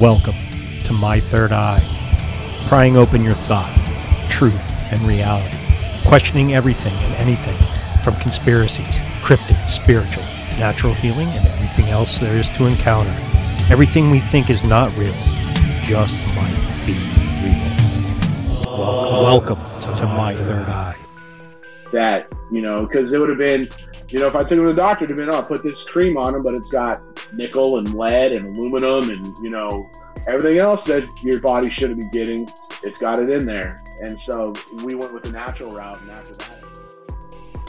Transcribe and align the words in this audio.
Welcome 0.00 0.34
to 0.84 0.92
My 0.92 1.18
Third 1.18 1.52
Eye, 1.52 1.80
prying 2.68 2.98
open 2.98 3.24
your 3.24 3.32
thought, 3.32 3.74
truth, 4.28 4.92
and 4.92 5.00
reality, 5.08 5.56
questioning 6.06 6.52
everything 6.52 6.92
and 6.92 7.14
anything 7.14 7.56
from 8.04 8.14
conspiracies, 8.16 8.94
cryptic, 9.22 9.56
spiritual, 9.66 10.22
natural 10.58 10.92
healing, 10.92 11.28
and 11.28 11.46
everything 11.46 11.86
else 11.86 12.20
there 12.20 12.36
is 12.36 12.50
to 12.50 12.66
encounter. 12.66 13.16
Everything 13.70 14.10
we 14.10 14.20
think 14.20 14.50
is 14.50 14.64
not 14.64 14.94
real 14.98 15.14
just 15.82 16.14
might 16.36 16.82
be 16.84 16.92
real. 17.40 18.76
Welcome, 18.78 19.58
welcome 19.58 19.96
to 19.96 20.04
My 20.04 20.34
Third 20.34 20.68
Eye. 20.68 20.96
that, 21.92 22.30
you 22.50 22.60
know, 22.60 22.84
because 22.84 23.12
it 23.12 23.18
would 23.18 23.30
have 23.30 23.38
been, 23.38 23.66
you 24.10 24.18
know, 24.18 24.26
if 24.26 24.34
I 24.34 24.42
took 24.42 24.58
him 24.58 24.62
to 24.62 24.68
the 24.68 24.74
doctor, 24.74 25.06
it'd 25.06 25.18
have 25.18 25.26
been, 25.26 25.34
oh, 25.34 25.40
put 25.42 25.62
this 25.62 25.88
cream 25.88 26.18
on 26.18 26.34
him, 26.34 26.42
but 26.42 26.54
it's 26.54 26.70
got 26.70 27.00
nickel 27.32 27.78
and 27.78 27.94
lead 27.94 28.32
and 28.32 28.46
aluminum 28.46 29.10
and, 29.10 29.36
you 29.38 29.50
know, 29.50 29.90
everything 30.26 30.58
else 30.58 30.84
that 30.84 31.06
your 31.22 31.40
body 31.40 31.70
shouldn't 31.70 32.00
be 32.00 32.08
getting, 32.08 32.48
it's 32.82 32.98
got 32.98 33.20
it 33.20 33.30
in 33.30 33.46
there. 33.46 33.82
And 34.02 34.20
so 34.20 34.52
we 34.84 34.94
went 34.94 35.12
with 35.12 35.22
the 35.22 35.30
natural 35.30 35.70
route, 35.70 36.00
and 36.02 36.10
after 36.10 36.34
that, 36.34 36.66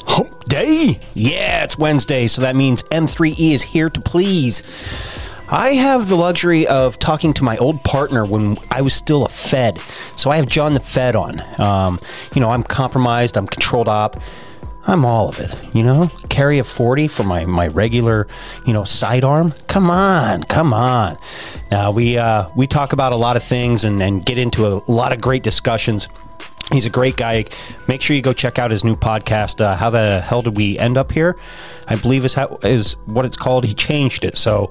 Hump 0.07 0.45
Day? 0.45 1.00
Yeah, 1.13 1.63
it's 1.63 1.78
Wednesday, 1.78 2.28
so 2.28 2.41
that 2.41 2.56
means 2.56 2.84
M3E 2.84 3.51
is 3.51 3.62
here 3.62 3.90
to 3.90 4.01
please. 4.01 4.63
I 5.50 5.75
have 5.75 6.09
the 6.09 6.16
luxury 6.16 6.68
of 6.68 7.00
talking 7.00 7.34
to 7.35 7.44
my 7.44 7.56
old 7.57 7.84
partner 7.84 8.25
when 8.25 8.57
I 8.72 8.81
was 8.81 8.94
still 8.94 9.25
a 9.25 9.29
Fed. 9.29 9.78
So 10.16 10.29
I 10.29 10.38
have 10.38 10.47
John 10.47 10.74
the 10.74 10.79
Fed 10.79 11.16
on. 11.16 11.41
Um, 11.59 12.00
you 12.34 12.41
know, 12.41 12.50
I'm 12.50 12.63
compromised, 12.63 13.38
I'm 13.38 13.47
controlled 13.47 13.88
op. 13.88 14.19
I'm 14.88 15.06
all 15.06 15.28
of 15.28 15.40
it, 15.40 15.53
you 15.75 15.84
know? 15.84 16.09
Carry 16.30 16.59
a 16.59 16.64
40 16.64 17.09
for 17.09 17.24
my, 17.24 17.46
my 17.46 17.68
regular, 17.68 18.25
you 18.66 18.72
know, 18.72 18.86
sidearm. 18.86 19.53
Come 19.68 19.90
on, 19.90 20.44
come 20.44 20.74
on. 20.74 21.18
Now 21.70 21.92
we 21.92 22.18
uh, 22.18 22.48
we 22.56 22.68
talk 22.68 22.94
about 22.94 23.12
a 23.12 23.18
lot 23.18 23.36
of 23.36 23.44
things 23.44 23.84
and, 23.84 24.02
and 24.02 24.25
get 24.25 24.38
into 24.38 24.66
a 24.66 24.81
lot 24.88 25.12
of 25.12 25.20
great 25.20 25.44
discussions. 25.44 26.08
He's 26.72 26.86
a 26.86 26.90
great 26.90 27.16
guy. 27.16 27.46
Make 27.88 28.02
sure 28.02 28.14
you 28.14 28.22
go 28.22 28.34
check 28.34 28.60
out 28.60 28.72
his 28.72 28.84
new 28.84 28.96
podcast. 28.96 29.62
Uh, 29.62 29.76
how 29.76 29.90
the 29.90 30.20
hell 30.20 30.42
did 30.42 30.58
we 30.58 30.78
end 30.78 30.98
up 30.98 31.14
here? 31.14 31.38
I 31.88 31.96
believe 31.96 32.26
is 32.26 32.34
how 32.34 32.60
is 32.62 32.98
what 33.06 33.24
it's 33.25 33.38
called. 33.38 33.64
He 33.64 33.74
changed 33.74 34.25
it. 34.25 34.36
So, 34.36 34.69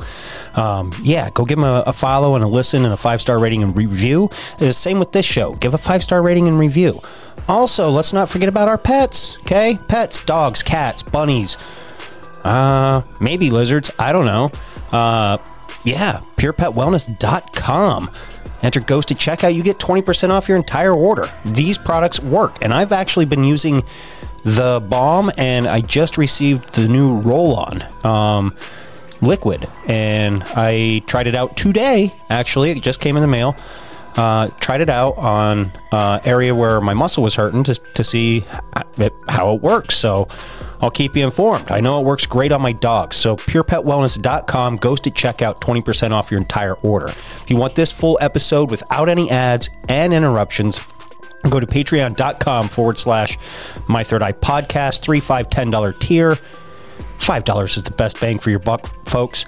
um, 0.56 0.93
yeah, 1.02 1.31
go 1.31 1.46
give 1.46 1.56
him 1.58 1.64
a, 1.64 1.84
a 1.87 1.94
follow 1.94 2.34
and 2.34 2.44
a 2.44 2.46
listen 2.46 2.84
and 2.84 2.93
a 2.93 2.98
five 2.98 3.22
star 3.22 3.38
rating 3.38 3.62
and 3.62 3.75
review. 3.75 4.28
Uh, 4.60 4.72
same 4.72 4.98
with 4.98 5.12
this 5.12 5.25
show. 5.25 5.54
Give 5.54 5.72
a 5.72 5.78
five 5.78 6.02
star 6.02 6.22
rating 6.22 6.48
and 6.48 6.58
review. 6.58 7.00
Also, 7.48 7.88
let's 7.88 8.12
not 8.12 8.28
forget 8.28 8.50
about 8.50 8.69
our 8.69 8.78
pets. 8.78 9.38
Okay, 9.40 9.78
pets, 9.88 10.20
dogs, 10.20 10.62
cats, 10.62 11.02
bunnies, 11.02 11.56
uh, 12.44 13.00
maybe 13.22 13.49
lizards. 13.50 13.90
I 13.99 14.12
don't 14.12 14.26
know. 14.26 14.50
Uh, 14.92 15.38
yeah, 15.84 16.20
purepetwellness.com. 16.37 18.10
Enter 18.62 18.80
Ghost 18.80 19.08
to 19.08 19.14
checkout. 19.14 19.54
You 19.54 19.62
get 19.62 19.78
20% 19.78 20.30
off 20.30 20.48
your 20.48 20.56
entire 20.56 20.92
order. 20.92 21.30
These 21.44 21.78
products 21.78 22.20
work. 22.20 22.58
And 22.62 22.72
I've 22.72 22.92
actually 22.92 23.26
been 23.26 23.44
using 23.44 23.82
the 24.44 24.80
balm 24.80 25.30
and 25.36 25.66
I 25.66 25.80
just 25.80 26.18
received 26.18 26.74
the 26.74 26.86
new 26.86 27.18
roll 27.18 27.56
on 27.56 27.82
um, 28.04 28.56
liquid. 29.20 29.68
And 29.86 30.42
I 30.54 31.02
tried 31.06 31.26
it 31.26 31.34
out 31.34 31.56
today, 31.56 32.14
actually. 32.30 32.70
It 32.70 32.82
just 32.82 33.00
came 33.00 33.16
in 33.16 33.22
the 33.22 33.28
mail. 33.28 33.56
Uh, 34.16 34.48
tried 34.60 34.80
it 34.80 34.88
out 34.88 35.16
on 35.18 35.70
uh, 35.92 36.18
area 36.24 36.54
where 36.54 36.80
my 36.80 36.94
muscle 36.94 37.22
was 37.22 37.34
hurting 37.34 37.62
to, 37.64 37.74
to 37.74 38.02
see 38.02 38.40
how 39.28 39.54
it 39.54 39.60
works. 39.60 39.96
So 39.96 40.26
I'll 40.80 40.90
keep 40.90 41.16
you 41.16 41.24
informed. 41.24 41.70
I 41.70 41.80
know 41.80 42.00
it 42.00 42.04
works 42.04 42.24
great 42.26 42.50
on 42.50 42.62
my 42.62 42.72
dog. 42.72 43.12
So 43.12 43.36
purepetwellness.com 43.36 44.76
Ghost 44.76 45.04
to 45.04 45.10
checkout 45.10 45.60
20% 45.60 46.12
off 46.12 46.30
your 46.30 46.40
entire 46.40 46.74
order. 46.76 47.08
If 47.08 47.44
you 47.48 47.56
want 47.56 47.74
this 47.74 47.92
full 47.92 48.18
episode 48.20 48.70
without 48.70 49.08
any 49.08 49.30
ads 49.30 49.68
and 49.88 50.14
interruptions, 50.14 50.80
go 51.50 51.60
to 51.60 51.66
patreon.com 51.66 52.68
forward 52.70 52.98
slash 52.98 53.38
my 53.88 54.02
third 54.02 54.22
eye 54.22 54.32
podcast, 54.32 55.02
three, 55.02 55.20
five, 55.20 55.50
ten 55.50 55.70
dollar 55.70 55.92
tier. 55.92 56.36
Five 57.18 57.44
dollars 57.44 57.76
is 57.76 57.84
the 57.84 57.92
best 57.92 58.20
bang 58.20 58.38
for 58.38 58.50
your 58.50 58.58
buck, 58.58 58.86
folks. 59.06 59.46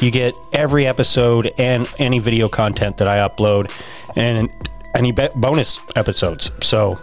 You 0.00 0.10
get 0.10 0.36
every 0.52 0.86
episode 0.86 1.52
and 1.58 1.88
any 1.98 2.18
video 2.18 2.48
content 2.48 2.98
that 2.98 3.08
I 3.08 3.26
upload 3.26 3.72
and 4.16 4.50
any 4.94 5.12
bonus 5.12 5.80
episodes. 5.94 6.50
So 6.60 6.98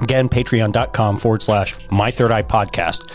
again, 0.00 0.28
patreon.com 0.28 1.18
forward 1.18 1.42
slash 1.42 1.74
my 1.90 2.10
third 2.10 2.30
eye 2.30 2.42
podcast. 2.42 3.10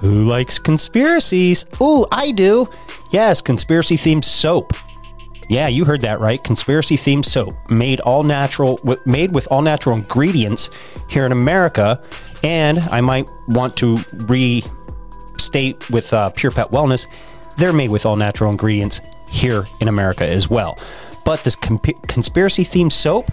Who 0.00 0.22
likes 0.22 0.58
conspiracies? 0.58 1.64
Ooh, 1.80 2.06
I 2.12 2.30
do. 2.30 2.68
Yes, 3.10 3.40
conspiracy 3.40 3.96
themed 3.96 4.24
soap. 4.24 4.72
Yeah, 5.48 5.66
you 5.68 5.84
heard 5.84 6.02
that 6.02 6.20
right. 6.20 6.42
Conspiracy 6.44 6.96
themed 6.96 7.24
soap 7.24 7.54
made 7.70 8.00
all 8.00 8.22
natural, 8.22 8.78
made 9.06 9.34
with 9.34 9.48
all 9.50 9.62
natural 9.62 9.96
ingredients 9.96 10.70
here 11.08 11.24
in 11.24 11.32
America. 11.32 12.00
And 12.44 12.78
I 12.78 13.00
might 13.00 13.28
want 13.48 13.76
to 13.78 13.98
restate 14.12 15.88
with 15.90 16.12
uh, 16.12 16.30
Pure 16.30 16.52
Pet 16.52 16.70
Wellness, 16.70 17.06
they're 17.58 17.72
made 17.72 17.90
with 17.90 18.06
all 18.06 18.16
natural 18.16 18.50
ingredients 18.50 19.00
here 19.28 19.66
in 19.80 19.88
America 19.88 20.26
as 20.26 20.48
well. 20.48 20.78
But 21.24 21.44
this 21.44 21.56
comp- 21.56 22.06
conspiracy 22.08 22.64
themed 22.64 22.92
soap, 22.92 23.30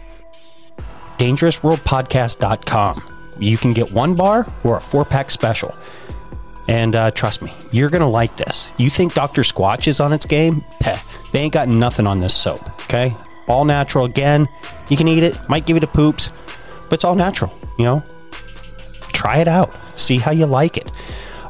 dangerousworldpodcast.com. 1.17 3.03
You 3.39 3.57
can 3.57 3.73
get 3.73 3.91
one 3.91 4.15
bar 4.15 4.47
or 4.63 4.77
a 4.77 4.81
four 4.81 5.05
pack 5.05 5.31
special. 5.31 5.73
And 6.67 6.95
uh, 6.95 7.11
trust 7.11 7.41
me, 7.41 7.53
you're 7.71 7.89
going 7.89 8.01
to 8.01 8.07
like 8.07 8.37
this. 8.37 8.71
You 8.77 8.89
think 8.89 9.13
Dr. 9.13 9.43
Squatch 9.43 9.87
is 9.87 9.99
on 9.99 10.11
its 10.13 10.25
game? 10.25 10.63
Peh, 10.79 10.99
they 11.31 11.41
ain't 11.41 11.53
got 11.53 11.67
nothing 11.67 12.07
on 12.07 12.19
this 12.19 12.33
soap, 12.33 12.67
okay? 12.83 13.13
All 13.47 13.65
natural 13.65 14.05
again. 14.05 14.47
You 14.89 14.97
can 14.97 15.07
eat 15.07 15.23
it, 15.23 15.37
might 15.47 15.67
give 15.67 15.75
you 15.75 15.81
the 15.81 15.87
poops, 15.87 16.31
but 16.89 16.93
it's 16.93 17.03
all 17.03 17.13
natural, 17.13 17.53
you 17.77 17.85
know? 17.85 18.03
Try 19.13 19.37
it 19.37 19.47
out, 19.47 19.75
see 19.93 20.17
how 20.17 20.31
you 20.31 20.47
like 20.47 20.77
it. 20.77 20.91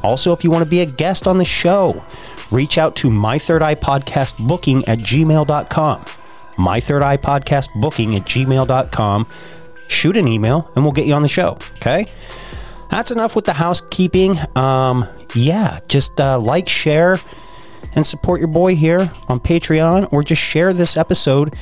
Also, 0.02 0.32
if 0.32 0.44
you 0.44 0.50
want 0.50 0.62
to 0.62 0.68
be 0.68 0.80
a 0.80 0.86
guest 0.86 1.26
on 1.26 1.38
the 1.38 1.44
show, 1.44 2.04
reach 2.50 2.78
out 2.78 2.96
to 2.96 3.10
my 3.10 3.38
third 3.38 3.62
eye 3.62 3.74
podcast 3.74 4.38
booking 4.46 4.84
at 4.86 4.98
gmail.com. 4.98 6.04
My 6.58 6.80
third 6.80 7.02
eye 7.02 7.16
podcast 7.16 7.78
booking 7.80 8.16
at 8.16 8.22
gmail.com. 8.22 9.26
Shoot 9.88 10.16
an 10.16 10.26
email 10.26 10.70
and 10.74 10.84
we'll 10.84 10.92
get 10.92 11.06
you 11.06 11.14
on 11.14 11.22
the 11.22 11.28
show, 11.28 11.58
okay? 11.76 12.06
that's 12.90 13.10
enough 13.10 13.36
with 13.36 13.44
the 13.44 13.52
housekeeping. 13.52 14.38
Um, 14.56 15.06
yeah, 15.34 15.80
just 15.88 16.20
uh, 16.20 16.38
like, 16.38 16.68
share, 16.68 17.20
and 17.94 18.06
support 18.06 18.40
your 18.40 18.48
boy 18.48 18.76
here 18.76 19.10
on 19.28 19.40
Patreon, 19.40 20.12
or 20.12 20.22
just 20.22 20.40
share 20.42 20.72
this 20.72 20.96
episode, 20.96 21.54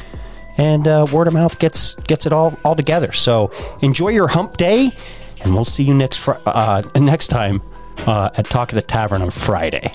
and 0.58 0.86
uh, 0.86 1.06
word 1.12 1.26
of 1.28 1.34
mouth 1.34 1.58
gets 1.58 1.94
gets 1.94 2.26
it 2.26 2.32
all 2.32 2.56
all 2.64 2.74
together. 2.74 3.12
So 3.12 3.50
enjoy 3.82 4.08
your 4.08 4.28
hump 4.28 4.56
day, 4.56 4.90
and 5.42 5.54
we'll 5.54 5.64
see 5.64 5.84
you 5.84 5.94
next 5.94 6.18
fr- 6.18 6.32
uh, 6.46 6.82
next 6.96 7.28
time 7.28 7.62
uh, 8.06 8.30
at 8.36 8.46
Talk 8.46 8.70
of 8.70 8.76
the 8.76 8.82
Tavern 8.82 9.22
on 9.22 9.30
Friday. 9.30 9.92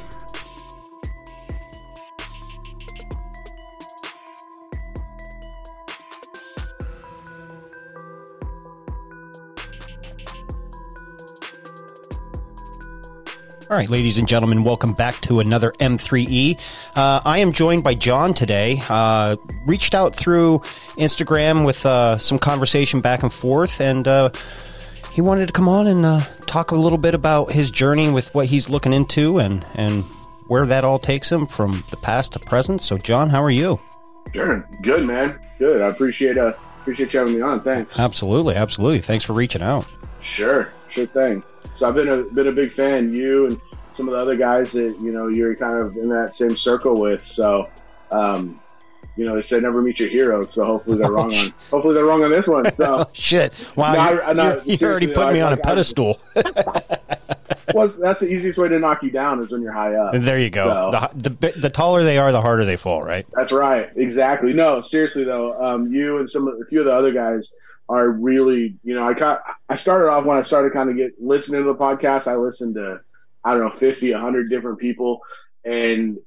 All 13.69 13.77
right, 13.77 13.88
ladies 13.89 14.18
and 14.18 14.27
gentlemen, 14.27 14.63
welcome 14.63 14.94
back 14.94 15.21
to 15.21 15.42
another 15.42 15.71
M3E. 15.74 16.60
Uh, 16.95 17.21
I 17.24 17.38
am 17.38 17.54
joined 17.54 17.83
by 17.83 17.94
John 17.94 18.33
today. 18.33 18.81
Uh, 18.89 19.36
reached 19.68 19.94
out 19.94 20.16
through 20.16 20.60
Instagram 20.98 21.63
with 21.63 21.86
uh, 21.86 22.18
some 22.18 22.39
conversation 22.39 23.00
back 23.00 23.21
and 23.21 23.31
forth, 23.31 23.80
and 23.80 24.07
uh, 24.07 24.31
he 25.12 25.21
wanted 25.21 25.45
to 25.50 25.54
come 25.54 25.69
on 25.69 25.86
and 25.86 26.04
uh, 26.04 26.21
talk 26.48 26.71
a 26.71 26.75
little 26.75 26.98
bit 26.98 27.13
about 27.13 27.51
his 27.51 27.69
journey 27.69 28.10
with 28.10 28.33
what 28.33 28.48
he's 28.48 28.69
looking 28.69 28.92
into 28.92 29.38
and 29.38 29.63
and 29.75 30.04
where 30.48 30.65
that 30.65 30.83
all 30.83 30.98
takes 30.98 31.31
him 31.31 31.45
from 31.45 31.83
the 31.92 31.98
past 31.98 32.33
to 32.33 32.39
present. 32.39 32.81
So, 32.81 32.98
John, 32.98 33.30
how 33.30 33.44
are 33.44 33.51
you? 33.51 33.80
Sure. 34.33 34.68
Good, 34.81 35.06
man. 35.06 35.39
Good. 35.60 35.83
I 35.83 35.89
appreciate 35.89 36.39
uh 36.39 36.54
appreciate 36.81 37.13
you 37.13 37.19
having 37.19 37.36
me 37.36 37.42
on. 37.42 37.62
Thanks. 37.62 38.00
Absolutely, 38.00 38.56
absolutely. 38.56 39.01
Thanks 39.01 39.24
for 39.24 39.33
reaching 39.33 39.62
out. 39.62 39.86
Sure. 40.22 40.72
Sure 40.88 41.06
thing. 41.06 41.44
So 41.75 41.88
I've 41.88 41.95
been 41.95 42.09
a 42.09 42.23
been 42.23 42.47
a 42.47 42.51
big 42.51 42.71
fan. 42.73 43.13
You 43.13 43.47
and 43.47 43.61
some 43.94 44.07
of 44.07 44.13
the 44.13 44.19
other 44.19 44.35
guys 44.35 44.71
that 44.73 45.00
you 45.01 45.11
know 45.11 45.27
you're 45.27 45.56
kind 45.56 45.81
of 45.81 45.95
in 45.97 46.09
that 46.09 46.35
same 46.35 46.56
circle 46.56 47.00
with. 47.00 47.25
So, 47.25 47.69
um, 48.11 48.59
you 49.15 49.25
know, 49.25 49.35
they 49.35 49.41
say 49.41 49.59
never 49.59 49.81
meet 49.81 50.00
your 50.00 50.09
hero. 50.09 50.45
So 50.45 50.63
hopefully 50.63 50.97
they're 50.97 51.11
wrong 51.11 51.33
on. 51.33 51.53
Hopefully 51.71 51.94
they're 51.94 52.06
wrong 52.06 52.23
on 52.23 52.31
this 52.31 52.47
one. 52.47 52.71
So 52.73 53.06
Shit! 53.13 53.71
Wow, 53.75 53.94
No, 53.94 54.11
you 54.13 54.21
I- 54.21 54.33
no, 54.33 54.61
you- 54.65 54.75
you 54.75 54.88
already 54.88 55.07
put 55.07 55.33
me 55.33 55.41
I- 55.41 55.45
on 55.47 55.53
a 55.53 55.56
like, 55.56 55.63
pedestal. 55.63 56.19
well, 57.73 57.88
that's 57.88 58.19
the 58.19 58.27
easiest 58.27 58.57
way 58.57 58.67
to 58.67 58.79
knock 58.79 59.03
you 59.03 59.12
down 59.12 59.41
is 59.44 59.50
when 59.51 59.62
you're 59.62 59.71
high 59.73 59.95
up. 59.95 60.13
there 60.15 60.39
you 60.39 60.50
go. 60.50 60.91
So- 60.91 61.07
The, 61.15 61.29
the 61.29 61.59
the 61.59 61.69
taller 61.69 62.03
they 62.03 62.17
are, 62.17 62.31
the 62.31 62.41
harder 62.41 62.65
they 62.65 62.75
fall. 62.77 63.03
Right? 63.03 63.25
That's 63.33 63.51
right. 63.51 63.89
Exactly. 63.95 64.53
No, 64.53 64.81
seriously 64.81 65.23
though, 65.23 65.62
um, 65.62 65.88
you 65.88 66.17
and 66.17 66.29
some 66.29 66.47
of 66.47 66.55
a 66.62 66.65
few 66.65 66.79
of 66.79 66.85
the 66.85 66.94
other 66.94 67.12
guys 67.12 67.55
are 67.89 68.07
really, 68.09 68.77
you 68.83 68.94
know, 68.94 69.03
I 69.03 69.13
got, 69.13 69.41
I 69.68 69.75
started 69.75 70.09
off 70.09 70.24
when 70.24 70.38
I 70.38 70.44
started 70.44 70.74
kind 70.74 70.91
of 70.91 70.95
get 70.95 71.13
listening 71.19 71.63
to 71.63 71.68
the 71.68 71.75
podcast. 71.75 72.27
I 72.27 72.36
listened 72.36 72.75
to, 72.75 73.01
I 73.44 73.51
don't 73.51 73.62
know, 73.62 73.71
50, 73.71 74.12
100 74.12 74.47
different 74.47 74.77
people. 74.77 75.21
And 75.65 76.19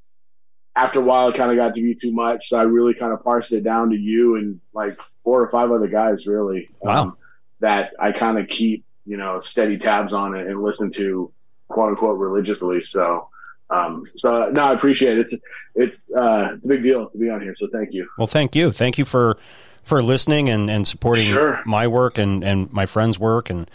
after 0.75 0.99
a 0.99 1.03
while, 1.03 1.29
it 1.29 1.37
kind 1.37 1.53
of 1.53 1.57
got 1.57 1.69
to 1.75 1.81
be 1.81 1.95
too 1.95 2.13
much. 2.13 2.49
So 2.49 2.57
I 2.59 2.65
really 2.65 2.95
kind 2.95 3.13
of 3.13 3.23
parsed 3.23 3.53
it 3.53 3.63
down 3.63 3.91
to 3.91 3.97
you 3.97 4.37
and 4.37 4.61
like 4.75 4.99
four 5.23 5.41
or 5.41 5.49
five 5.51 5.71
other 5.71 5.87
guys, 5.87 6.27
really. 6.27 6.69
um, 6.85 6.89
Wow. 7.09 7.17
that 7.61 7.93
I 8.01 8.11
kind 8.11 8.39
of 8.39 8.49
keep, 8.49 8.85
you 9.07 9.17
know, 9.17 9.39
steady 9.39 9.79
tabs 9.79 10.13
on 10.13 10.35
it 10.35 10.49
and 10.49 10.61
listen 10.61 10.91
to 10.93 11.33
quote 11.69 11.91
unquote 11.91 12.19
religiously. 12.19 12.81
So, 12.81 13.29
um, 13.71 14.05
so 14.05 14.51
no, 14.51 14.63
I 14.63 14.73
appreciate 14.73 15.19
it. 15.19 15.33
It's, 15.33 15.43
it's, 15.77 16.13
uh, 16.13 16.55
it's 16.57 16.65
a 16.65 16.69
big 16.69 16.83
deal 16.83 17.09
to 17.09 17.19
be 17.19 17.31
on 17.31 17.41
here. 17.41 17.55
So 17.55 17.69
thank 17.73 17.93
you. 17.93 18.09
Well, 18.19 18.27
thank 18.27 18.57
you. 18.57 18.73
Thank 18.73 18.99
you 18.99 19.05
for 19.05 19.37
for 19.83 20.03
listening 20.03 20.49
and, 20.49 20.71
and 20.71 20.87
supporting 20.87 21.25
Sure. 21.25 21.61
my 21.67 21.87
work 21.89 22.19
and, 22.19 22.43
and 22.45 22.73
my 22.73 22.87
friends' 22.87 23.19
work. 23.19 23.51
And 23.51 23.71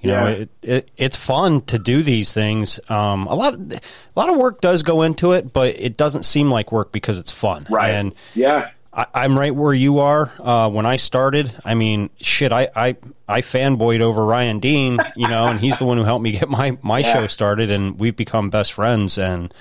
you 0.00 0.10
know, 0.10 0.26
Yeah. 0.26 0.32
it, 0.34 0.50
it 0.62 0.90
it's 0.96 1.16
fun 1.16 1.62
to 1.62 1.78
do 1.78 2.02
these 2.02 2.32
things. 2.32 2.78
Um, 2.88 3.26
a 3.26 3.34
lot 3.34 3.54
a 3.54 3.80
lot 4.16 4.28
of 4.30 4.36
work 4.36 4.60
does 4.60 4.82
go 4.82 5.02
into 5.02 5.32
it, 5.32 5.52
but 5.52 5.74
it 5.78 5.96
doesn't 5.96 6.24
seem 6.24 6.50
like 6.50 6.72
work 6.72 6.92
because 6.92 7.18
it's 7.18 7.32
fun. 7.32 7.66
Right. 7.70 7.90
And 7.90 8.14
yeah. 8.34 8.70
I, 8.92 9.06
I'm 9.14 9.38
right 9.38 9.54
where 9.54 9.72
you 9.74 9.98
are. 10.00 10.30
Uh, 10.38 10.68
when 10.70 10.86
I 10.86 10.96
started, 10.96 11.52
I 11.64 11.74
mean, 11.74 12.10
shit, 12.20 12.52
I, 12.52 12.68
I, 12.76 12.96
I 13.26 13.40
fanboyed 13.40 14.00
over 14.00 14.24
Ryan 14.24 14.60
Dean, 14.60 14.98
you 15.16 15.26
know, 15.26 15.46
and 15.46 15.58
he's 15.58 15.78
the 15.80 15.84
one 15.84 15.98
who 15.98 16.04
helped 16.04 16.22
me 16.22 16.30
get 16.32 16.48
my, 16.48 16.78
my 16.80 16.98
Yeah. 17.00 17.12
show 17.12 17.26
started, 17.26 17.72
and 17.72 17.98
we've 17.98 18.14
become 18.14 18.50
best 18.50 18.72
friends. 18.72 19.18
And 19.18 19.52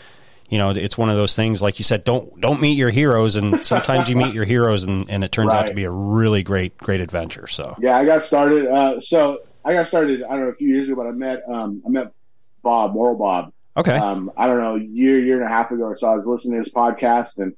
you 0.54 0.60
know, 0.60 0.70
it's 0.70 1.00
one 1.00 1.10
of 1.10 1.16
those 1.18 1.36
things, 1.36 1.64
like 1.64 1.80
you 1.80 1.84
said, 1.84 2.04
don't 2.04 2.40
don't 2.40 2.62
meet 2.62 2.78
your 2.78 2.92
heroes, 2.92 3.38
and 3.38 3.66
sometimes 3.66 4.08
you 4.08 4.16
meet 4.16 4.36
your 4.36 4.46
heroes, 4.46 4.84
and, 4.84 5.10
and 5.10 5.24
it 5.24 5.32
turns 5.32 5.52
out 5.52 5.66
to 5.66 5.74
be 5.74 5.84
a 5.84 5.90
really 5.90 6.44
great 6.44 6.78
great 6.78 7.02
adventure. 7.02 7.48
So 7.48 7.74
Yeah. 7.80 7.98
I 7.98 8.06
got 8.06 8.22
started. 8.22 8.68
Uh, 8.68 9.02
so 9.02 9.40
I 9.66 9.74
got 9.74 9.88
started, 9.88 10.22
I 10.22 10.30
don't 10.30 10.42
know, 10.42 10.48
a 10.50 10.54
few 10.54 10.68
years 10.68 10.90
ago, 10.90 11.02
but 11.02 11.08
I 11.10 11.12
met, 11.12 11.42
um, 11.50 11.82
I 11.88 11.90
met 11.90 12.12
Bob, 12.62 12.94
Moral 12.94 13.16
Bob. 13.16 13.52
okay, 13.76 13.98
um, 13.98 14.32
I 14.38 14.46
don't 14.46 14.60
know, 14.60 14.76
a 14.76 14.80
year, 14.80 15.20
year 15.20 15.42
and 15.42 15.46
a 15.46 15.50
half 15.50 15.72
ago 15.72 15.86
or 15.86 15.98
so, 15.98 16.12
I 16.12 16.16
was 16.16 16.28
listening 16.28 16.54
to 16.54 16.66
his 16.66 16.72
podcast 16.72 17.40
and 17.40 17.56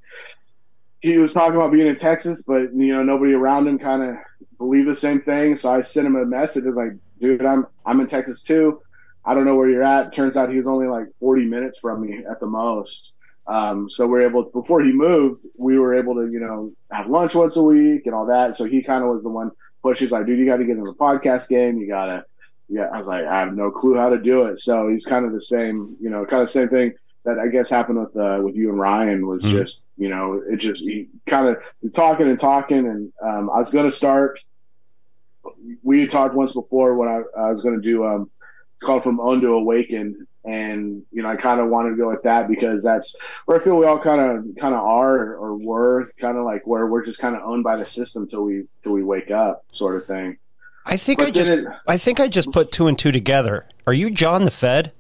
he 1.02 1.18
was 1.18 1.34
talking 1.34 1.58
about 1.58 1.74
being 1.74 1.88
in 1.88 1.98
Texas, 1.98 2.44
but 2.44 2.74
you 2.74 2.94
know, 2.96 3.04
nobody 3.04 3.34
around 3.34 3.68
him 3.68 3.78
kind 3.78 4.04
of 4.04 4.16
believed 4.58 4.88
the 4.88 4.96
same 4.96 5.20
thing. 5.22 5.58
So 5.58 5.70
I 5.70 5.82
sent 5.82 6.08
him 6.08 6.16
a 6.16 6.26
message. 6.26 6.64
Like, 6.64 6.94
dude, 7.20 7.46
I'm, 7.46 7.68
I'm 7.86 8.00
in 8.00 8.08
Texas 8.08 8.42
too. 8.42 8.82
I 9.26 9.34
don't 9.34 9.46
know 9.46 9.56
where 9.56 9.70
you're 9.70 9.84
at. 9.84 10.14
Turns 10.14 10.38
out 10.38 10.50
he 10.50 10.58
was 10.58 10.68
only 10.68 10.88
like 10.88 11.08
40 11.20 11.46
minutes 11.46 11.80
from 11.80 12.02
me 12.02 12.24
at 12.30 12.40
the 12.40 12.46
most. 12.48 13.14
Um, 13.48 13.90
so 13.90 14.08
we're 14.08 14.22
able, 14.24 14.44
before 14.44 14.82
he 14.82 14.92
moved, 14.92 15.46
we 15.58 15.78
were 15.78 15.94
able 15.96 16.16
to, 16.16 16.32
you 16.32 16.40
know, 16.40 16.74
have 16.92 17.08
lunch 17.08 17.36
once 17.36 17.56
a 17.56 17.62
week 17.64 18.06
and 18.06 18.16
all 18.16 18.26
that. 18.28 18.58
So 18.58 18.66
he 18.66 18.82
kind 18.84 19.04
of 19.04 19.10
was 19.12 19.24
the 19.24 19.30
one 19.30 19.52
pushing, 19.84 20.10
like, 20.10 20.26
dude, 20.26 20.40
you 20.40 20.46
got 20.46 20.58
to 20.58 20.66
get 20.66 20.78
in 20.78 20.84
the 20.84 20.96
podcast 21.00 21.48
game. 21.48 21.78
You 21.80 21.88
got 21.88 22.06
to, 22.08 22.26
yeah. 22.70 22.90
I 22.92 22.98
was 22.98 23.08
like, 23.08 23.26
I 23.26 23.40
have 23.40 23.54
no 23.56 23.70
clue 23.72 23.96
how 23.96 24.10
to 24.10 24.18
do 24.18 24.46
it. 24.46 24.60
So 24.60 24.90
he's 24.90 25.06
kind 25.06 25.26
of 25.26 25.32
the 25.32 25.42
same, 25.42 25.96
you 26.02 26.10
know, 26.10 26.26
kind 26.26 26.42
of 26.42 26.50
same 26.50 26.70
thing 26.70 26.94
that 27.24 27.38
I 27.40 27.48
guess 27.48 27.70
happened 27.70 28.00
with, 28.00 28.16
uh, 28.16 28.40
with 28.44 28.56
you 28.56 28.70
and 28.70 28.80
Ryan 28.80 29.26
was 29.28 29.44
Mhm. 29.44 29.52
just, 29.52 29.88
you 29.98 30.10
know, 30.10 30.42
it 30.48 30.58
just, 30.58 30.84
he 30.84 31.08
kind 31.28 31.48
of 31.48 31.58
talking 31.94 32.28
and 32.28 32.40
talking. 32.40 32.88
And, 32.88 33.12
um, 33.24 33.50
I 33.52 33.60
was 33.60 33.72
going 33.72 33.86
to 33.86 33.92
start, 33.96 34.40
we 35.84 36.02
had 36.02 36.12
talked 36.12 36.36
once 36.36 36.54
before 36.54 36.96
when 36.96 37.08
I, 37.10 37.22
I 37.38 37.52
was 37.52 37.62
going 37.62 37.76
to 37.76 37.82
do, 37.82 38.04
um, 38.06 38.30
it's 38.76 38.84
called 38.84 39.04
From 39.04 39.20
Own 39.20 39.42
to 39.42 39.50
Awaken. 39.50 40.28
And, 40.44 41.04
you 41.12 41.24
know, 41.24 41.30
I 41.30 41.38
kind 41.38 41.60
of 41.60 41.70
wanted 41.70 41.92
to 41.92 41.96
go 41.96 42.10
with 42.10 42.22
that 42.24 42.48
because 42.48 42.84
that's 42.84 43.16
where 43.46 43.60
I 43.60 43.64
feel 43.64 43.76
we 43.78 43.86
all 43.88 44.00
kind 44.00 44.22
of 44.22 44.56
kind 44.58 44.76
of 44.76 44.82
are 44.82 45.36
or 45.36 45.56
were 45.58 46.12
kind 46.20 46.38
of 46.38 46.46
like 46.46 46.68
where 46.68 46.86
we're 46.86 47.04
just 47.04 47.18
kind 47.18 47.36
of 47.36 47.42
owned 47.44 47.64
by 47.64 47.78
the 47.78 47.86
system 47.86 48.28
till 48.28 48.44
we 48.44 48.66
till 48.84 48.92
we 48.94 49.04
wake 49.04 49.32
up, 49.32 49.66
sort 49.72 49.96
of 49.96 50.06
thing. 50.06 50.38
I 50.86 50.98
think 50.98 51.18
But 51.18 51.30
I 51.30 51.32
just 51.32 51.50
it- 51.50 51.66
I 51.88 51.98
think 51.98 52.20
I 52.20 52.28
just 52.28 52.52
put 52.52 52.72
two 52.72 52.86
and 52.86 52.98
two 53.00 53.12
together. 53.12 53.66
Are 53.88 53.94
you 53.94 54.12
John 54.12 54.46
the 54.46 54.52
Fed? 54.52 54.92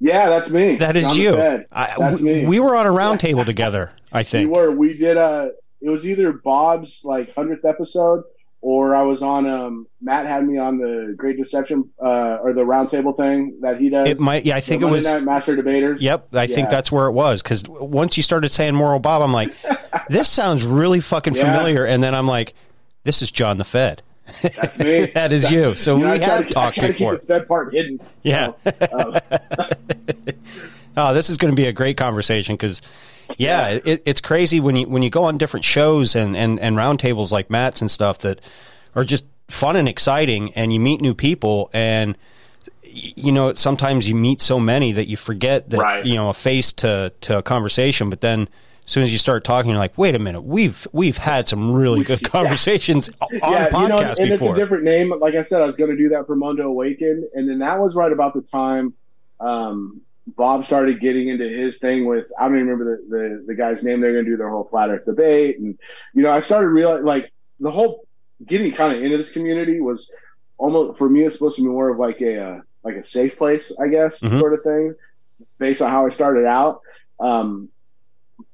Yeah, 0.00 0.28
that's 0.28 0.50
me. 0.50 0.76
That 0.76 0.96
is 0.96 1.04
John 1.06 1.16
the 1.16 1.22
you. 1.22 1.32
Fed. 1.34 1.66
I, 1.70 1.94
That's 1.96 2.20
we, 2.20 2.32
me. 2.32 2.46
we 2.46 2.58
were 2.58 2.74
on 2.74 2.86
a 2.86 2.90
round 2.90 3.20
table 3.20 3.44
together. 3.44 3.92
I 4.10 4.22
think 4.24 4.50
We 4.50 4.56
were. 4.58 4.70
We 4.72 4.96
did 4.98 5.16
a. 5.18 5.52
It 5.82 5.90
was 5.90 6.08
either 6.08 6.32
Bob's 6.32 7.04
like 7.04 7.32
hundredth 7.34 7.64
episode, 7.64 8.24
or 8.62 8.94
I 8.94 9.02
was 9.02 9.22
on. 9.22 9.46
Um, 9.46 9.86
Matt 10.02 10.26
had 10.26 10.46
me 10.46 10.58
on 10.58 10.78
the 10.78 11.14
Great 11.16 11.36
Deception, 11.36 11.90
uh, 12.02 12.38
or 12.42 12.52
the 12.52 12.62
roundtable 12.62 13.16
thing 13.16 13.58
that 13.62 13.78
he 13.80 13.88
does. 13.90 14.08
It 14.08 14.18
might. 14.20 14.44
Yeah, 14.44 14.56
I 14.56 14.60
The 14.60 14.66
think 14.66 14.82
it 14.82 14.86
Monday 14.86 14.96
was. 14.98 15.12
Night 15.12 15.22
Master 15.24 15.56
Debaters. 15.56 16.02
Yep, 16.02 16.34
I 16.34 16.46
think 16.46 16.68
that's 16.70 16.90
where 16.92 17.06
it 17.06 17.12
was. 17.12 17.42
Because 17.42 17.62
once 17.68 18.16
you 18.16 18.22
started 18.22 18.50
saying 18.50 18.74
Moral 18.74 18.98
Bob, 19.00 19.22
I'm 19.22 19.32
like, 19.32 19.54
this 20.08 20.28
sounds 20.28 20.64
really 20.64 21.00
fucking 21.00 21.34
Yeah. 21.34 21.44
familiar. 21.52 21.84
And 21.84 22.02
then 22.02 22.14
I'm 22.14 22.26
like, 22.26 22.54
this 23.04 23.22
is 23.22 23.30
John 23.30 23.58
the 23.58 23.64
Fed. 23.64 24.02
That's 24.42 24.78
me. 24.78 25.06
That 25.06 25.32
is 25.32 25.50
you. 25.50 25.74
So 25.74 25.96
You 25.96 26.06
know, 26.06 26.12
we 26.12 26.20
have 26.20 26.46
to- 26.46 26.52
talked 26.52 26.80
before. 26.80 27.18
Keep 27.18 27.26
the 27.28 27.38
Fed 27.38 27.48
part 27.48 27.74
hidden. 27.74 27.98
so, 27.98 28.04
Yeah. 28.22 28.52
um, 28.92 29.16
Oh, 30.96 31.14
this 31.14 31.30
is 31.30 31.36
going 31.36 31.52
to 31.54 31.56
be 31.56 31.66
a 31.68 31.72
great 31.72 31.96
conversation 31.96 32.54
because, 32.56 32.82
yeah, 33.38 33.78
It, 33.84 34.02
it's 34.04 34.20
crazy 34.20 34.60
when 34.60 34.76
you 34.76 34.88
when 34.88 35.02
you 35.02 35.10
go 35.10 35.24
on 35.24 35.38
different 35.38 35.64
shows 35.64 36.14
and 36.16 36.36
and 36.36 36.58
and 36.60 36.76
roundtables 36.76 37.30
like 37.30 37.50
Matt's 37.50 37.80
and 37.80 37.90
stuff 37.90 38.18
that 38.20 38.40
are 38.94 39.04
just 39.04 39.24
fun 39.48 39.76
and 39.76 39.88
exciting, 39.88 40.52
and 40.54 40.72
you 40.72 40.80
meet 40.80 41.00
new 41.00 41.14
people, 41.14 41.70
and 41.72 42.16
you 42.82 43.32
know 43.32 43.54
sometimes 43.54 44.08
you 44.08 44.14
meet 44.14 44.40
so 44.40 44.58
many 44.58 44.92
that 44.92 45.06
you 45.06 45.16
forget 45.16 45.70
that 45.70 45.78
Right. 45.78 46.04
you 46.04 46.16
know 46.16 46.28
a 46.30 46.34
face 46.34 46.72
to 46.74 47.12
to 47.22 47.38
a 47.38 47.42
conversation, 47.42 48.10
but 48.10 48.20
then. 48.20 48.48
As 48.86 48.94
soon 48.94 49.04
as 49.04 49.12
you 49.12 49.18
start 49.18 49.44
talking, 49.44 49.70
you're 49.70 49.78
like, 49.78 49.96
"Wait 49.96 50.16
a 50.16 50.18
minute, 50.18 50.40
we've 50.40 50.84
we've 50.90 51.16
had 51.18 51.46
some 51.46 51.70
really 51.72 52.02
good 52.02 52.24
conversations 52.28 53.08
on 53.20 53.28
yeah, 53.52 53.68
podcasts 53.68 53.82
you 53.82 53.88
know, 53.88 53.96
and 53.98 54.30
before." 54.30 54.48
it's 54.50 54.58
a 54.58 54.60
different 54.60 54.82
name. 54.82 55.14
Like 55.20 55.36
I 55.36 55.42
said, 55.42 55.62
I 55.62 55.66
was 55.66 55.76
going 55.76 55.90
to 55.92 55.96
do 55.96 56.08
that 56.08 56.26
for 56.26 56.34
Mundo 56.34 56.66
Awaken, 56.66 57.28
and 57.34 57.48
then 57.48 57.60
that 57.60 57.78
was 57.78 57.94
right 57.94 58.10
about 58.10 58.34
the 58.34 58.40
time 58.40 58.94
um, 59.38 60.00
Bob 60.26 60.64
started 60.64 61.00
getting 61.00 61.28
into 61.28 61.48
his 61.48 61.78
thing 61.78 62.06
with 62.06 62.30
I 62.38 62.44
don't 62.44 62.56
even 62.56 62.68
remember 62.68 62.96
the, 63.08 63.16
the, 63.16 63.44
the 63.48 63.54
guy's 63.54 63.82
name. 63.82 64.00
They're 64.00 64.12
going 64.12 64.24
to 64.24 64.30
do 64.30 64.36
their 64.36 64.50
whole 64.50 64.64
flat 64.64 64.90
Earth 64.90 65.04
debate, 65.04 65.58
and 65.58 65.78
you 66.14 66.22
know, 66.22 66.30
I 66.30 66.40
started 66.40 66.68
realizing 66.68 67.06
like 67.06 67.32
the 67.58 67.70
whole 67.70 68.04
getting 68.46 68.72
kind 68.72 68.96
of 68.96 69.02
into 69.02 69.18
this 69.18 69.32
community 69.32 69.80
was 69.80 70.12
almost 70.56 70.98
for 70.98 71.08
me. 71.08 71.24
It's 71.24 71.36
supposed 71.36 71.56
to 71.56 71.62
be 71.62 71.68
more 71.68 71.88
of 71.88 71.98
like 71.98 72.20
a 72.20 72.42
uh, 72.42 72.60
like 72.84 72.96
a 72.96 73.04
safe 73.04 73.36
place, 73.38 73.76
I 73.78 73.88
guess, 73.88 74.20
Mhm. 74.20 74.38
sort 74.38 74.54
of 74.54 74.62
thing, 74.62 74.94
based 75.58 75.82
on 75.82 75.90
how 75.90 76.06
I 76.06 76.10
started 76.10 76.46
out. 76.46 76.80
Um, 77.18 77.68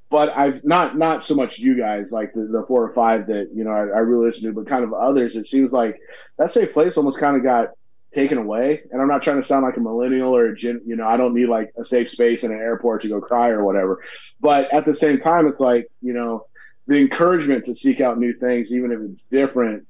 but 0.09 0.37
I've 0.37 0.65
not 0.65 0.97
not 0.97 1.25
so 1.25 1.35
much 1.35 1.59
you 1.59 1.77
guys 1.77 2.13
like 2.13 2.33
the, 2.33 2.43
the 2.43 2.65
four 2.67 2.85
or 2.85 2.91
five 2.91 3.27
that 3.27 3.51
you 3.53 3.65
know 3.65 3.71
I, 3.73 3.81
I 3.81 3.99
really 4.01 4.27
listen 4.27 4.49
to, 4.49 4.55
but 4.55 4.67
kind 4.69 4.85
of 4.85 4.93
others. 4.95 5.37
It 5.37 5.45
seems 5.47 5.73
like 5.73 6.01
that 6.39 6.53
safe 6.53 6.73
place 6.73 6.97
almost 6.97 7.19
kind 7.19 7.37
of 7.37 7.43
got 7.43 7.71
taken 8.15 8.39
away. 8.39 8.83
And 8.91 9.01
I'm 9.01 9.09
not 9.09 9.23
trying 9.23 9.37
to 9.41 9.45
sound 9.47 9.65
like 9.65 9.77
a 9.77 9.81
millennial 9.81 10.35
or 10.35 10.47
a 10.47 10.57
gen, 10.57 10.81
you 10.87 10.97
know 10.97 11.07
I 11.07 11.17
don't 11.17 11.35
need 11.35 11.49
like 11.49 11.73
a 11.79 11.85
safe 11.85 12.09
space 12.09 12.45
in 12.45 12.53
an 12.53 12.59
airport 12.59 13.03
to 13.03 13.09
go 13.09 13.21
cry 13.21 13.49
or 13.49 13.65
whatever. 13.65 14.03
But 14.41 14.73
at 14.73 14.85
the 14.85 14.95
same 14.95 15.21
time, 15.21 15.47
it's 15.47 15.61
like 15.61 15.89
you 16.03 16.13
know 16.13 16.47
the 16.87 16.99
encouragement 16.99 17.65
to 17.67 17.75
seek 17.75 18.01
out 18.01 18.19
new 18.19 18.33
things, 18.33 18.75
even 18.75 18.93
if 18.93 19.01
it's 19.01 19.29
different 19.29 19.87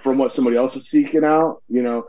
from 0.00 0.18
what 0.18 0.32
somebody 0.32 0.56
else 0.56 0.76
is 0.76 0.88
seeking 0.88 1.24
out. 1.24 1.62
You 1.68 1.82
know, 1.82 2.06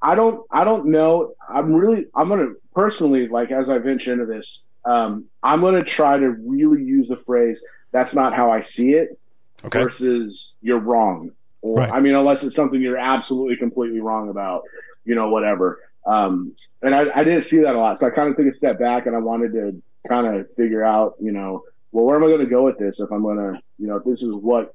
I 0.00 0.14
don't 0.14 0.42
I 0.50 0.64
don't 0.64 0.86
know. 0.86 1.34
I'm 1.48 1.74
really 1.74 2.06
I'm 2.14 2.28
gonna 2.28 2.52
personally 2.74 3.28
like 3.28 3.50
as 3.50 3.70
I 3.70 3.78
venture 3.78 4.12
into 4.12 4.26
this, 4.26 4.68
um, 4.84 5.26
I'm 5.42 5.60
gonna 5.60 5.84
try 5.84 6.18
to 6.18 6.28
really 6.28 6.82
use 6.84 7.08
the 7.08 7.16
phrase 7.16 7.66
"That's 7.92 8.14
not 8.14 8.34
how 8.34 8.50
I 8.50 8.60
see 8.60 8.92
it" 8.92 9.18
Okay. 9.64 9.82
versus 9.82 10.56
"You're 10.60 10.78
wrong." 10.78 11.32
Or 11.66 11.80
Right. 11.80 11.90
I 11.90 12.00
mean, 12.00 12.14
unless 12.14 12.44
it's 12.44 12.54
something 12.54 12.80
you're 12.80 12.96
absolutely 12.96 13.56
completely 13.56 14.00
wrong 14.00 14.28
about, 14.28 14.62
you 15.04 15.14
know, 15.16 15.28
whatever. 15.30 15.80
Um, 16.06 16.54
and 16.82 16.94
I, 16.94 17.06
I 17.12 17.24
didn't 17.24 17.42
see 17.42 17.58
that 17.58 17.74
a 17.74 17.78
lot, 17.78 17.98
so 17.98 18.06
I 18.06 18.10
kind 18.10 18.30
of 18.30 18.36
took 18.36 18.46
a 18.46 18.52
step 18.52 18.78
back 18.78 19.06
and 19.06 19.16
I 19.16 19.18
wanted 19.18 19.52
to 19.54 19.82
kind 20.08 20.26
of 20.28 20.52
figure 20.54 20.84
out, 20.84 21.16
you 21.20 21.32
know, 21.32 21.64
well, 21.90 22.04
where 22.04 22.16
am 22.16 22.22
I 22.22 22.28
going 22.28 22.40
to 22.40 22.46
go 22.46 22.62
with 22.62 22.78
this? 22.78 23.00
If 23.00 23.10
I'm 23.10 23.22
going 23.22 23.38
to, 23.38 23.60
you 23.78 23.88
know, 23.88 24.00
this 24.04 24.22
is 24.22 24.32
what 24.34 24.74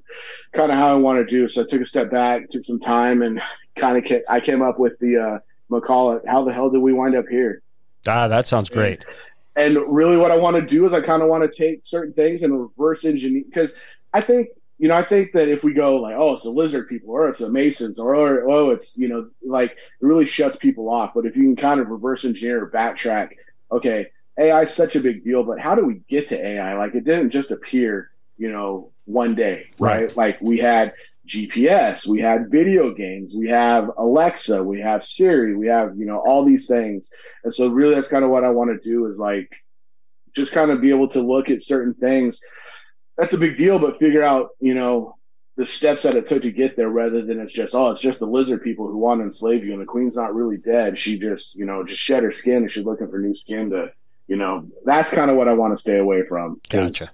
kind 0.51 0.71
of 0.71 0.77
how 0.77 0.91
I 0.91 0.95
want 0.95 1.25
to 1.25 1.31
do. 1.31 1.47
So 1.47 1.61
I 1.61 1.65
took 1.65 1.81
a 1.81 1.85
step 1.85 2.11
back, 2.11 2.49
took 2.49 2.65
some 2.65 2.79
time, 2.79 3.21
and 3.21 3.39
kind 3.75 3.97
of 3.97 4.03
ca- 4.05 4.23
I 4.29 4.41
came 4.41 4.61
up 4.61 4.77
with 4.79 4.99
the 4.99 5.17
uh, 5.17 5.39
McCall. 5.69 6.19
How 6.27 6.43
the 6.43 6.51
hell 6.51 6.69
did 6.69 6.79
we 6.79 6.91
wind 6.91 7.15
up 7.15 7.27
here? 7.29 7.61
Ah, 8.07 8.27
that 8.27 8.47
sounds 8.47 8.69
great. 8.69 9.05
And 9.55 9.77
really, 9.87 10.17
what 10.17 10.31
I 10.31 10.37
want 10.37 10.55
to 10.55 10.61
do 10.61 10.85
is 10.87 10.93
I 10.93 11.01
kind 11.01 11.21
of 11.21 11.29
want 11.29 11.43
to 11.43 11.57
take 11.57 11.81
certain 11.83 12.13
things 12.13 12.43
and 12.43 12.59
reverse 12.59 13.05
engineer 13.05 13.43
because 13.45 13.75
I 14.13 14.21
think 14.21 14.49
you 14.81 14.87
know 14.87 14.95
I 14.95 15.03
think 15.03 15.33
that 15.33 15.47
if 15.47 15.63
we 15.63 15.73
go 15.73 15.97
like 15.97 16.15
oh 16.17 16.33
it's 16.33 16.43
the 16.43 16.49
lizard 16.49 16.89
people 16.89 17.11
or 17.11 17.29
it's 17.29 17.39
the 17.39 17.51
Masons 17.51 17.99
or, 17.99 18.15
or 18.15 18.49
oh 18.49 18.69
it's 18.71 18.97
you 18.97 19.07
know 19.07 19.29
like 19.43 19.71
it 19.71 19.77
really 19.99 20.25
shuts 20.25 20.57
people 20.57 20.89
off. 20.89 21.11
But 21.13 21.25
if 21.25 21.37
you 21.37 21.43
can 21.43 21.55
kind 21.55 21.79
of 21.79 21.87
reverse 21.87 22.25
engineer 22.25 22.63
or 22.63 22.71
backtrack, 22.71 23.29
okay, 23.71 24.07
AI 24.39 24.63
is 24.63 24.73
such 24.73 24.95
a 24.95 24.99
big 24.99 25.23
deal, 25.23 25.43
but 25.43 25.59
how 25.59 25.75
do 25.75 25.85
we 25.85 26.01
get 26.09 26.29
to 26.29 26.45
AI? 26.45 26.75
Like 26.77 26.95
it 26.95 27.05
didn't 27.05 27.29
just 27.29 27.51
appear 27.51 28.09
you 28.37 28.51
know 28.51 28.91
one 29.05 29.35
day, 29.35 29.69
right? 29.77 30.01
Right. 30.01 30.17
Like 30.17 30.41
we 30.41 30.57
had 30.57 30.93
GPS, 31.27 32.07
we 32.07 32.19
had 32.19 32.49
video 32.49 32.93
games, 32.93 33.35
we 33.37 33.49
have 33.49 33.91
Alexa, 33.97 34.63
we 34.63 34.81
have 34.81 35.05
Siri, 35.05 35.55
we 35.55 35.67
have, 35.67 35.95
you 35.95 36.05
know, 36.05 36.17
all 36.25 36.43
these 36.43 36.67
things. 36.67 37.13
And 37.43 37.53
so 37.53 37.69
really 37.69 37.95
that's 37.95 38.07
kind 38.07 38.25
of 38.25 38.31
what 38.31 38.43
I 38.43 38.49
want 38.49 38.71
to 38.71 38.89
do 38.89 39.05
is 39.05 39.19
like 39.19 39.49
just 40.35 40.53
kind 40.53 40.71
of 40.71 40.81
be 40.81 40.89
able 40.89 41.09
to 41.09 41.21
look 41.21 41.49
at 41.49 41.61
certain 41.61 41.93
things. 41.93 42.41
That's 43.21 43.33
a 43.33 43.37
big 43.37 43.55
deal, 43.55 43.77
but 43.77 43.99
figure 43.99 44.23
out, 44.23 44.55
you 44.59 44.73
know, 44.73 45.15
the 45.55 45.67
steps 45.67 46.01
that 46.03 46.15
it 46.15 46.25
took 46.25 46.41
to 46.41 46.51
get 46.51 46.75
there 46.75 46.89
rather 46.89 47.21
than 47.21 47.39
it's 47.39 47.53
just, 47.53 47.75
oh, 47.75 47.91
it's 47.91 48.01
just 48.01 48.17
the 48.17 48.25
lizard 48.25 48.63
people 48.63 48.87
who 48.87 48.97
want 48.97 49.21
to 49.21 49.25
enslave 49.25 49.63
you 49.63 49.73
and 49.73 49.79
the 49.79 49.85
queen's 49.85 50.15
not 50.15 50.33
really 50.33 50.57
dead. 50.57 50.97
She 50.97 51.19
just, 51.19 51.53
you 51.53 51.65
know, 51.65 51.83
just 51.83 52.01
shed 52.01 52.23
her 52.23 52.31
skin 52.31 52.63
and 52.63 52.71
she's 52.71 52.83
looking 52.83 53.07
for 53.11 53.19
new 53.19 53.35
skin 53.35 53.69
to, 53.69 53.91
you 54.27 54.37
know, 54.37 54.65
that's 54.85 55.11
kind 55.11 55.29
of 55.29 55.37
what 55.37 55.47
I 55.47 55.53
want 55.53 55.71
to 55.71 55.77
stay 55.77 55.99
away 55.99 56.25
from. 56.27 56.59
Gotcha. 56.67 57.11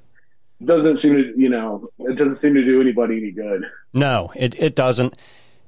It 0.61 0.65
doesn't 0.65 0.95
seem 0.95 1.15
to, 1.15 1.33
you 1.35 1.49
know, 1.49 1.89
it 1.99 2.15
doesn't 2.15 2.37
seem 2.37 2.53
to 2.53 2.63
do 2.63 2.79
anybody 2.79 3.17
any 3.17 3.31
good. 3.31 3.65
No, 3.91 4.31
it, 4.33 4.57
it 4.57 4.77
doesn't. 4.77 5.13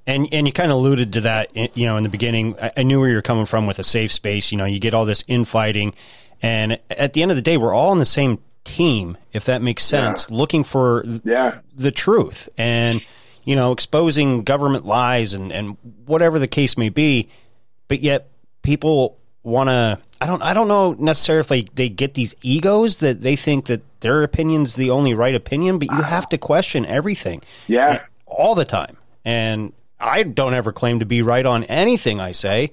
And 0.08 0.26
and 0.32 0.48
you 0.48 0.54
kind 0.54 0.72
of 0.72 0.78
alluded 0.78 1.12
to 1.14 1.22
that, 1.22 1.54
you 1.76 1.86
know, 1.86 1.98
in 1.98 2.04
the 2.04 2.10
beginning. 2.10 2.56
I, 2.62 2.72
I 2.78 2.84
knew 2.84 3.02
where 3.02 3.10
you 3.10 3.16
were 3.16 3.22
coming 3.22 3.46
from 3.46 3.68
with 3.68 3.78
a 3.78 3.84
safe 3.84 4.14
space. 4.14 4.54
You 4.54 4.58
know, 4.58 4.66
you 4.66 4.80
get 4.80 4.94
all 4.94 5.06
this 5.06 5.26
infighting, 5.28 5.94
and 6.42 6.80
at 6.90 7.12
the 7.12 7.24
end 7.24 7.30
of 7.30 7.36
the 7.36 7.44
day, 7.44 7.58
we're 7.58 7.74
all 7.74 7.90
on 7.90 8.00
the 8.00 8.06
same 8.06 8.40
team, 8.64 9.18
if 9.34 9.46
that 9.46 9.62
makes 9.62 9.84
sense, 9.84 10.30
looking 10.30 10.64
for 10.64 11.04
th- 11.04 11.22
Yeah. 11.24 11.60
the 11.76 11.92
truth 11.92 12.50
and 12.58 13.06
you 13.46 13.56
know 13.56 13.72
exposing 13.72 14.44
government 14.44 14.86
lies 14.86 15.34
and 15.34 15.52
and 15.52 15.78
whatever 16.06 16.40
the 16.40 16.48
case 16.48 16.78
may 16.78 16.90
be. 16.90 17.30
But 17.88 18.02
yet, 18.02 18.30
people 18.62 19.18
want 19.44 19.70
to. 19.70 19.98
I 20.22 20.28
don't. 20.28 20.44
I 20.44 20.54
don't 20.54 20.68
know 20.68 20.94
necessarily 21.00 21.40
if 21.40 21.48
they, 21.48 21.62
they 21.74 21.90
get 21.90 22.14
these 22.14 22.36
egos 22.42 22.98
that 22.98 23.22
they 23.22 23.36
think 23.36 23.66
that 23.68 23.82
their 24.02 24.22
opinion's 24.24 24.76
the 24.76 24.90
only 24.92 25.14
right 25.14 25.34
opinion, 25.34 25.80
but 25.80 25.90
you 25.92 26.02
have 26.04 26.28
to 26.30 26.38
question 26.38 26.86
everything 26.86 27.42
Yeah. 27.68 28.02
all 28.26 28.54
the 28.56 28.66
time. 28.66 28.98
And 29.26 29.74
I 30.00 30.24
don't 30.24 30.54
ever 30.54 30.72
claim 30.72 31.00
to 31.00 31.06
be 31.06 31.22
right 31.22 31.46
on 31.46 31.64
anything 31.66 32.20
I 32.20 32.32
say. 32.34 32.72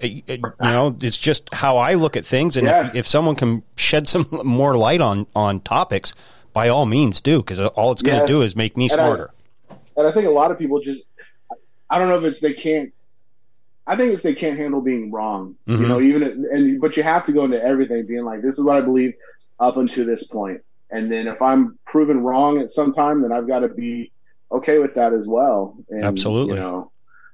You 0.00 0.22
know, 0.60 0.96
it's 1.00 1.16
just 1.16 1.52
how 1.52 1.76
I 1.76 1.94
look 1.94 2.16
at 2.16 2.24
things. 2.24 2.56
And 2.56 2.66
Yeah. 2.66 2.88
if, 2.88 2.94
if 2.94 3.08
someone 3.08 3.34
can 3.34 3.62
shed 3.76 4.06
some 4.06 4.28
more 4.44 4.76
light 4.76 5.00
on, 5.00 5.26
on 5.34 5.60
topics, 5.60 6.14
by 6.52 6.68
all 6.68 6.86
means 6.86 7.20
do, 7.20 7.38
because 7.38 7.58
all 7.60 7.92
it's 7.92 8.02
going 8.02 8.16
to 8.18 8.22
Yeah. 8.22 8.26
do 8.28 8.42
is 8.42 8.54
make 8.54 8.76
me 8.76 8.84
And 8.84 8.92
I- 8.92 8.94
smarter. 9.04 9.30
And 9.96 10.06
I 10.06 10.12
think 10.12 10.26
a 10.26 10.30
lot 10.30 10.52
of 10.52 10.58
people 10.58 10.80
just, 10.80 11.04
I 11.90 11.98
don't 11.98 12.08
know 12.08 12.16
if 12.18 12.24
it's 12.24 12.40
they 12.40 12.52
can't. 12.54 12.92
I 13.84 13.96
think 13.96 14.12
it's 14.12 14.22
they 14.22 14.34
can't 14.34 14.56
handle 14.58 14.80
being 14.80 15.10
wrong. 15.10 15.56
Mhm. 15.66 15.80
You 15.80 15.86
know, 15.88 16.00
even 16.00 16.22
if- 16.22 16.32
and 16.52 16.80
but 16.80 16.96
you 16.96 17.02
have 17.02 17.26
to 17.26 17.32
go 17.32 17.44
into 17.44 17.60
everything 17.60 18.06
being 18.06 18.24
like, 18.24 18.40
this 18.42 18.58
is 18.58 18.64
what 18.64 18.76
I 18.76 18.80
believe 18.82 19.14
up 19.58 19.76
until 19.76 20.06
this 20.06 20.28
point, 20.28 20.60
and 20.90 21.10
then 21.10 21.26
if 21.26 21.42
I'm 21.42 21.76
proven 21.84 22.20
wrong 22.22 22.60
at 22.60 22.70
some 22.70 22.92
time, 22.94 23.22
then 23.22 23.32
I've 23.32 23.48
got 23.48 23.60
to 23.60 23.68
be 23.68 24.12
okay 24.52 24.78
with 24.78 24.94
that 24.94 25.12
as 25.12 25.26
well. 25.26 25.74
And, 25.90 26.04
Absolutely. 26.04 26.54
You 26.54 26.60
know, 26.60 26.90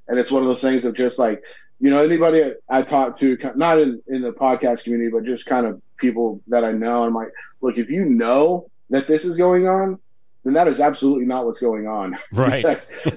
and 0.08 0.18
it's 0.18 0.30
one 0.32 0.40
of 0.42 0.48
those 0.48 0.62
things 0.62 0.86
of 0.86 0.94
just 0.94 1.18
like, 1.18 1.42
you 1.84 1.90
know, 1.90 2.02
anybody 2.02 2.54
I 2.66 2.80
talk 2.80 3.18
to, 3.18 3.36
not 3.56 3.78
in 3.78 4.00
in 4.06 4.22
the 4.22 4.32
podcast 4.32 4.84
community, 4.84 5.10
but 5.10 5.24
just 5.24 5.44
kind 5.44 5.66
of 5.66 5.82
people 5.98 6.40
that 6.46 6.64
I 6.64 6.72
know, 6.72 7.04
I'm 7.04 7.12
like, 7.12 7.28
look, 7.60 7.76
if 7.76 7.90
you 7.90 8.06
know 8.06 8.70
that 8.88 9.06
this 9.06 9.26
is 9.26 9.36
going 9.36 9.68
on, 9.68 9.98
then 10.44 10.54
that 10.54 10.66
is 10.66 10.80
absolutely 10.80 11.26
not 11.26 11.44
what's 11.44 11.60
going 11.60 11.86
on. 11.86 12.16
Right. 12.32 12.64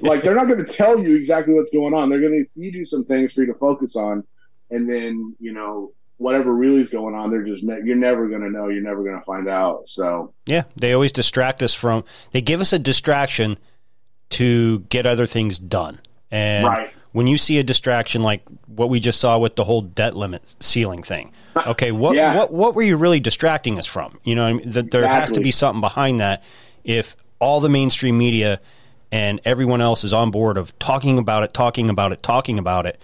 like 0.01 0.21
they're 0.21 0.35
not 0.35 0.47
going 0.47 0.65
to 0.65 0.65
tell 0.65 0.99
you 0.99 1.15
exactly 1.15 1.53
what's 1.53 1.71
going 1.71 1.93
on. 1.93 2.09
They're 2.09 2.19
going 2.19 2.43
to 2.43 2.59
feed 2.59 2.73
you 2.73 2.83
some 2.83 3.05
things 3.05 3.33
for 3.33 3.39
you 3.39 3.47
to 3.47 3.53
focus 3.53 3.95
on, 3.95 4.25
and 4.69 4.89
then 4.89 5.33
you 5.39 5.53
know 5.53 5.93
whatever 6.17 6.53
really 6.53 6.81
is 6.81 6.89
going 6.89 7.15
on, 7.15 7.31
they're 7.31 7.45
just 7.45 7.63
ne- 7.63 7.83
you're 7.85 7.95
never 7.95 8.27
going 8.27 8.41
to 8.41 8.49
know. 8.49 8.67
You're 8.67 8.83
never 8.83 9.01
going 9.01 9.17
to 9.17 9.25
find 9.25 9.47
out. 9.47 9.87
So 9.87 10.33
Yeah, 10.45 10.63
they 10.75 10.91
always 10.91 11.13
distract 11.13 11.63
us 11.63 11.73
from. 11.73 12.03
They 12.33 12.41
give 12.41 12.59
us 12.59 12.73
a 12.73 12.79
distraction 12.79 13.59
to 14.31 14.79
get 14.89 15.05
other 15.05 15.25
things 15.25 15.57
done, 15.57 16.01
and 16.29 16.65
Right. 16.65 16.91
When 17.17 17.25
you 17.25 17.35
see 17.35 17.57
a 17.57 17.63
distraction 17.63 18.21
like 18.21 18.43
what 18.67 18.89
we 18.89 18.99
just 18.99 19.19
saw 19.19 19.39
with 19.39 19.55
the 19.55 19.63
whole 19.63 19.81
debt 19.81 20.15
limit 20.15 20.55
ceiling 20.59 21.01
thing, 21.01 21.31
okay, 21.65 21.91
what 21.91 22.15
Yeah. 22.15 22.37
what 22.37 22.53
what 22.53 22.75
were 22.75 22.83
you 22.83 22.95
really 22.95 23.19
distracting 23.19 23.79
us 23.79 23.87
from? 23.87 24.19
You 24.23 24.35
know, 24.35 24.45
I 24.45 24.53
mean? 24.53 24.69
that 24.69 24.91
there 24.91 25.07
has 25.07 25.31
to 25.31 25.39
be 25.39 25.49
something 25.49 25.81
behind 25.81 26.19
that. 26.19 26.43
If 26.83 27.15
all 27.39 27.59
the 27.59 27.69
mainstream 27.69 28.19
media 28.19 28.61
and 29.11 29.41
everyone 29.45 29.81
else 29.81 30.03
is 30.03 30.13
on 30.13 30.29
board 30.29 30.57
of 30.59 30.77
talking 30.77 31.17
about 31.17 31.41
it, 31.41 31.55
talking 31.55 31.89
about 31.89 32.11
it, 32.11 32.21
talking 32.21 32.59
about 32.59 32.85
it, 32.85 33.01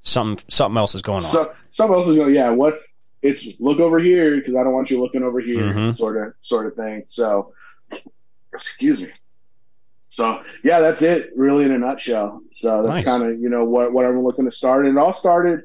something 0.00 0.42
something 0.48 0.78
else 0.78 0.94
is 0.94 1.02
going 1.02 1.26
on. 1.26 1.30
So 1.30 1.52
someone 1.68 1.98
else 1.98 2.08
is 2.08 2.16
going, 2.16 2.34
yeah, 2.34 2.48
what? 2.48 2.80
It's 3.20 3.46
look 3.60 3.78
over 3.78 3.98
here 3.98 4.38
because 4.38 4.54
I 4.54 4.64
don't 4.64 4.72
want 4.72 4.90
you 4.90 5.02
looking 5.02 5.22
over 5.22 5.38
here, 5.40 5.64
Mhm. 5.74 5.94
sort 5.94 6.16
of, 6.16 6.32
sort 6.40 6.64
of 6.66 6.76
thing. 6.76 7.02
So, 7.08 7.52
excuse 8.54 9.02
me. 9.02 9.10
So 10.18 10.42
yeah, 10.64 10.80
that's 10.80 11.00
it, 11.00 11.30
really 11.36 11.64
in 11.64 11.70
a 11.70 11.78
nutshell. 11.78 12.42
So 12.50 12.82
that's 12.82 12.88
Nice. 12.88 13.04
kind 13.04 13.22
of 13.22 13.40
you 13.40 13.48
know 13.48 13.64
what 13.64 13.92
what 13.92 14.04
I'm 14.04 14.20
looking 14.20 14.46
to 14.46 14.50
start, 14.50 14.84
and 14.84 14.98
it 14.98 15.00
all 15.00 15.12
started, 15.12 15.62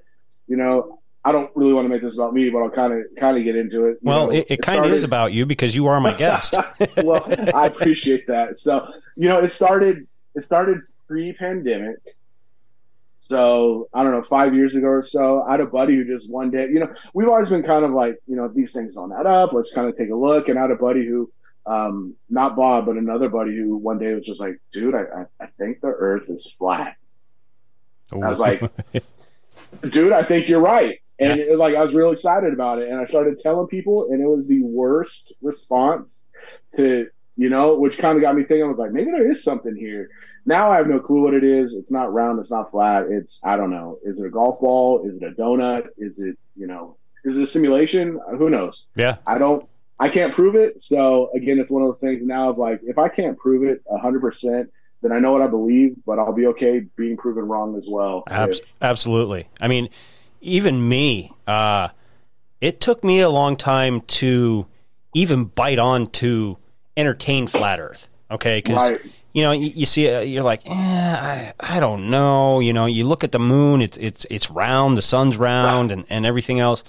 you 0.48 0.57
know. 0.57 1.00
I 1.25 1.31
don't 1.31 1.50
really 1.55 1.72
want 1.72 1.86
to 1.86 1.89
make 1.89 2.01
this 2.01 2.17
about 2.17 2.33
me, 2.33 2.50
but 2.50 2.62
I'll 2.62 2.69
kind 2.69 2.91
of 2.91 3.05
kind 3.17 3.38
of 3.38 3.45
get 3.45 3.55
into 3.55 3.86
it. 3.86 3.98
Well, 4.01 4.27
know, 4.27 4.33
it, 4.33 4.45
it 4.50 4.62
kind 4.62 4.83
of 4.83 4.91
is 4.91 5.05
about 5.05 5.31
you 5.31 5.45
because 5.45 5.74
you 5.74 5.88
are 5.88 6.01
my 6.01 6.13
guest. 6.13 6.57
well, 6.98 7.25
I 7.55 7.65
appreciate 7.65 8.27
that. 8.27 8.60
So, 8.60 8.89
you 9.15 9.29
know, 9.29 9.39
it 9.39 9.50
started 9.53 10.05
it 10.36 10.43
started 10.43 10.81
pre-pandemic. 11.07 12.00
So 13.19 13.88
I 13.93 14.03
don't 14.03 14.12
know, 14.12 14.22
five 14.22 14.53
years 14.53 14.75
ago 14.75 14.88
or 14.88 15.01
so, 15.01 15.43
I 15.43 15.51
had 15.51 15.62
a 15.62 15.65
buddy 15.65 15.95
who 15.95 16.03
just 16.03 16.29
one 16.29 16.51
day, 16.51 16.67
you 16.67 16.81
know, 16.81 16.93
we've 17.13 17.29
always 17.29 17.50
been 17.50 17.63
kind 17.63 17.86
of 17.86 17.91
like, 17.91 18.19
you 18.27 18.36
know, 18.36 18.50
these 18.50 18.74
things 18.74 18.95
don't 18.95 19.13
add 19.13 19.25
up. 19.25 19.53
Let's 19.53 19.72
kind 19.72 19.88
of 19.88 19.95
take 19.95 20.10
a 20.10 20.15
look. 20.15 20.50
And 20.50 20.60
I 20.60 20.63
had 20.63 20.72
a 20.72 20.75
buddy 20.75 21.05
who, 21.05 21.31
um, 21.65 22.15
not 22.29 22.55
Bob, 22.55 22.86
but 22.86 22.98
another 22.98 23.29
buddy 23.29 23.55
who 23.55 23.77
one 23.77 23.98
day 23.98 24.13
was 24.13 24.25
just 24.25 24.41
like, 24.41 24.60
dude, 24.72 24.96
I, 24.96 25.03
I, 25.03 25.25
I 25.39 25.48
think 25.58 25.82
the 25.82 25.88
Earth 25.88 26.29
is 26.29 26.51
flat. 26.51 26.98
I 28.12 28.29
was 28.29 28.39
like, 28.39 28.62
dude, 29.89 30.12
I 30.12 30.24
think 30.24 30.48
you're 30.48 30.60
right. 30.60 31.00
And 31.20 31.39
it 31.39 31.50
was 31.50 31.60
like 31.60 31.75
I 31.75 31.82
was 31.82 31.93
real 31.93 32.12
excited 32.12 32.53
about 32.53 32.79
it, 32.79 32.89
and 32.89 33.00
I 33.00 33.05
started 33.05 33.39
telling 33.39 33.67
people, 33.67 34.10
and 34.12 34.22
it 34.22 34.27
was 34.27 34.48
the 34.48 34.62
worst 34.62 35.32
response 35.41 36.25
to 36.75 37.08
you 37.36 37.50
know, 37.50 37.75
which 37.75 37.98
kind 37.98 38.15
of 38.15 38.22
got 38.22 38.36
me 38.36 38.43
thinking. 38.43 38.63
I 38.63 38.67
was 38.67 38.77
like, 38.77 38.91
maybe 38.91 39.12
there 39.12 39.32
is 39.32 39.43
something 39.43 39.75
here. 39.75 40.10
Now 40.46 40.70
I 40.70 40.77
have 40.77 40.88
no 40.88 41.00
clue 41.00 41.22
what 41.22 41.34
it 41.34 41.43
is. 41.43 41.75
It's 41.75 41.91
not 41.91 42.13
round. 42.13 42.39
It's 42.39 42.51
not 42.51 42.70
flat. 42.70 43.08
It's 43.10 43.41
I 43.43 43.55
don't 43.55 43.72
know. 43.72 44.00
Is 44.03 44.22
it 44.22 44.27
a 44.27 44.29
golf 44.29 44.60
ball? 44.60 45.08
Is 45.08 45.22
it 45.22 45.27
a 45.27 45.32
donut? 45.32 45.88
Is 45.98 46.22
it 46.22 46.38
you 46.55 46.67
know? 46.67 46.98
Is 47.24 47.38
it 47.38 47.43
a 47.43 47.48
simulation? 47.48 48.20
Who 48.38 48.50
knows? 48.50 48.88
yeah, 48.96 49.17
I 49.25 49.38
don't. 49.38 49.67
I 50.00 50.09
can't 50.09 50.33
prove 50.33 50.55
it. 50.55 50.81
So 50.81 51.29
again, 51.35 51.59
it's 51.59 51.71
one 51.71 51.81
of 51.81 51.88
those 51.88 52.01
things 52.01 52.21
now 52.23 52.50
of 52.50 52.57
like, 52.57 52.81
if 52.83 52.97
I 52.97 53.09
can't 53.09 53.38
prove 53.38 53.63
it 53.63 53.81
hundred 54.01 54.21
percent, 54.21 54.71
then 55.01 55.12
I 55.12 55.19
know 55.19 55.31
what 55.31 55.41
I 55.41 55.47
believe, 55.47 55.95
but 56.05 56.19
I'll 56.19 56.33
be 56.33 56.47
okay 56.47 56.79
being 56.95 57.17
proven 57.17 57.45
wrong 57.47 57.77
as 57.77 57.88
well. 57.89 58.23
Absolutely. 58.81 59.47
I 59.62 59.67
mean, 59.67 59.89
even 60.41 60.88
me, 60.88 61.31
uh, 61.47 61.89
it 62.62 62.79
took 62.81 63.03
me 63.03 63.19
a 63.19 63.29
long 63.29 63.55
time 63.57 64.01
to 64.01 64.65
even 65.13 65.45
bite 65.45 65.79
on 65.79 66.07
to 66.07 66.57
entertain 66.97 67.47
flat 67.47 67.79
Earth. 67.79 68.09
Okay, 68.31 68.57
because 68.59 68.91
Right. 68.91 69.01
you 69.33 69.43
know 69.43 69.51
you, 69.51 69.67
you 69.67 69.85
see, 69.85 70.05
it, 70.07 70.27
you're 70.27 70.43
like, 70.43 70.62
eh, 70.65 70.71
I, 70.71 71.53
I 71.59 71.79
don't 71.79 72.09
know. 72.09 72.59
You 72.62 72.73
know, 72.73 72.85
you 72.88 73.05
look 73.05 73.23
at 73.23 73.31
the 73.31 73.39
moon; 73.39 73.81
it's 73.81 73.97
it's 73.97 74.25
it's 74.29 74.50
round, 74.50 74.97
the 74.97 75.01
sun's 75.01 75.38
round, 75.38 75.91
and 75.91 76.05
and 76.09 76.25
everything 76.25 76.59
else. 76.59 76.83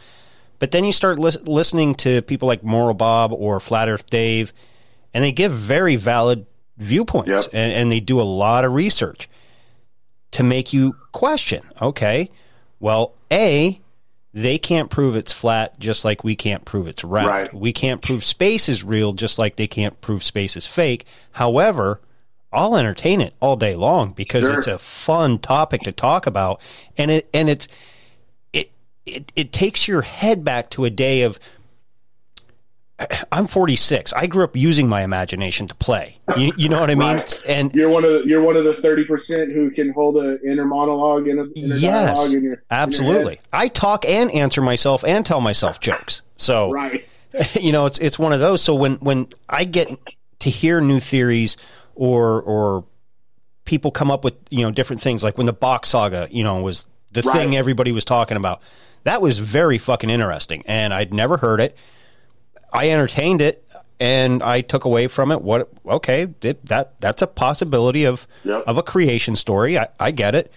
But 0.64 0.70
then 0.70 0.84
you 0.86 0.92
start 0.94 1.18
lis- 1.18 1.36
listening 1.42 1.94
to 1.96 2.22
people 2.22 2.48
like 2.48 2.64
Moral 2.64 2.94
Bob 2.94 3.34
or 3.34 3.60
Flat 3.60 3.86
Earth 3.90 4.08
Dave, 4.08 4.54
and 5.12 5.22
they 5.22 5.30
give 5.30 5.52
very 5.52 5.96
valid 5.96 6.46
viewpoints, 6.78 7.28
Yep. 7.28 7.50
and, 7.52 7.70
and 7.74 7.92
they 7.92 8.00
do 8.00 8.18
a 8.18 8.22
lot 8.24 8.64
of 8.64 8.72
research 8.72 9.28
to 10.30 10.42
make 10.42 10.72
you 10.72 10.96
question. 11.12 11.64
Okay, 11.82 12.30
well, 12.80 13.12
a 13.30 13.78
they 14.32 14.56
can't 14.56 14.88
prove 14.88 15.16
it's 15.16 15.32
flat, 15.34 15.78
just 15.78 16.02
like 16.02 16.24
we 16.24 16.34
can't 16.34 16.64
prove 16.64 16.86
it's 16.86 17.04
round. 17.04 17.28
Right. 17.28 17.52
We 17.52 17.74
can't 17.74 18.00
prove 18.00 18.24
space 18.24 18.66
is 18.66 18.82
real, 18.82 19.12
just 19.12 19.38
like 19.38 19.56
they 19.56 19.66
can't 19.66 20.00
prove 20.00 20.24
space 20.24 20.56
is 20.56 20.66
fake. 20.66 21.04
However, 21.32 22.00
I'll 22.54 22.74
entertain 22.74 23.20
it 23.20 23.34
all 23.38 23.56
day 23.56 23.76
long 23.76 24.12
because 24.12 24.44
Sure. 24.44 24.54
it's 24.54 24.66
a 24.66 24.78
fun 24.78 25.40
topic 25.40 25.82
to 25.82 25.92
talk 25.92 26.26
about, 26.26 26.62
and 26.96 27.10
it 27.10 27.28
and 27.34 27.50
it's 27.50 27.68
it 29.06 29.32
it 29.36 29.52
takes 29.52 29.86
your 29.88 30.02
head 30.02 30.44
back 30.44 30.70
to 30.70 30.84
a 30.84 30.90
day 30.90 31.22
of. 31.22 31.38
I'm 33.32 33.48
46. 33.48 34.12
I 34.12 34.28
grew 34.28 34.44
up 34.44 34.56
using 34.56 34.88
my 34.88 35.02
imagination 35.02 35.66
to 35.66 35.74
play. 35.74 36.16
You, 36.36 36.52
you 36.56 36.68
know 36.68 36.78
what 36.78 36.90
I 36.92 36.94
mean? 36.94 37.16
Right. 37.16 37.42
And 37.44 37.74
You're 37.74 37.88
one 37.88 38.04
of 38.04 38.12
the, 38.12 38.22
you're 38.24 38.40
one 38.40 38.56
of 38.56 38.62
the 38.62 38.72
thirty 38.72 39.04
percent 39.04 39.52
who 39.52 39.70
can 39.72 39.90
hold 39.92 40.16
an 40.16 40.38
inner 40.46 40.64
monologue 40.64 41.26
and 41.26 41.40
a 41.40 41.42
inner 41.58 41.74
yes, 41.74 42.32
in 42.32 42.44
your 42.44 42.62
absolutely. 42.70 43.40
I 43.52 43.66
talk 43.66 44.04
and 44.04 44.30
answer 44.30 44.62
myself 44.62 45.04
and 45.04 45.26
tell 45.26 45.40
myself 45.40 45.80
jokes. 45.80 46.22
So 46.36 46.70
Right. 46.70 47.04
you 47.60 47.72
know, 47.72 47.86
it's 47.86 47.98
it's 47.98 48.16
one 48.16 48.32
of 48.32 48.38
those. 48.38 48.62
So 48.62 48.76
when 48.76 48.94
when 48.96 49.26
I 49.48 49.64
get 49.64 49.88
to 50.38 50.48
hear 50.50 50.80
new 50.80 51.00
theories 51.00 51.56
or 51.96 52.40
or 52.42 52.84
people 53.64 53.90
come 53.90 54.12
up 54.12 54.22
with 54.22 54.34
you 54.50 54.62
know 54.62 54.70
different 54.70 55.02
things, 55.02 55.24
like 55.24 55.36
when 55.36 55.46
the 55.46 55.52
Bock 55.52 55.84
saga, 55.84 56.28
you 56.30 56.44
know, 56.44 56.60
was 56.62 56.86
the 57.10 57.22
Right. 57.22 57.32
thing 57.32 57.56
everybody 57.56 57.90
was 57.90 58.04
talking 58.04 58.36
about. 58.36 58.62
That 59.04 59.22
was 59.22 59.38
very 59.38 59.78
fucking 59.78 60.10
interesting, 60.10 60.62
and 60.66 60.92
I'd 60.92 61.12
never 61.14 61.36
heard 61.36 61.60
it. 61.60 61.76
I 62.72 62.90
entertained 62.90 63.40
it, 63.40 63.66
and 64.00 64.42
I 64.42 64.60
took 64.62 64.84
away 64.84 65.06
from 65.06 65.30
it 65.30 65.40
what 65.42 65.70
okay 65.86 66.26
it, 66.42 66.64
that 66.66 67.00
that's 67.00 67.22
a 67.22 67.26
possibility 67.26 68.04
of 68.04 68.26
Yep. 68.44 68.64
of 68.66 68.78
a 68.78 68.82
creation 68.82 69.36
story. 69.36 69.78
I, 69.78 69.88
I 70.00 70.10
get 70.10 70.34
it, 70.34 70.52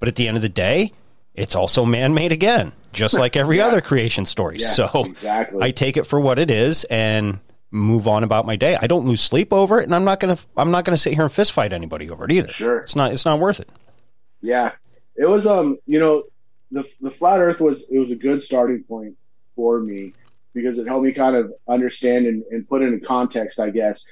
but 0.00 0.08
at 0.08 0.16
the 0.16 0.28
end 0.28 0.36
of 0.36 0.42
the 0.42 0.48
day, 0.48 0.92
it's 1.34 1.54
also 1.56 1.84
man 1.84 2.12
made 2.12 2.32
again, 2.32 2.72
just 2.92 3.14
like 3.14 3.36
every 3.36 3.60
other 3.66 3.80
creation 3.80 4.24
story. 4.26 4.58
Yeah, 4.58 4.66
so 4.68 5.04
exactly. 5.06 5.60
I 5.62 5.70
take 5.70 5.96
it 5.96 6.04
for 6.04 6.20
what 6.20 6.38
it 6.38 6.50
is 6.50 6.84
and 6.84 7.38
move 7.70 8.06
on 8.06 8.22
about 8.22 8.44
my 8.44 8.56
day. 8.56 8.76
I 8.78 8.86
don't 8.86 9.06
lose 9.06 9.22
sleep 9.22 9.50
over 9.52 9.80
it, 9.80 9.84
and 9.84 9.94
I'm 9.94 10.04
not 10.04 10.20
gonna 10.20 10.36
I'm 10.56 10.70
not 10.70 10.84
gonna 10.84 10.98
sit 10.98 11.14
here 11.14 11.22
and 11.22 11.32
fist 11.32 11.52
fight 11.52 11.72
anybody 11.72 12.10
over 12.10 12.24
it 12.26 12.32
either. 12.32 12.48
Sure. 12.48 12.78
it's 12.80 12.94
not 12.96 13.12
it's 13.12 13.24
not 13.24 13.38
worth 13.38 13.60
it. 13.60 13.68
Yeah, 14.42 14.72
it 15.16 15.26
was. 15.26 15.46
Um, 15.46 15.78
you 15.86 15.98
know, 16.00 16.24
the 16.72 16.88
the 17.00 17.10
flat 17.10 17.40
Earth 17.40 17.60
was 17.60 17.86
it 17.90 17.98
was 17.98 18.10
a 18.10 18.16
good 18.16 18.42
starting 18.42 18.82
point 18.82 19.16
for 19.54 19.78
me 19.78 20.14
because 20.54 20.78
it 20.78 20.86
helped 20.86 21.04
me 21.04 21.12
kind 21.12 21.36
of 21.36 21.52
understand 21.68 22.26
and, 22.26 22.42
and 22.50 22.68
put 22.68 22.82
into 22.82 23.04
context, 23.04 23.60
I 23.60 23.70
guess, 23.70 24.10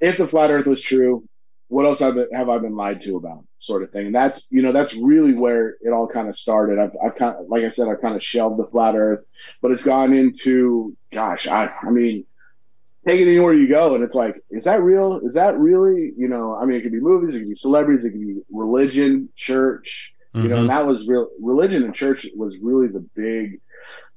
if 0.00 0.16
the 0.16 0.26
flat 0.26 0.50
Earth 0.50 0.66
was 0.66 0.82
true, 0.82 1.26
what 1.68 1.86
else 1.86 2.00
have, 2.00 2.16
have 2.32 2.48
I 2.48 2.58
been 2.58 2.76
lied 2.76 3.02
to 3.02 3.16
about, 3.16 3.44
sort 3.58 3.82
of 3.82 3.90
thing. 3.90 4.06
And 4.06 4.14
that's 4.14 4.50
you 4.50 4.62
know 4.62 4.72
that's 4.72 4.94
really 4.94 5.34
where 5.34 5.76
it 5.80 5.90
all 5.90 6.08
kind 6.08 6.28
of 6.28 6.36
started. 6.36 6.78
I've 6.78 6.96
I've 7.04 7.14
kind 7.16 7.36
of, 7.36 7.48
like 7.48 7.64
I 7.64 7.68
said, 7.68 7.88
I've 7.88 8.00
kind 8.00 8.16
of 8.16 8.22
shelved 8.22 8.58
the 8.58 8.66
flat 8.66 8.94
Earth, 8.96 9.24
but 9.60 9.70
it's 9.70 9.84
gone 9.84 10.14
into 10.14 10.96
gosh, 11.12 11.46
I 11.46 11.70
I 11.82 11.90
mean. 11.90 12.24
Take 13.06 13.20
it 13.20 13.28
anywhere 13.28 13.54
you 13.54 13.68
go, 13.68 13.94
and 13.94 14.04
it's 14.04 14.16
like, 14.16 14.34
is 14.50 14.64
that 14.64 14.82
real? 14.82 15.20
Is 15.20 15.32
that 15.34 15.56
really? 15.56 16.12
You 16.18 16.28
know, 16.28 16.56
I 16.56 16.66
mean, 16.66 16.76
it 16.76 16.82
could 16.82 16.92
be 16.92 17.00
movies, 17.00 17.34
it 17.34 17.38
could 17.38 17.48
be 17.48 17.54
celebrities, 17.54 18.04
it 18.04 18.10
could 18.10 18.20
be 18.20 18.42
religion, 18.50 19.30
church. 19.34 20.14
You 20.34 20.48
know, 20.48 20.56
Mhm. 20.56 20.60
and 20.60 20.68
that 20.70 20.86
was 20.86 21.08
real. 21.08 21.28
Religion 21.40 21.82
and 21.84 21.94
church 21.94 22.26
was 22.36 22.56
really 22.58 22.86
the 22.86 23.00
big, 23.00 23.60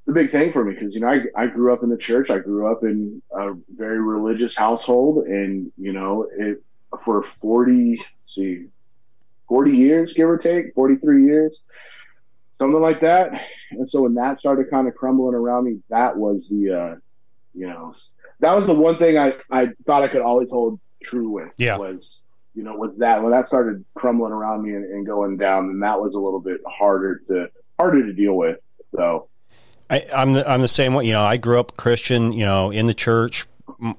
the 0.05 0.11
big 0.13 0.29
thing 0.29 0.51
for 0.51 0.63
me 0.65 0.73
because 0.73 0.93
you 0.93 1.01
know 1.01 1.07
I 1.07 1.23
I 1.35 1.47
grew 1.47 1.73
up 1.73 1.83
in 1.83 1.89
the 1.89 1.97
church. 1.97 2.29
I 2.29 2.39
grew 2.39 2.71
up 2.71 2.83
in 2.83 3.21
a 3.31 3.53
very 3.75 4.01
religious 4.01 4.55
household, 4.57 5.25
and 5.25 5.71
you 5.77 5.93
know 5.93 6.27
it 6.37 6.61
for 6.99 7.23
forty 7.23 8.03
see, 8.25 8.65
forty 9.47 9.71
years, 9.77 10.13
give 10.13 10.27
or 10.29 10.37
take, 10.37 10.73
forty 10.73 10.95
three 10.97 11.23
years, 11.25 11.63
something 12.51 12.81
like 12.81 12.99
that. 12.99 13.41
And 13.71 13.89
so 13.89 14.03
when 14.03 14.15
that 14.15 14.39
started 14.39 14.69
kind 14.69 14.87
of 14.87 14.95
crumbling 14.95 15.33
around 15.35 15.65
me, 15.65 15.79
that 15.89 16.17
was 16.17 16.49
the, 16.49 16.73
uh, 16.73 16.95
you 17.53 17.67
know, 17.67 17.93
that 18.41 18.53
was 18.55 18.65
the 18.65 18.73
one 18.75 18.97
thing 18.97 19.17
I 19.17 19.35
I 19.49 19.69
thought 19.85 20.03
I 20.03 20.09
could 20.09 20.21
always 20.21 20.49
hold 20.49 20.79
true 21.01 21.29
with. 21.29 21.51
Yeah. 21.57 21.77
Was 21.77 22.23
you 22.53 22.63
know 22.63 22.77
with 22.77 22.99
that 22.99 23.21
when 23.21 23.31
that 23.31 23.47
started 23.47 23.85
crumbling 23.95 24.31
around 24.33 24.63
me 24.63 24.73
and, 24.73 24.85
and 24.85 25.05
going 25.05 25.37
down, 25.37 25.67
then 25.67 25.79
that 25.79 25.99
was 26.01 26.15
a 26.15 26.19
little 26.19 26.39
bit 26.41 26.61
harder 26.67 27.21
to 27.27 27.49
harder 27.79 28.05
to 28.05 28.13
deal 28.13 28.33
with. 28.33 28.57
So 28.95 29.27
I, 29.89 30.05
I'm 30.15 30.33
the, 30.33 30.49
I'm 30.49 30.61
the 30.61 30.67
same 30.67 30.93
way. 30.93 31.05
You 31.05 31.13
know, 31.13 31.21
I 31.21 31.37
grew 31.37 31.59
up 31.59 31.77
Christian. 31.77 32.33
You 32.33 32.45
know, 32.45 32.71
in 32.71 32.87
the 32.87 32.93
church. 32.93 33.45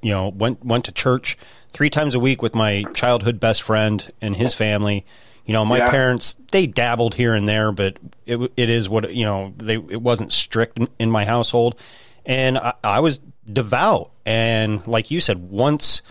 You 0.01 0.13
know, 0.13 0.29
went 0.29 0.65
went 0.65 0.85
to 0.85 0.93
church 0.93 1.37
three 1.71 1.91
times 1.91 2.15
a 2.15 2.21
week 2.21 2.43
with 2.43 2.55
my 2.55 2.85
childhood 2.95 3.41
best 3.41 3.63
friend 3.63 4.13
and 4.21 4.37
his 4.37 4.55
family. 4.55 5.05
You 5.45 5.55
know, 5.55 5.65
my 5.65 5.79
Yeah. 5.79 5.91
parents 5.91 6.37
they 6.53 6.67
dabbled 6.69 7.15
here 7.17 7.35
and 7.35 7.49
there, 7.49 7.73
but 7.73 7.99
it 8.27 8.39
it 8.57 8.69
is 8.69 8.89
what 8.89 9.13
you 9.13 9.25
know. 9.25 9.55
They 9.57 9.75
it 9.75 10.01
wasn't 10.01 10.31
strict 10.31 10.79
in, 10.79 10.89
in 11.01 11.11
my 11.11 11.25
household, 11.25 11.81
and 12.25 12.59
I, 12.59 12.75
I 12.85 13.01
was 13.01 13.21
devout. 13.51 14.13
And 14.25 14.87
like 14.87 15.11
you 15.11 15.19
said, 15.21 15.51
once 15.51 16.03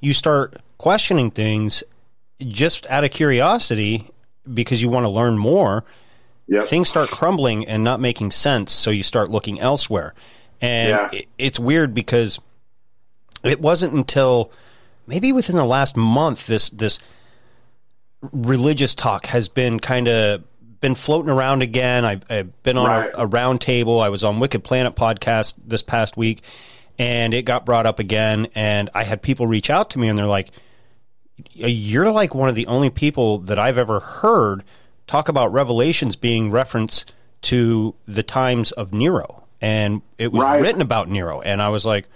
you 0.00 0.12
start 0.12 0.60
questioning 0.84 1.30
things, 1.30 1.82
just 2.46 2.86
out 2.90 3.04
of 3.04 3.10
curiosity, 3.10 4.10
because 4.52 4.82
you 4.82 4.88
want 4.90 5.04
to 5.04 5.08
learn 5.08 5.38
more, 5.38 5.82
Yep. 6.46 6.64
things 6.64 6.90
start 6.90 7.08
crumbling 7.08 7.66
and 7.66 7.82
not 7.82 8.00
making 8.00 8.30
sense. 8.32 8.70
So 8.70 8.90
you 8.90 9.02
start 9.02 9.30
looking 9.30 9.58
elsewhere. 9.58 10.12
And 10.60 10.90
Yeah. 10.90 11.08
it, 11.20 11.26
it's 11.38 11.58
weird 11.58 11.94
because 11.94 12.38
it 13.42 13.60
wasn't 13.62 13.94
until 13.94 14.50
maybe 15.06 15.32
within 15.32 15.56
the 15.56 15.64
last 15.64 15.96
month 15.96 16.46
this 16.46 16.68
this 16.68 16.98
religious 18.32 18.94
talk 18.94 19.24
has 19.26 19.48
been 19.48 19.80
kind 19.80 20.06
of 20.08 20.42
been 20.80 20.94
floating 20.94 21.30
around 21.30 21.62
again. 21.62 22.04
I've, 22.04 22.24
I've 22.28 22.62
been 22.62 22.76
on 22.76 22.86
Right. 22.86 23.10
a, 23.14 23.22
a 23.22 23.26
round 23.26 23.62
table. 23.62 24.00
I 24.02 24.10
was 24.10 24.22
on 24.22 24.38
Wicked 24.38 24.62
Planet 24.64 24.94
podcast 24.94 25.54
this 25.66 25.82
past 25.82 26.16
week, 26.18 26.42
and 26.98 27.32
it 27.32 27.42
got 27.42 27.64
brought 27.64 27.86
up 27.86 27.98
again. 27.98 28.48
And 28.54 28.90
I 28.94 29.04
had 29.04 29.22
people 29.22 29.46
reach 29.46 29.70
out 29.70 29.88
to 29.90 29.98
me, 29.98 30.08
and 30.08 30.18
they're 30.18 30.26
like, 30.26 30.50
"You're 31.52 32.10
like 32.10 32.34
one 32.34 32.48
of 32.48 32.54
the 32.54 32.66
only 32.66 32.90
people 32.90 33.38
that 33.38 33.58
I've 33.58 33.78
ever 33.78 34.00
heard 34.00 34.62
talk 35.06 35.28
about 35.28 35.52
Revelations 35.52 36.16
being 36.16 36.50
reference 36.50 37.04
to 37.42 37.94
the 38.06 38.22
times 38.22 38.72
of 38.72 38.92
Nero, 38.94 39.44
and 39.60 40.02
it 40.18 40.32
was 40.32 40.42
Right. 40.44 40.60
written 40.60 40.80
about 40.80 41.08
Nero." 41.08 41.40
And 41.40 41.60
I 41.62 41.68
was 41.70 41.84
like. 41.84 42.06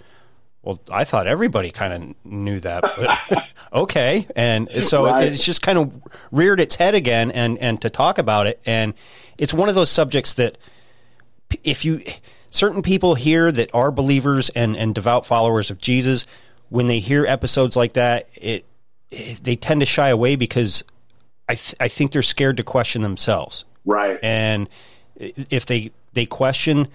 Well, 0.61 0.77
I 0.91 1.05
thought 1.05 1.25
everybody 1.25 1.71
kind 1.71 1.93
of 2.25 2.29
knew 2.29 2.59
that, 2.59 2.83
but 2.83 3.53
okay. 3.73 4.27
And 4.35 4.69
so 4.83 5.05
Right. 5.05 5.29
it's 5.31 5.41
just 5.45 5.61
kind 5.61 5.77
of 5.77 5.89
reared 6.33 6.59
its 6.59 6.75
head 6.75 6.95
again, 6.95 7.31
and 7.31 7.57
and 7.59 7.81
to 7.81 7.89
talk 7.89 8.17
about 8.17 8.45
it, 8.45 8.59
and 8.65 8.93
it's 9.37 9.53
one 9.53 9.69
of 9.69 9.75
those 9.75 9.89
subjects 9.89 10.33
that 10.33 10.57
if 11.63 11.85
you 11.85 12.01
certain 12.49 12.81
people 12.81 13.15
here 13.15 13.53
that 13.53 13.73
are 13.73 13.89
believers 13.89 14.49
and 14.49 14.75
and 14.75 14.93
devout 14.93 15.25
followers 15.25 15.71
of 15.71 15.77
Jesus, 15.79 16.25
when 16.67 16.87
they 16.87 16.99
hear 16.99 17.25
episodes 17.25 17.77
like 17.77 17.93
that, 17.93 18.27
it, 18.35 18.41
it 18.43 18.65
Eh, 19.11 19.35
they 19.41 19.55
tend 19.55 19.81
to 19.81 19.85
shy 19.85 20.09
away 20.09 20.35
because 20.35 20.83
I 21.47 21.55
th- 21.55 21.75
I 21.79 21.87
think 21.87 22.11
they're 22.11 22.21
scared 22.21 22.57
to 22.57 22.63
question 22.63 23.01
themselves, 23.01 23.65
Right. 23.85 24.19
and 24.21 24.69
if 25.15 25.65
they 25.65 25.91
they 26.13 26.25
question 26.25 26.87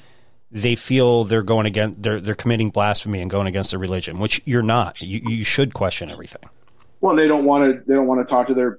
they 0.53 0.77
feel 0.77 1.24
they're 1.24 1.42
going 1.42 1.66
against 1.66 2.00
they're 2.03 2.20
they're 2.20 2.35
committing 2.37 2.70
blasphemy 2.70 3.20
and 3.20 3.29
going 3.31 3.48
against 3.48 3.70
their 3.70 3.81
religion, 3.81 4.18
which 4.20 4.40
you're 4.44 4.62
not. 4.62 5.03
You 5.03 5.20
you 5.29 5.44
should 5.44 5.74
question 5.74 6.11
everything. 6.11 6.42
well, 7.00 7.16
they 7.16 7.27
don't 7.27 7.44
want 7.44 7.64
to. 7.64 7.83
They 7.87 7.94
don't 7.94 8.07
want 8.07 8.27
to 8.27 8.31
talk 8.33 8.46
to 8.48 8.55
their 8.55 8.79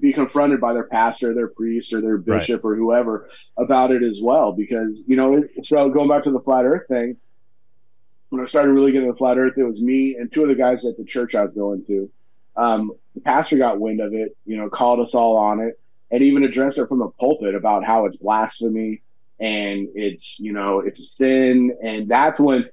be 0.00 0.12
confronted 0.12 0.60
by 0.60 0.72
their 0.72 0.84
pastor, 0.84 1.32
their 1.34 1.46
priest, 1.48 1.92
or 1.92 2.00
their 2.00 2.16
Right. 2.16 2.40
bishop, 2.40 2.64
or 2.64 2.74
whoever 2.74 3.30
about 3.56 3.92
it 3.92 4.02
as 4.02 4.20
well. 4.22 4.52
Because 4.52 5.04
you 5.06 5.16
know, 5.16 5.42
so 5.62 5.88
going 5.88 6.08
back 6.08 6.24
to 6.24 6.30
the 6.30 6.40
flat 6.40 6.66
Earth 6.66 6.86
thing, 6.88 7.16
when 8.28 8.42
I 8.42 8.44
started 8.44 8.72
really 8.72 8.92
getting 8.92 9.08
the 9.08 9.16
flat 9.16 9.38
Earth, 9.38 9.54
it 9.56 9.64
was 9.64 9.80
me 9.82 10.16
and 10.16 10.30
two 10.30 10.42
of 10.42 10.48
the 10.48 10.54
guys 10.54 10.84
at 10.84 10.98
the 10.98 11.04
church 11.04 11.34
I 11.34 11.44
was 11.44 11.54
going 11.54 11.84
to. 11.86 12.10
Um, 12.58 12.92
the 13.14 13.20
pastor 13.20 13.56
got 13.56 13.80
wind 13.80 14.00
of 14.00 14.12
it, 14.12 14.36
you 14.44 14.56
know, 14.56 14.68
called 14.68 15.00
us 15.00 15.14
all 15.14 15.36
on 15.36 15.60
it, 15.60 15.80
and 16.10 16.22
even 16.22 16.44
addressed 16.44 16.78
it 16.78 16.88
from 16.88 16.98
the 16.98 17.08
pulpit 17.08 17.54
about 17.54 17.84
how 17.84 18.06
it's 18.06 18.18
blasphemy 18.18 19.02
and 19.40 19.88
it's 19.94 20.40
you 20.40 20.52
know 20.52 20.80
it's 20.80 21.00
a 21.00 21.04
sin, 21.04 21.76
and 21.82 22.08
that's 22.08 22.38
when. 22.40 22.68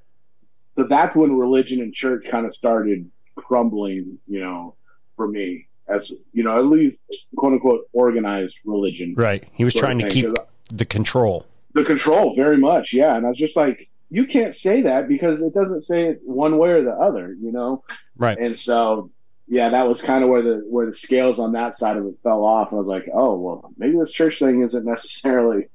So 0.78 0.84
that's 0.84 1.16
when 1.16 1.38
religion 1.38 1.80
and 1.80 1.94
church 1.94 2.26
kind 2.30 2.46
of 2.46 2.54
started 2.54 3.10
crumbling, 3.36 4.20
you 4.28 4.42
know, 4.42 4.76
for 5.16 5.26
me 5.26 5.68
as 5.88 6.12
you 6.34 6.44
know, 6.44 6.58
at 6.58 6.66
least 6.66 7.04
quote 7.36 7.54
unquote 7.54 7.88
organized 7.94 8.60
religion. 8.66 9.14
Right. 9.16 9.48
He 9.54 9.64
was 9.64 9.74
trying 9.74 10.00
to 10.00 10.10
keep 10.10 10.28
the 10.70 10.86
control. 10.86 11.46
the 11.74 11.84
control 11.84 12.36
very 12.36 12.58
much, 12.58 12.94
yeah. 12.94 13.16
And 13.16 13.26
I 13.26 13.30
was 13.30 13.38
just 13.38 13.56
like, 13.56 13.84
you 14.10 14.26
can't 14.26 14.56
say 14.56 14.82
that 14.82 15.08
because 15.08 15.42
it 15.42 15.54
doesn't 15.54 15.82
say 15.82 16.06
it 16.06 16.22
one 16.24 16.58
way 16.58 16.72
or 16.72 16.84
the 16.84 16.92
other, 16.92 17.36
you 17.40 17.52
know. 17.52 17.84
Right. 18.18 18.38
And 18.38 18.58
so, 18.58 19.12
yeah, 19.48 19.70
that 19.70 19.88
was 19.88 20.02
kind 20.02 20.24
of 20.24 20.30
where 20.30 20.42
the 20.42 20.66
where 20.68 20.88
the 20.88 20.96
scales 20.96 21.40
on 21.40 21.54
that 21.54 21.76
side 21.76 21.98
of 21.98 22.06
it 22.06 22.16
fell 22.24 22.44
off. 22.44 22.74
I 22.74 22.78
was 22.78 22.88
like, 22.88 23.08
oh 23.14 23.36
well, 23.36 23.72
maybe 23.78 23.98
this 23.98 24.12
church 24.12 24.40
thing 24.40 24.62
isn't 24.62 24.86
necessarily 24.86 25.68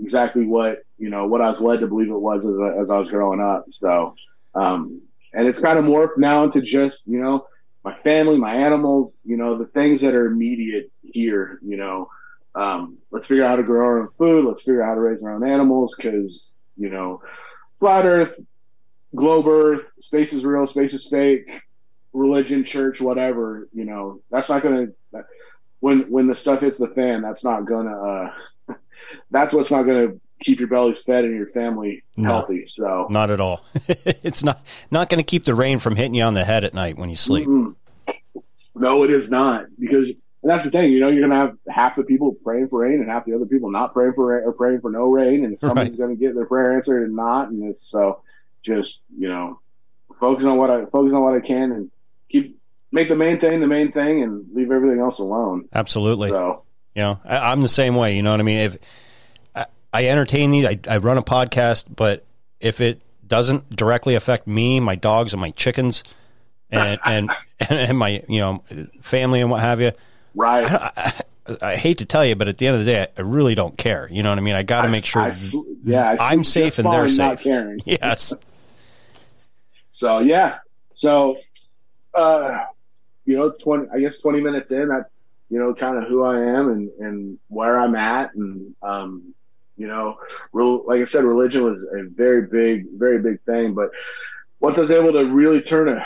exactly 0.00 0.44
what 0.44 0.78
you 0.98 1.10
know 1.10 1.26
what 1.26 1.40
I 1.40 1.48
was 1.48 1.60
led 1.60 1.80
to 1.80 1.86
believe 1.86 2.10
it 2.10 2.18
was 2.18 2.48
as, 2.48 2.56
as 2.82 2.90
I 2.90 2.98
was 2.98 3.10
growing 3.10 3.40
up. 3.40 3.66
So, 3.70 4.16
um, 4.54 5.02
and 5.32 5.46
it's 5.46 5.60
kind 5.60 5.78
of 5.78 5.84
morphed 5.84 6.18
now 6.18 6.44
into 6.44 6.60
just 6.60 7.00
you 7.06 7.20
know 7.20 7.46
my 7.84 7.96
family, 7.96 8.38
my 8.38 8.54
animals, 8.54 9.20
you 9.24 9.36
know, 9.36 9.58
the 9.58 9.66
things 9.66 10.00
that 10.00 10.14
are 10.14 10.26
immediate 10.26 10.90
here. 11.02 11.60
You 11.62 11.76
know, 11.76 12.08
um, 12.54 12.98
let's 13.12 13.28
figure 13.28 13.44
out 13.44 13.50
how 13.50 13.56
to 13.56 13.62
grow 13.62 13.84
our 13.84 14.00
own 14.00 14.08
food. 14.18 14.46
Let's 14.46 14.62
figure 14.62 14.82
out 14.82 14.88
how 14.88 14.94
to 14.94 15.00
raise 15.00 15.22
our 15.22 15.34
own 15.34 15.46
animals 15.46 15.94
because 15.94 16.54
you 16.76 16.90
know, 16.90 17.22
flat 17.78 18.06
Earth, 18.06 18.40
globe 19.14 19.46
Earth, 19.46 19.92
space 20.00 20.32
is 20.32 20.44
real, 20.44 20.66
space 20.66 20.92
is 20.92 21.06
fake, 21.08 21.46
religion, 22.14 22.64
church, 22.64 23.00
whatever. 23.00 23.68
You 23.74 23.84
know, 23.84 24.20
that's 24.30 24.48
not 24.48 24.62
going 24.62 24.94
to 25.12 25.24
when 25.80 26.10
when 26.10 26.26
the 26.26 26.34
stuff 26.34 26.60
hits 26.60 26.78
the 26.78 26.88
fan. 26.88 27.20
That's 27.20 27.44
not 27.44 27.66
going 27.66 27.86
to. 27.86 27.92
Uh, 28.70 28.74
that's 29.30 29.52
what's 29.52 29.70
not 29.70 29.82
going 29.82 30.08
to 30.08 30.20
keep 30.42 30.58
your 30.58 30.68
bellies 30.68 31.02
fed 31.02 31.24
and 31.24 31.36
your 31.36 31.48
family 31.48 32.02
No. 32.16 32.30
healthy. 32.30 32.66
So 32.66 33.06
Not 33.10 33.30
at 33.30 33.40
all. 33.40 33.64
it's 34.04 34.42
not 34.42 34.64
not 34.90 35.10
going 35.10 35.18
to 35.18 35.24
keep 35.24 35.44
the 35.44 35.54
rain 35.54 35.78
from 35.78 35.96
hitting 35.96 36.14
you 36.14 36.22
on 36.22 36.34
the 36.34 36.44
head 36.44 36.64
at 36.64 36.72
night 36.72 36.96
when 36.96 37.10
you 37.10 37.16
sleep. 37.16 37.46
Mm-mm. 37.46 37.74
No, 38.74 39.04
it 39.04 39.10
is 39.10 39.30
not 39.30 39.66
because 39.78 40.08
and 40.44 40.50
that's 40.50 40.64
the 40.64 40.70
thing. 40.70 40.92
You 40.92 41.00
know, 41.00 41.08
you're 41.08 41.26
gonna 41.26 41.40
have 41.40 41.56
half 41.68 41.96
the 41.96 42.04
people 42.04 42.34
praying 42.44 42.68
for 42.68 42.80
rain 42.80 43.00
and 43.00 43.08
half 43.08 43.24
the 43.24 43.34
other 43.34 43.46
people 43.46 43.70
not 43.70 43.94
praying 43.94 44.12
for 44.12 44.26
rain 44.26 44.42
or 44.44 44.52
praying 44.52 44.80
for 44.82 44.90
no 44.90 45.06
rain, 45.10 45.44
and 45.44 45.58
somebody's 45.58 45.96
gonna 45.96 46.16
get 46.16 46.34
their 46.34 46.44
prayer 46.44 46.76
answered 46.76 47.04
and 47.04 47.16
not. 47.16 47.48
And 47.48 47.64
it's 47.70 47.80
so 47.82 48.20
just 48.62 49.06
you 49.16 49.28
know 49.28 49.60
focus 50.20 50.44
on 50.44 50.58
what 50.58 50.70
I 50.70 50.84
focus 50.84 51.14
on 51.14 51.22
what 51.22 51.34
I 51.34 51.40
can 51.40 51.72
and 51.72 51.90
keep 52.34 52.58
make 52.92 53.08
the 53.08 53.16
main 53.16 53.38
thing 53.40 53.60
the 53.60 53.66
main 53.66 53.92
thing 53.92 54.22
and 54.22 54.46
leave 54.54 54.70
everything 54.70 55.00
else 55.00 55.18
alone. 55.18 55.68
Absolutely. 55.72 56.28
So 56.28 56.62
You 56.94 57.02
know, 57.02 57.20
I, 57.24 57.52
I'm 57.52 57.60
the 57.60 57.68
same 57.68 57.96
way. 57.96 58.16
You 58.16 58.22
know 58.22 58.30
what 58.30 58.40
I 58.40 58.44
mean? 58.44 58.58
If 58.58 58.78
I, 59.54 59.66
I 59.92 60.06
entertain 60.06 60.50
these, 60.50 60.64
I, 60.64 60.78
I 60.88 60.98
run 60.98 61.18
a 61.18 61.22
podcast, 61.22 61.86
but 61.94 62.24
if 62.60 62.80
it 62.80 63.00
doesn't 63.26 63.74
directly 63.74 64.14
affect 64.14 64.46
me, 64.46 64.80
my 64.80 64.96
dogs, 64.96 65.32
and 65.32 65.40
my 65.40 65.50
chickens, 65.50 66.04
and 66.70 67.00
and 67.04 67.30
and 67.68 67.98
my 67.98 68.22
you 68.28 68.40
know 68.40 68.62
family 69.00 69.40
and 69.40 69.50
what 69.50 69.60
have 69.60 69.80
you, 69.80 69.92
right. 70.34 70.70
I, 70.70 70.92
I, 70.96 71.12
I 71.60 71.76
hate 71.76 71.98
to 71.98 72.06
tell 72.06 72.24
you, 72.24 72.36
but 72.36 72.48
at 72.48 72.56
the 72.56 72.66
end 72.66 72.76
of 72.76 72.84
the 72.84 72.90
day, 72.92 73.06
I 73.18 73.20
really 73.20 73.54
don't 73.54 73.76
care. 73.76 74.08
You 74.10 74.22
know 74.22 74.30
what 74.30 74.38
I 74.38 74.40
mean? 74.40 74.54
I 74.54 74.62
got 74.62 74.82
to 74.82 74.88
make 74.88 75.04
sure 75.04 75.30
yeah, 75.82 76.16
I 76.18 76.32
I'm 76.32 76.42
safe 76.42 76.78
and 76.78 76.90
they're 76.90 77.08
safe. 77.08 77.40
caring. 77.40 77.80
Yes. 77.86 78.32
So 79.90 80.18
yeah, 80.18 80.58
so 80.92 81.36
uh, 82.14 82.58
you 83.24 83.36
know, 83.36 83.52
twenty. 83.62 83.86
I 83.94 84.00
guess 84.00 84.20
twenty 84.20 84.40
minutes 84.40 84.72
in, 84.72 84.88
that's 84.88 85.16
you 85.50 85.58
know, 85.58 85.74
kind 85.74 85.98
of 86.02 86.08
who 86.08 86.24
I 86.24 86.40
am 86.58 86.68
and 86.70 86.90
and 87.00 87.38
where 87.48 87.78
I'm 87.78 87.94
at, 87.94 88.34
and 88.34 88.74
um, 88.82 89.34
you 89.76 89.86
know, 89.86 90.16
real, 90.52 90.86
like 90.86 91.00
I 91.00 91.04
said, 91.04 91.24
religion 91.24 91.64
was 91.64 91.84
a 91.84 92.04
very 92.14 92.46
big, 92.46 92.86
very 92.96 93.20
big 93.20 93.40
thing. 93.42 93.74
But 93.74 93.90
once 94.60 94.78
I 94.78 94.82
was 94.82 94.90
able 94.90 95.12
to 95.12 95.24
really 95.24 95.62
turn 95.62 95.88
a, 95.88 96.04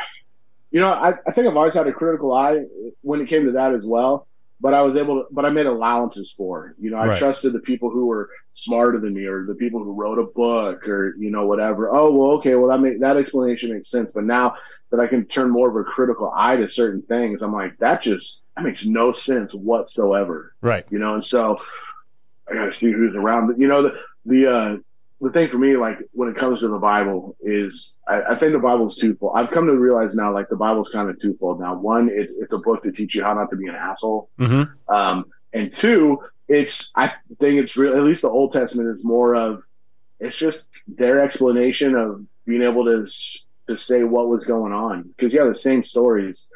you 0.71 0.81
know, 0.81 0.91
I, 0.91 1.15
I 1.27 1.33
think 1.33 1.47
I've 1.49 1.57
always 1.57 1.75
had 1.75 1.87
a 1.87 1.93
critical 1.93 2.33
eye 2.33 2.65
when 3.03 3.21
it 3.21 3.29
came 3.29 3.47
to 3.47 3.53
that 3.53 3.75
as 3.75 3.87
well. 3.87 4.27
But 4.61 4.75
I 4.75 4.83
was 4.83 4.97
able 4.97 5.23
to, 5.23 5.27
but 5.31 5.45
I 5.45 5.51
made 5.51 5.67
allowances 5.67 6.33
for. 6.37 6.75
You 6.81 6.91
know, 6.91 6.99
I 6.99 7.07
Right. 7.07 7.19
trusted 7.19 7.53
the 7.53 7.61
people 7.61 7.91
who 7.91 8.07
were 8.07 8.31
smarter 8.65 8.99
than 9.01 9.15
me, 9.15 9.25
or 9.25 9.45
the 9.47 9.55
people 9.55 9.83
who 9.83 9.93
wrote 9.93 10.19
a 10.19 10.25
book, 10.25 10.89
or 10.89 11.15
you 11.17 11.31
know, 11.31 11.47
whatever. 11.47 11.91
Oh 11.95 12.11
well, 12.13 12.31
okay, 12.39 12.55
well 12.55 12.69
that 12.69 12.81
make 12.81 13.01
that 13.01 13.17
explanation 13.17 13.73
makes 13.73 13.91
sense. 13.91 14.13
But 14.13 14.25
now 14.25 14.55
that 14.91 15.01
I 15.01 15.07
can 15.07 15.25
turn 15.27 15.51
more 15.51 15.69
of 15.69 15.77
a 15.77 15.85
critical 15.85 16.33
eye 16.35 16.57
to 16.57 16.69
certain 16.69 17.03
things, 17.03 17.43
I'm 17.43 17.53
like, 17.53 17.79
that 17.79 18.03
just 18.03 18.45
that 18.57 18.65
makes 18.65 18.85
no 18.87 19.13
sense 19.13 19.55
whatsoever 19.55 20.55
Right. 20.61 20.85
you 20.91 20.99
know, 20.99 21.15
and 21.15 21.25
so 21.25 21.57
I 22.51 22.55
gotta 22.55 22.73
see 22.73 22.91
who's 22.91 23.15
around. 23.15 23.49
But 23.49 23.59
you 23.59 23.69
know, 23.69 23.83
the 23.83 23.99
the 24.25 24.47
uh, 24.53 24.77
the 25.21 25.31
thing 25.31 25.49
for 25.49 25.59
me, 25.59 25.77
like 25.77 25.99
when 26.13 26.29
it 26.29 26.37
comes 26.37 26.61
to 26.61 26.69
the 26.69 26.79
Bible, 26.79 27.37
is 27.41 27.99
I, 28.07 28.23
I 28.31 28.39
think 28.39 28.53
the 28.53 28.59
Bible's 28.59 28.97
twofold. 28.97 29.33
I've 29.37 29.51
come 29.51 29.67
to 29.67 29.77
realize 29.77 30.15
now, 30.15 30.33
like 30.33 30.49
the 30.49 30.57
Bible's 30.57 30.91
kind 30.91 31.11
of 31.11 31.19
twofold. 31.21 31.61
Now, 31.61 31.77
one, 31.77 32.09
it's 32.13 32.37
it's 32.39 32.53
a 32.53 32.59
book 32.59 32.83
to 32.85 32.93
teach 32.93 33.15
you 33.15 33.23
how 33.23 33.35
not 33.35 33.51
to 33.51 33.57
be 33.57 33.67
an 33.67 33.75
asshole, 33.75 34.31
hmm 34.39 34.63
um, 34.89 35.27
and 35.53 35.73
two, 35.73 36.19
it's 36.49 36.93
I 36.97 37.13
think 37.39 37.61
it's 37.61 37.77
real. 37.77 37.97
At 37.97 38.05
least 38.05 38.23
the 38.23 38.31
Old 38.31 38.53
Testament 38.53 38.89
is 38.89 39.05
more 39.05 39.35
of 39.35 39.63
it's 40.19 40.37
just 40.37 40.83
their 40.89 41.21
explanation 41.21 41.95
of 41.95 42.25
being 42.45 42.63
able 42.63 42.85
to 42.85 43.07
to 43.69 43.77
say 43.79 44.03
what 44.03 44.29
was 44.29 44.47
going 44.47 44.73
on 44.73 45.03
because 45.03 45.33
you 45.33 45.41
have 45.41 45.49
the 45.49 45.55
same 45.55 45.83
stories 45.83 46.51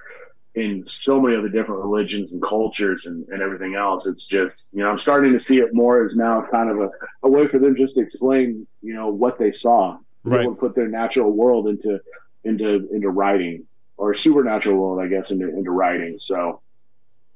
in 0.55 0.85
so 0.87 1.21
many 1.21 1.37
other 1.37 1.49
different 1.49 1.83
religions 1.83 2.33
and 2.33 2.43
cultures 2.43 3.07
and, 3.07 3.27
and 3.29 3.41
everything 3.41 3.75
else. 3.75 4.07
It's 4.07 4.27
just, 4.27 4.69
you 4.73 4.83
know, 4.83 4.91
I'm 4.91 4.99
starting 4.99 5.33
to 5.33 5.41
see 5.41 5.59
it 5.59 5.73
more 5.73 6.05
as 6.05 6.15
now 6.15 6.47
kind 6.51 6.69
of 6.69 6.79
a, 6.79 6.91
a 7.23 7.31
way 7.31 7.49
for 7.49 7.59
them 7.59 7.75
just 7.75 7.95
to 7.95 8.03
explain, 8.03 8.67
you 8.83 8.93
know, 8.95 9.09
what 9.09 9.39
they 9.39 9.53
saw. 9.53 9.99
Right. 10.25 10.45
to 10.45 10.55
put 10.55 10.77
their 10.77 10.87
natural 10.87 11.33
world 11.33 11.67
into 11.67 12.01
into 12.45 12.89
into 12.93 13.11
writing 13.11 13.67
or 13.97 14.15
supernatural 14.15 14.79
world, 14.79 15.01
I 15.01 15.09
guess, 15.09 15.33
into 15.33 15.49
into 15.49 15.73
writing. 15.73 16.17
So 16.17 16.61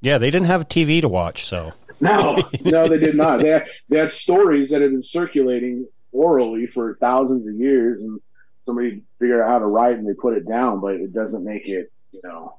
Yeah, 0.03 0.19
they 0.19 0.31
didn't 0.31 0.47
have 0.47 0.69
TV 0.69 1.01
to 1.01 1.09
watch, 1.09 1.47
so 1.47 1.73
no, 2.01 2.43
no, 2.65 2.89
they 2.89 2.99
did 2.99 3.17
not. 3.17 3.41
They 3.41 3.51
had, 3.51 3.69
they 3.89 3.99
had 3.99 4.13
stories 4.13 4.71
that 4.71 4.83
had 4.83 4.91
been 4.91 5.03
circulating 5.03 5.87
orally 6.13 6.67
for 6.67 6.97
thousands 7.01 7.47
of 7.47 7.55
years, 7.55 8.03
and 8.03 8.21
somebody 8.65 9.03
figured 9.19 9.41
out 9.41 9.49
how 9.49 9.59
to 9.61 9.67
write 9.67 9.97
and 9.97 10.09
they 10.09 10.15
put 10.15 10.37
it 10.37 10.47
down, 10.49 10.81
but 10.81 10.95
it 10.95 11.13
doesn't 11.13 11.45
make 11.45 11.67
it, 11.67 11.91
you 12.13 12.21
know, 12.25 12.59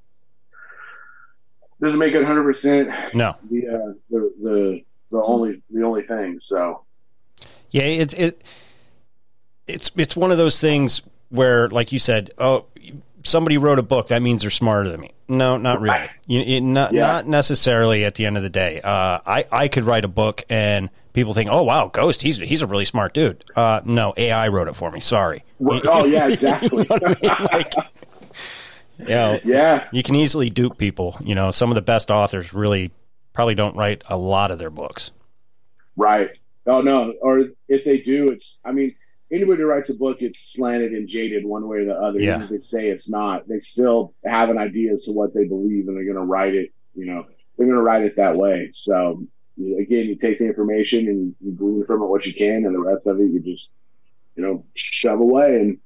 doesn't 1.82 2.00
make 2.00 2.14
it 2.14 2.18
100 2.18 2.44
percent 2.44 2.90
no. 3.14 3.36
the 3.52 3.68
uh, 3.68 3.94
the 4.10 4.34
the 4.42 4.84
the 5.12 5.22
only 5.24 5.62
the 5.70 5.84
only 5.84 6.04
thing. 6.04 6.40
So 6.40 6.84
Yeah, 7.72 7.84
it's 7.84 8.14
it 8.14 8.44
it's 9.68 9.92
it's 9.96 10.16
one 10.16 10.32
of 10.32 10.38
those 10.38 10.60
things 10.60 11.02
where, 11.30 11.68
like 11.70 11.92
you 11.92 12.00
said, 12.00 12.32
oh, 12.38 12.66
somebody 13.28 13.58
wrote 13.58 13.80
a 13.80 13.84
book, 13.84 14.08
that 14.08 14.22
means 14.22 14.42
they're 14.42 14.50
smarter 14.50 14.90
than 14.90 15.02
me. 15.02 15.12
No, 15.28 15.58
not 15.58 15.80
really. 15.82 15.98
Right. 15.98 16.10
You, 16.26 16.62
not, 16.62 16.94
Yeah. 16.94 17.08
not 17.08 17.28
necessarily 17.28 18.06
at 18.06 18.16
the 18.16 18.26
end 18.26 18.38
of 18.38 18.44
the 18.44 18.50
day. 18.50 18.82
Uh, 18.82 19.20
I, 19.26 19.46
I 19.52 19.68
could 19.68 19.84
write 19.84 20.06
a 20.06 20.08
book 20.08 20.44
and 20.50 20.90
people 21.14 21.34
think, 21.34 21.50
oh, 21.52 21.64
wow, 21.64 21.88
Ghost, 21.88 22.22
he's, 22.22 22.38
he's 22.38 22.62
a 22.62 22.68
really 22.68 22.86
smart 22.86 23.14
dude. 23.14 23.44
Uh, 23.56 23.82
no, 23.86 24.14
AI 24.18 24.48
wrote 24.48 24.68
it 24.68 24.76
for 24.76 24.90
me. 24.92 25.00
Sorry. 25.00 25.44
oh 25.62 26.06
yeah, 26.06 26.28
exactly. 26.32 26.86
like, 26.90 27.74
you 29.00 29.06
know, 29.06 29.40
yeah, 29.44 29.88
you 29.92 30.02
can 30.04 30.16
easily 30.16 30.50
dupe 30.50 30.78
people. 30.78 31.18
You 31.24 31.36
know, 31.36 31.52
some 31.52 31.70
of 31.70 31.76
the 31.76 31.82
best 31.82 32.10
authors 32.10 32.54
really 32.54 32.92
probably 33.34 33.54
don't 33.56 33.76
write 33.76 34.04
a 34.10 34.18
lot 34.18 34.50
of 34.52 34.58
their 34.60 34.70
books. 34.72 35.12
right. 35.96 36.30
Oh 36.70 36.82
no, 36.82 37.14
or 37.22 37.46
if 37.70 37.86
they 37.86 37.98
do, 38.02 38.30
it's. 38.30 38.60
I 38.66 38.74
mean, 38.74 38.92
anybody 39.32 39.62
who 39.62 39.68
writes 39.68 39.90
a 39.90 39.96
book, 39.96 40.22
it's 40.22 40.54
slanted 40.54 40.94
and 40.94 41.08
jaded 41.08 41.46
one 41.46 41.68
way 41.68 41.80
or 41.80 41.86
the 41.86 42.00
other. 42.00 42.20
Yeah. 42.20 42.36
Even 42.36 42.44
if 42.44 42.50
they 42.50 42.60
say 42.60 42.90
it's 42.90 43.10
not, 43.10 43.48
they 43.48 43.60
still 43.60 44.14
have 44.26 44.50
an 44.50 44.58
idea 44.58 44.94
as 44.94 45.06
to 45.06 45.12
what 45.12 45.34
they 45.34 45.46
believe, 45.46 45.88
and 45.88 45.98
they're 45.98 46.06
going 46.06 46.16
to 46.16 46.22
write 46.22 46.56
it. 46.56 46.72
You 46.96 47.06
know, 47.06 47.26
they're 47.58 47.68
going 47.68 47.78
to 47.78 47.84
write 47.84 48.04
it 48.04 48.16
that 48.18 48.36
way. 48.36 48.70
So 48.74 49.24
again, 49.58 50.06
you 50.06 50.16
take 50.16 50.38
the 50.38 50.46
information 50.46 51.08
and 51.08 51.36
you 51.42 51.52
glean 51.52 51.86
from 51.86 52.02
it 52.02 52.06
what 52.06 52.26
you 52.26 52.34
can, 52.34 52.66
and 52.66 52.74
the 52.74 52.80
rest 52.80 53.06
of 53.06 53.20
it 53.20 53.32
you 53.32 53.40
just, 53.40 53.72
you 54.36 54.44
know, 54.44 54.66
shove 54.76 55.20
away 55.20 55.60
and 55.60 55.78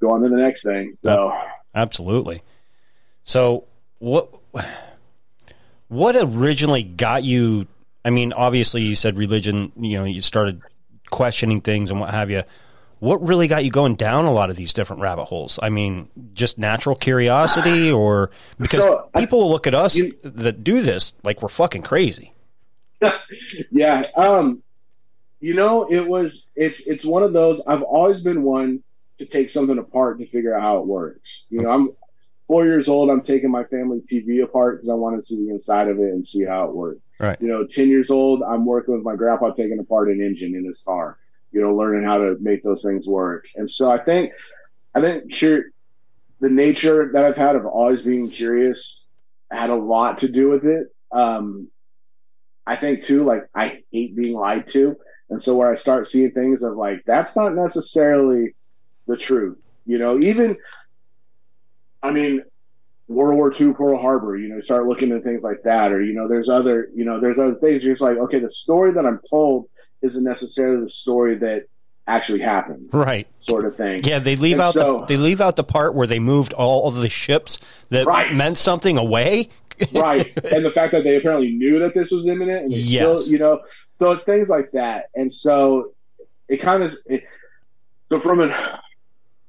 go 0.00 0.12
on 0.12 0.22
to 0.22 0.28
the 0.28 0.36
next 0.36 0.62
thing. 0.62 0.96
So. 1.02 1.32
Absolutely. 1.74 2.42
So 3.22 3.64
what 3.98 4.30
what 5.88 6.16
originally 6.16 6.82
got 6.82 7.22
you 7.22 7.66
I 8.06 8.10
mean, 8.10 8.32
obviously 8.32 8.82
you 8.82 8.94
said 8.94 9.18
religion, 9.18 9.72
you 9.76 9.98
know, 9.98 10.04
you 10.04 10.22
started 10.22 10.62
questioning 11.10 11.60
things 11.60 11.90
and 11.90 11.98
what 11.98 12.10
have 12.10 12.30
you. 12.30 12.44
What 12.98 13.26
really 13.26 13.46
got 13.46 13.64
you 13.64 13.70
going 13.70 13.94
down 13.96 14.24
a 14.24 14.32
lot 14.32 14.48
of 14.48 14.56
these 14.56 14.72
different 14.72 15.02
rabbit 15.02 15.26
holes? 15.26 15.58
I 15.62 15.68
mean, 15.68 16.08
just 16.32 16.58
natural 16.58 16.96
curiosity 16.96 17.90
or 17.90 18.30
because 18.58 18.82
So, 18.82 19.10
people 19.16 19.40
will 19.40 19.50
look 19.50 19.66
at 19.66 19.74
us 19.74 19.96
you- 19.96 20.14
that 20.22 20.64
do 20.64 20.80
this 20.80 21.14
like 21.22 21.42
we're 21.42 21.48
fucking 21.48 21.82
crazy. 21.82 22.32
yeah 23.70 24.02
um 24.16 24.62
you 25.40 25.52
know 25.52 25.84
it 25.90 26.08
was 26.08 26.50
it's 26.56 26.86
it's 26.86 27.04
one 27.04 27.22
of 27.22 27.34
those 27.34 27.62
i've 27.66 27.82
always 27.82 28.22
been 28.22 28.42
one 28.42 28.82
to 29.18 29.26
take 29.26 29.50
something 29.50 29.76
apart 29.76 30.18
to 30.18 30.26
figure 30.28 30.54
out 30.54 30.62
how 30.62 30.78
it 30.78 30.86
works 30.86 31.44
you 31.50 31.60
know 31.60 31.70
i'm 31.70 31.90
four 32.48 32.64
years 32.64 32.88
old 32.88 33.10
i'm 33.10 33.20
taking 33.20 33.50
my 33.50 33.64
family 33.64 34.00
tv 34.00 34.42
apart 34.42 34.76
because 34.78 34.88
i 34.88 34.94
want 34.94 35.14
to 35.14 35.22
see 35.22 35.44
the 35.44 35.50
inside 35.50 35.88
of 35.88 35.98
it 35.98 36.10
and 36.10 36.26
see 36.26 36.42
how 36.42 36.64
it 36.70 36.74
works 36.74 37.00
Right. 37.20 37.38
you 37.38 37.48
know 37.48 37.66
10 37.66 37.88
years 37.88 38.10
old 38.10 38.42
i'm 38.42 38.64
working 38.64 38.94
with 38.94 39.04
my 39.04 39.14
grandpa 39.14 39.50
taking 39.50 39.78
apart 39.78 40.08
an 40.08 40.22
engine 40.22 40.54
in 40.54 40.64
his 40.64 40.80
car 40.80 41.18
you 41.52 41.60
know 41.60 41.74
learning 41.74 42.04
how 42.04 42.18
to 42.18 42.36
make 42.40 42.62
those 42.62 42.82
things 42.82 43.06
work 43.06 43.44
and 43.54 43.70
so 43.70 43.90
i 43.90 43.98
think 43.98 44.32
i 44.94 45.00
think 45.00 45.30
the 46.40 46.48
nature 46.48 47.10
that 47.12 47.24
i've 47.24 47.36
had 47.36 47.56
of 47.56 47.66
always 47.66 48.02
being 48.02 48.30
curious 48.30 49.08
had 49.50 49.70
a 49.70 49.74
lot 49.74 50.18
to 50.18 50.28
do 50.28 50.48
with 50.48 50.64
it 50.64 50.88
um 51.12 51.68
I 52.66 52.76
think 52.76 53.04
too, 53.04 53.24
like 53.24 53.48
I 53.54 53.82
hate 53.92 54.16
being 54.16 54.34
lied 54.34 54.68
to. 54.68 54.96
And 55.30 55.42
so 55.42 55.56
where 55.56 55.70
I 55.70 55.76
start 55.76 56.08
seeing 56.08 56.32
things 56.32 56.62
of 56.62 56.76
like, 56.76 57.02
that's 57.06 57.36
not 57.36 57.54
necessarily 57.54 58.54
the 59.06 59.16
truth. 59.16 59.58
You 59.86 59.98
know, 59.98 60.18
even 60.18 60.56
I 62.02 62.10
mean, 62.10 62.42
World 63.08 63.36
War 63.36 63.52
II, 63.52 63.72
Pearl 63.72 64.00
Harbor, 64.00 64.36
you 64.36 64.48
know, 64.48 64.60
start 64.60 64.86
looking 64.86 65.12
at 65.12 65.22
things 65.22 65.44
like 65.44 65.62
that, 65.64 65.92
or 65.92 66.02
you 66.02 66.12
know, 66.12 66.26
there's 66.26 66.48
other, 66.48 66.88
you 66.94 67.04
know, 67.04 67.20
there's 67.20 67.38
other 67.38 67.54
things. 67.54 67.84
You're 67.84 67.94
just 67.94 68.02
like, 68.02 68.16
okay, 68.18 68.40
the 68.40 68.50
story 68.50 68.92
that 68.92 69.06
I'm 69.06 69.20
told 69.30 69.68
isn't 70.06 70.24
necessarily 70.24 70.80
the 70.82 70.88
story 70.88 71.36
that 71.36 71.64
actually 72.08 72.40
happened, 72.40 72.88
Right. 72.92 73.26
sort 73.40 73.64
of 73.66 73.76
thing. 73.76 74.02
Yeah, 74.04 74.20
they 74.20 74.36
leave 74.36 74.54
And 74.54 74.62
out 74.62 74.72
so- 74.74 75.00
the 75.00 75.06
they 75.06 75.16
leave 75.20 75.40
out 75.40 75.56
the 75.56 75.64
part 75.64 75.94
where 75.94 76.06
they 76.06 76.18
moved 76.20 76.52
all 76.52 76.88
of 76.88 76.94
the 76.96 77.08
ships 77.08 77.58
that 77.90 78.06
Right. 78.06 78.32
meant 78.34 78.58
something 78.58 78.96
away. 78.96 79.48
right 79.92 80.32
and 80.54 80.64
the 80.64 80.70
fact 80.70 80.90
that 80.92 81.04
they 81.04 81.16
apparently 81.16 81.50
knew 81.50 81.78
that 81.80 81.92
this 81.94 82.10
was 82.10 82.24
imminent 82.24 82.62
and 82.62 82.72
Yes. 82.72 83.24
still 83.24 83.32
you 83.34 83.38
know 83.38 83.60
so 83.90 84.10
it's 84.12 84.24
things 84.24 84.48
like 84.48 84.70
that 84.72 85.10
and 85.14 85.30
so 85.30 85.92
it 86.48 86.62
kind 86.62 86.82
of 86.82 86.94
it, 87.04 87.24
so 88.08 88.18
from 88.18 88.40
an 88.40 88.54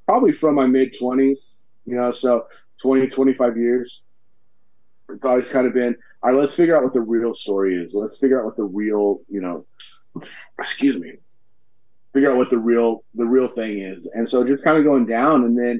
probably 0.05 0.33
from 0.33 0.55
my 0.55 0.65
mid 0.65 0.93
20s 0.99 1.65
you 1.85 1.95
know 1.95 2.11
so 2.11 2.47
20 2.81 3.07
25 3.07 3.55
years 3.55 4.03
it's 5.07 5.23
always 5.23 5.49
kind 5.49 5.65
of 5.65 5.73
been 5.73 5.95
all 6.21 6.31
right 6.33 6.41
let's 6.41 6.55
figure 6.57 6.75
out 6.75 6.83
what 6.83 6.91
the 6.91 6.99
real 6.99 7.33
story 7.33 7.81
is 7.81 7.93
let's 7.95 8.19
figure 8.19 8.37
out 8.37 8.43
what 8.45 8.57
the 8.57 8.63
real 8.65 9.21
you 9.29 9.39
know 9.39 9.65
excuse 10.59 10.97
me 10.97 11.13
figure 12.13 12.31
out 12.31 12.37
what 12.37 12.49
the 12.49 12.57
real 12.57 13.03
the 13.15 13.25
real 13.25 13.47
thing 13.47 13.79
is 13.79 14.07
and 14.15 14.29
so 14.29 14.45
just 14.45 14.63
kind 14.63 14.77
of 14.77 14.83
going 14.83 15.05
down 15.05 15.43
and 15.43 15.57
then 15.57 15.79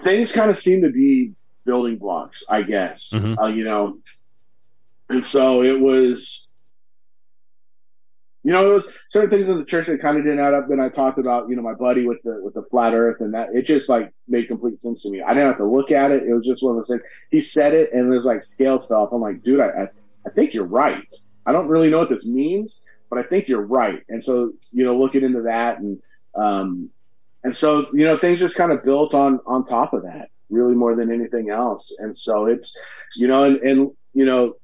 things 0.00 0.32
kind 0.32 0.50
of 0.50 0.58
seem 0.58 0.82
to 0.82 0.90
be 0.90 1.32
building 1.64 1.98
blocks, 1.98 2.44
I 2.48 2.62
guess. 2.62 3.12
Mhm. 3.14 3.36
Uh, 3.40 3.46
you 3.46 3.64
know, 3.64 3.98
and 5.08 5.24
so 5.24 5.62
it 5.62 5.78
was, 5.78 6.52
you 8.42 8.52
know, 8.52 8.70
it 8.70 8.74
was 8.74 8.92
certain 9.10 9.28
things 9.28 9.48
in 9.48 9.58
the 9.58 9.64
church 9.64 9.86
that 9.88 10.00
kind 10.00 10.16
of 10.16 10.24
didn't 10.24 10.38
add 10.38 10.54
up. 10.54 10.68
Then 10.68 10.80
I 10.80 10.88
talked 10.88 11.18
about, 11.18 11.48
you 11.48 11.56
know, 11.56 11.62
my 11.62 11.74
buddy 11.74 12.06
with 12.06 12.22
the 12.22 12.40
with 12.42 12.54
the 12.54 12.62
flat 12.62 12.94
Earth, 12.94 13.20
and 13.20 13.34
that 13.34 13.54
it 13.54 13.66
just 13.66 13.88
like 13.88 14.12
made 14.28 14.48
complete 14.48 14.80
sense 14.80 15.02
to 15.02 15.10
me. 15.10 15.20
I 15.20 15.34
didn't 15.34 15.48
have 15.48 15.58
to 15.58 15.66
look 15.66 15.90
at 15.90 16.10
it; 16.10 16.22
it 16.22 16.32
was 16.32 16.46
just 16.46 16.62
one 16.62 16.72
of 16.72 16.78
those 16.78 16.88
things. 16.88 17.02
He 17.30 17.40
said 17.40 17.74
it, 17.74 17.92
and 17.92 18.06
it 18.06 18.16
was 18.16 18.24
like 18.24 18.42
scale 18.42 18.80
stuff. 18.80 19.10
I'm 19.12 19.20
like, 19.20 19.42
dude, 19.42 19.60
I, 19.60 19.66
I 19.68 19.88
I 20.26 20.30
think 20.30 20.54
you're 20.54 20.64
right. 20.64 21.14
I 21.46 21.52
don't 21.52 21.68
really 21.68 21.90
know 21.90 21.98
what 21.98 22.08
this 22.08 22.28
means, 22.28 22.88
but 23.08 23.18
I 23.18 23.22
think 23.22 23.48
you're 23.48 23.66
right. 23.66 24.02
And 24.08 24.24
so, 24.24 24.52
you 24.72 24.84
know, 24.84 24.98
looking 24.98 25.24
into 25.24 25.42
that 25.42 25.78
and 25.78 26.00
um, 26.34 26.90
and 27.42 27.56
so 27.56 27.88
you 27.92 28.04
know 28.04 28.16
things 28.16 28.40
just 28.40 28.56
kind 28.56 28.72
of 28.72 28.84
built 28.84 29.14
on 29.14 29.40
on 29.46 29.64
top 29.64 29.92
of 29.92 30.02
that 30.02 30.30
really 30.50 30.74
more 30.74 30.94
than 30.94 31.12
anything 31.12 31.50
else 31.50 31.98
and 32.00 32.16
so 32.16 32.46
it's 32.46 32.78
you 33.16 33.28
know 33.28 33.44
and, 33.44 33.56
and 33.60 33.90
you 34.14 34.24
know 34.24 34.56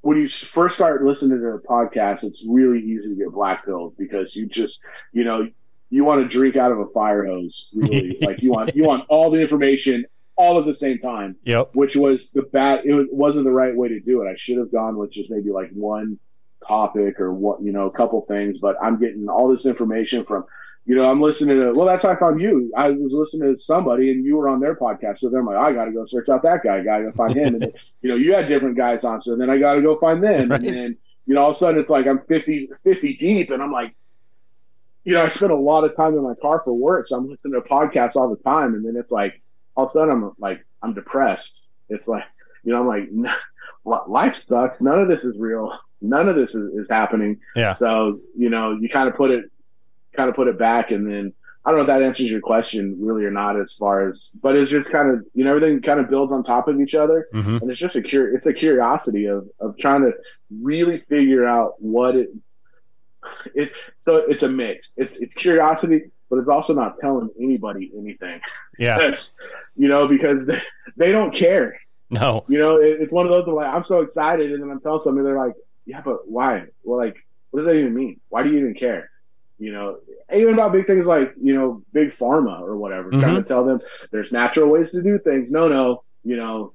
when 0.00 0.18
you 0.18 0.28
first 0.28 0.74
start 0.74 1.02
listening 1.02 1.38
to 1.38 1.46
a 1.48 1.60
podcast 1.60 2.24
it's 2.24 2.44
really 2.48 2.80
easy 2.80 3.14
to 3.14 3.24
get 3.24 3.32
black 3.32 3.64
pilled 3.64 3.96
because 3.96 4.34
you 4.34 4.46
just 4.46 4.84
you 5.12 5.24
know 5.24 5.48
you 5.90 6.04
want 6.04 6.20
to 6.20 6.28
drink 6.28 6.56
out 6.56 6.72
of 6.72 6.78
a 6.78 6.88
fire 6.88 7.24
hose 7.24 7.70
really 7.74 8.18
like 8.22 8.42
you 8.42 8.50
want 8.50 8.74
you 8.76 8.84
want 8.84 9.04
all 9.08 9.30
the 9.30 9.40
information 9.40 10.04
all 10.38 10.58
at 10.58 10.64
the 10.64 10.74
same 10.74 10.98
time 10.98 11.36
Yep. 11.44 11.70
which 11.74 11.96
was 11.96 12.30
the 12.30 12.42
bad 12.42 12.86
it 12.86 13.12
wasn't 13.12 13.44
the 13.44 13.50
right 13.50 13.74
way 13.76 13.88
to 13.88 14.00
do 14.00 14.22
it. 14.22 14.28
I 14.30 14.36
should 14.36 14.56
have 14.58 14.70
gone 14.72 14.96
with 14.96 15.10
just 15.12 15.30
maybe 15.30 15.50
like 15.50 15.70
one 15.72 16.18
topic 16.66 17.20
or 17.20 17.32
what 17.32 17.62
you 17.62 17.70
know 17.72 17.86
a 17.86 17.90
couple 17.92 18.20
things 18.22 18.58
but 18.60 18.74
i'm 18.82 18.98
getting 18.98 19.28
all 19.28 19.46
this 19.48 19.64
information 19.64 20.24
from 20.24 20.44
you 20.86 20.96
know 20.96 21.08
i'm 21.08 21.20
listening 21.20 21.56
to 21.56 21.72
well 21.76 21.86
that's 21.86 22.02
how 22.02 22.08
i 22.10 22.16
found 22.16 22.40
you. 22.40 22.72
I 22.76 22.90
was 22.90 23.12
listening 23.12 23.54
to 23.54 23.60
somebody 23.60 24.10
and 24.10 24.24
you 24.24 24.36
were 24.36 24.48
on 24.48 24.58
their 24.58 24.74
podcast. 24.74 25.18
So 25.18 25.28
then 25.28 25.40
i'm 25.40 25.46
like 25.46 25.56
i 25.56 25.72
gotta 25.72 25.92
go 25.92 26.04
search 26.04 26.28
out 26.28 26.42
that 26.42 26.64
guy. 26.64 26.78
I 26.78 26.82
gotta 26.82 27.12
find 27.12 27.36
him. 27.36 27.54
And 27.54 27.62
then, 27.62 27.72
you 28.02 28.08
know 28.10 28.16
you 28.16 28.34
had 28.34 28.48
different 28.48 28.76
guys 28.76 29.04
on 29.04 29.22
so 29.22 29.36
then 29.36 29.50
i 29.50 29.58
gotta 29.58 29.82
go 29.82 29.98
find 30.00 30.20
them. 30.22 30.48
Right. 30.50 30.60
and 30.60 30.76
then 30.76 30.96
you 31.26 31.34
know 31.34 31.42
all 31.42 31.50
of 31.50 31.54
a 31.56 31.58
sudden 31.58 31.80
it's 31.80 31.90
like 31.90 32.06
i'm 32.06 32.20
50 32.22 32.70
50 32.82 33.16
deep 33.18 33.50
and 33.50 33.62
i'm 33.62 33.70
like 33.72 33.94
you 35.04 35.14
know 35.14 35.22
i 35.22 35.28
spend 35.28 35.52
a 35.52 35.56
lot 35.56 35.84
of 35.84 35.94
time 35.94 36.14
in 36.14 36.22
my 36.24 36.34
car 36.42 36.60
for 36.64 36.72
work 36.72 37.06
so 37.06 37.16
i'm 37.16 37.28
listening 37.28 37.54
to 37.54 37.60
podcasts 37.68 38.16
all 38.16 38.28
the 38.34 38.42
time. 38.42 38.74
And 38.74 38.84
then 38.84 38.96
it's 38.96 39.12
like 39.12 39.40
all 39.78 39.84
of 39.86 39.90
a 39.90 39.92
sudden 39.92 40.10
i'm 40.10 40.32
like 40.38 40.66
i'm 40.82 40.92
depressed. 40.92 41.62
It's 41.88 42.08
like 42.08 42.24
you 42.64 42.72
know 42.72 42.80
i'm 42.80 42.86
like 42.88 43.08
li- 43.84 43.98
life 44.08 44.34
sucks. 44.34 44.82
None 44.82 44.98
of 44.98 45.08
this 45.08 45.24
is 45.24 45.36
real. 45.38 45.78
None 46.02 46.28
of 46.28 46.36
this 46.36 46.54
is, 46.54 46.72
is 46.74 46.88
happening. 46.90 47.38
Yeah. 47.56 47.76
so 47.78 48.20
you 48.36 48.50
know 48.50 48.72
you 48.78 48.88
kind 48.88 49.08
of 49.08 49.14
put 49.14 49.30
it 49.30 49.44
kind 50.14 50.28
of 50.28 50.34
put 50.34 50.48
it 50.48 50.58
back 50.58 50.90
and 50.90 51.08
then 51.08 51.32
i 51.64 51.70
don't 51.70 51.76
know 51.78 51.82
if 51.82 51.86
that 51.86 52.02
answers 52.02 52.30
your 52.30 52.40
question 52.40 52.96
really 52.98 53.24
or 53.24 53.30
not 53.30 53.58
as 53.60 53.76
far 53.76 54.08
as 54.08 54.32
but 54.42 54.56
it's 54.56 54.70
just 54.70 54.90
kind 54.90 55.10
of 55.12 55.24
you 55.34 55.44
know 55.44 55.54
everything 55.54 55.80
kind 55.80 56.00
of 56.00 56.08
builds 56.10 56.32
on 56.32 56.42
top 56.42 56.66
of 56.66 56.80
each 56.80 56.94
other. 56.96 57.28
Hmm 57.32 57.58
and 57.60 57.70
it's 57.70 57.78
just 57.78 57.94
a 57.94 58.02
cur- 58.02 58.34
it's 58.34 58.46
a 58.46 58.52
curiosity 58.52 59.26
of 59.26 59.48
of 59.60 59.76
trying 59.78 60.02
to 60.02 60.12
really 60.60 60.98
figure 60.98 61.46
out 61.46 61.74
what 61.80 62.16
it 62.16 62.30
it 63.54 63.72
so 64.00 64.16
it's 64.16 64.42
a 64.42 64.48
mix. 64.48 64.92
It's 64.96 65.18
it's 65.18 65.34
curiosity 65.34 66.10
but 66.30 66.38
it's 66.38 66.48
also 66.48 66.74
not 66.74 66.98
telling 66.98 67.30
anybody 67.40 67.90
anything. 67.96 68.40
Yeah. 68.78 68.98
That's- 68.98 69.30
you 69.76 69.88
know 69.88 70.08
because 70.08 70.46
they, 70.46 70.60
they 70.96 71.12
don't 71.12 71.34
care. 71.34 71.80
No. 72.10 72.44
you 72.48 72.58
know 72.58 72.76
it, 72.76 73.02
it's 73.02 73.12
one 73.12 73.26
of 73.26 73.30
those 73.30 73.46
like 73.46 73.66
i'm 73.66 73.84
so 73.84 74.00
excited 74.00 74.50
and 74.50 74.62
then 74.62 74.70
i'm 74.70 74.80
telling 74.80 74.98
somebody 74.98 75.26
they're 75.26 75.36
like 75.36 75.52
yeah 75.84 76.00
but 76.00 76.26
why? 76.26 76.64
Well 76.82 76.98
like 76.98 77.18
what 77.50 77.60
does 77.60 77.66
that 77.66 77.76
even 77.76 77.94
mean? 77.94 78.20
Why 78.30 78.42
do 78.42 78.50
you 78.50 78.58
even 78.60 78.74
care? 78.74 79.10
You 79.58 79.72
know 79.72 79.98
even 80.32 80.54
about 80.54 80.72
big 80.72 80.86
things 80.86 81.06
like 81.06 81.34
you 81.42 81.54
know 81.54 81.82
big 81.92 82.08
pharma 82.08 82.60
or 82.60 82.76
whatever 82.76 83.10
trying 83.10 83.22
to 83.22 83.28
mm-hmm. 83.28 83.42
tell 83.42 83.64
them 83.64 83.78
there's 84.10 84.32
natural 84.32 84.70
ways 84.70 84.90
to 84.92 85.02
do 85.02 85.18
things. 85.18 85.52
No 85.52 85.68
no. 85.68 86.02
You 86.24 86.36
know 86.36 86.72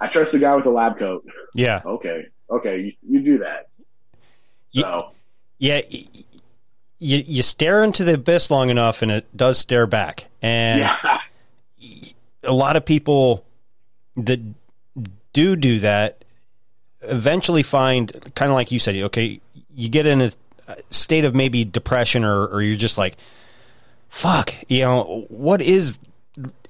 i 0.00 0.08
trust 0.08 0.32
the 0.32 0.40
guy 0.40 0.56
with 0.56 0.64
the 0.64 0.70
lab 0.70 0.98
coat. 0.98 1.24
Yeah. 1.54 1.80
okay. 1.84 2.26
Okay. 2.50 2.80
You, 2.80 2.92
you 3.08 3.20
do 3.20 3.38
that. 3.38 3.68
So 4.66 5.12
Yeah. 5.62 5.80
You 6.98 7.18
you 7.18 7.42
stare 7.42 7.84
into 7.84 8.04
the 8.04 8.14
abyss 8.14 8.50
long 8.50 8.68
enough, 8.68 9.02
and 9.02 9.10
it 9.10 9.36
does 9.36 9.58
stare 9.58 9.86
back. 9.86 10.26
And 10.42 10.80
yeah 10.80 11.20
a 12.44 12.52
lot 12.52 12.76
of 12.76 12.84
people 12.84 13.44
that 14.16 14.40
do 15.32 15.54
do 15.56 15.78
that 15.78 16.24
eventually 17.02 17.62
find 17.62 18.12
kind 18.34 18.50
of 18.50 18.54
like 18.54 18.70
you 18.72 18.78
said 18.78 18.96
okay 18.96 19.40
you 19.74 19.88
get 19.88 20.06
in 20.06 20.20
a 20.20 20.30
state 20.90 21.24
of 21.24 21.34
maybe 21.34 21.64
depression 21.64 22.24
or, 22.24 22.46
or 22.46 22.62
you're 22.62 22.76
just 22.76 22.98
like 22.98 23.16
fuck 24.08 24.54
you 24.68 24.80
know 24.80 25.24
what 25.28 25.62
is 25.62 25.98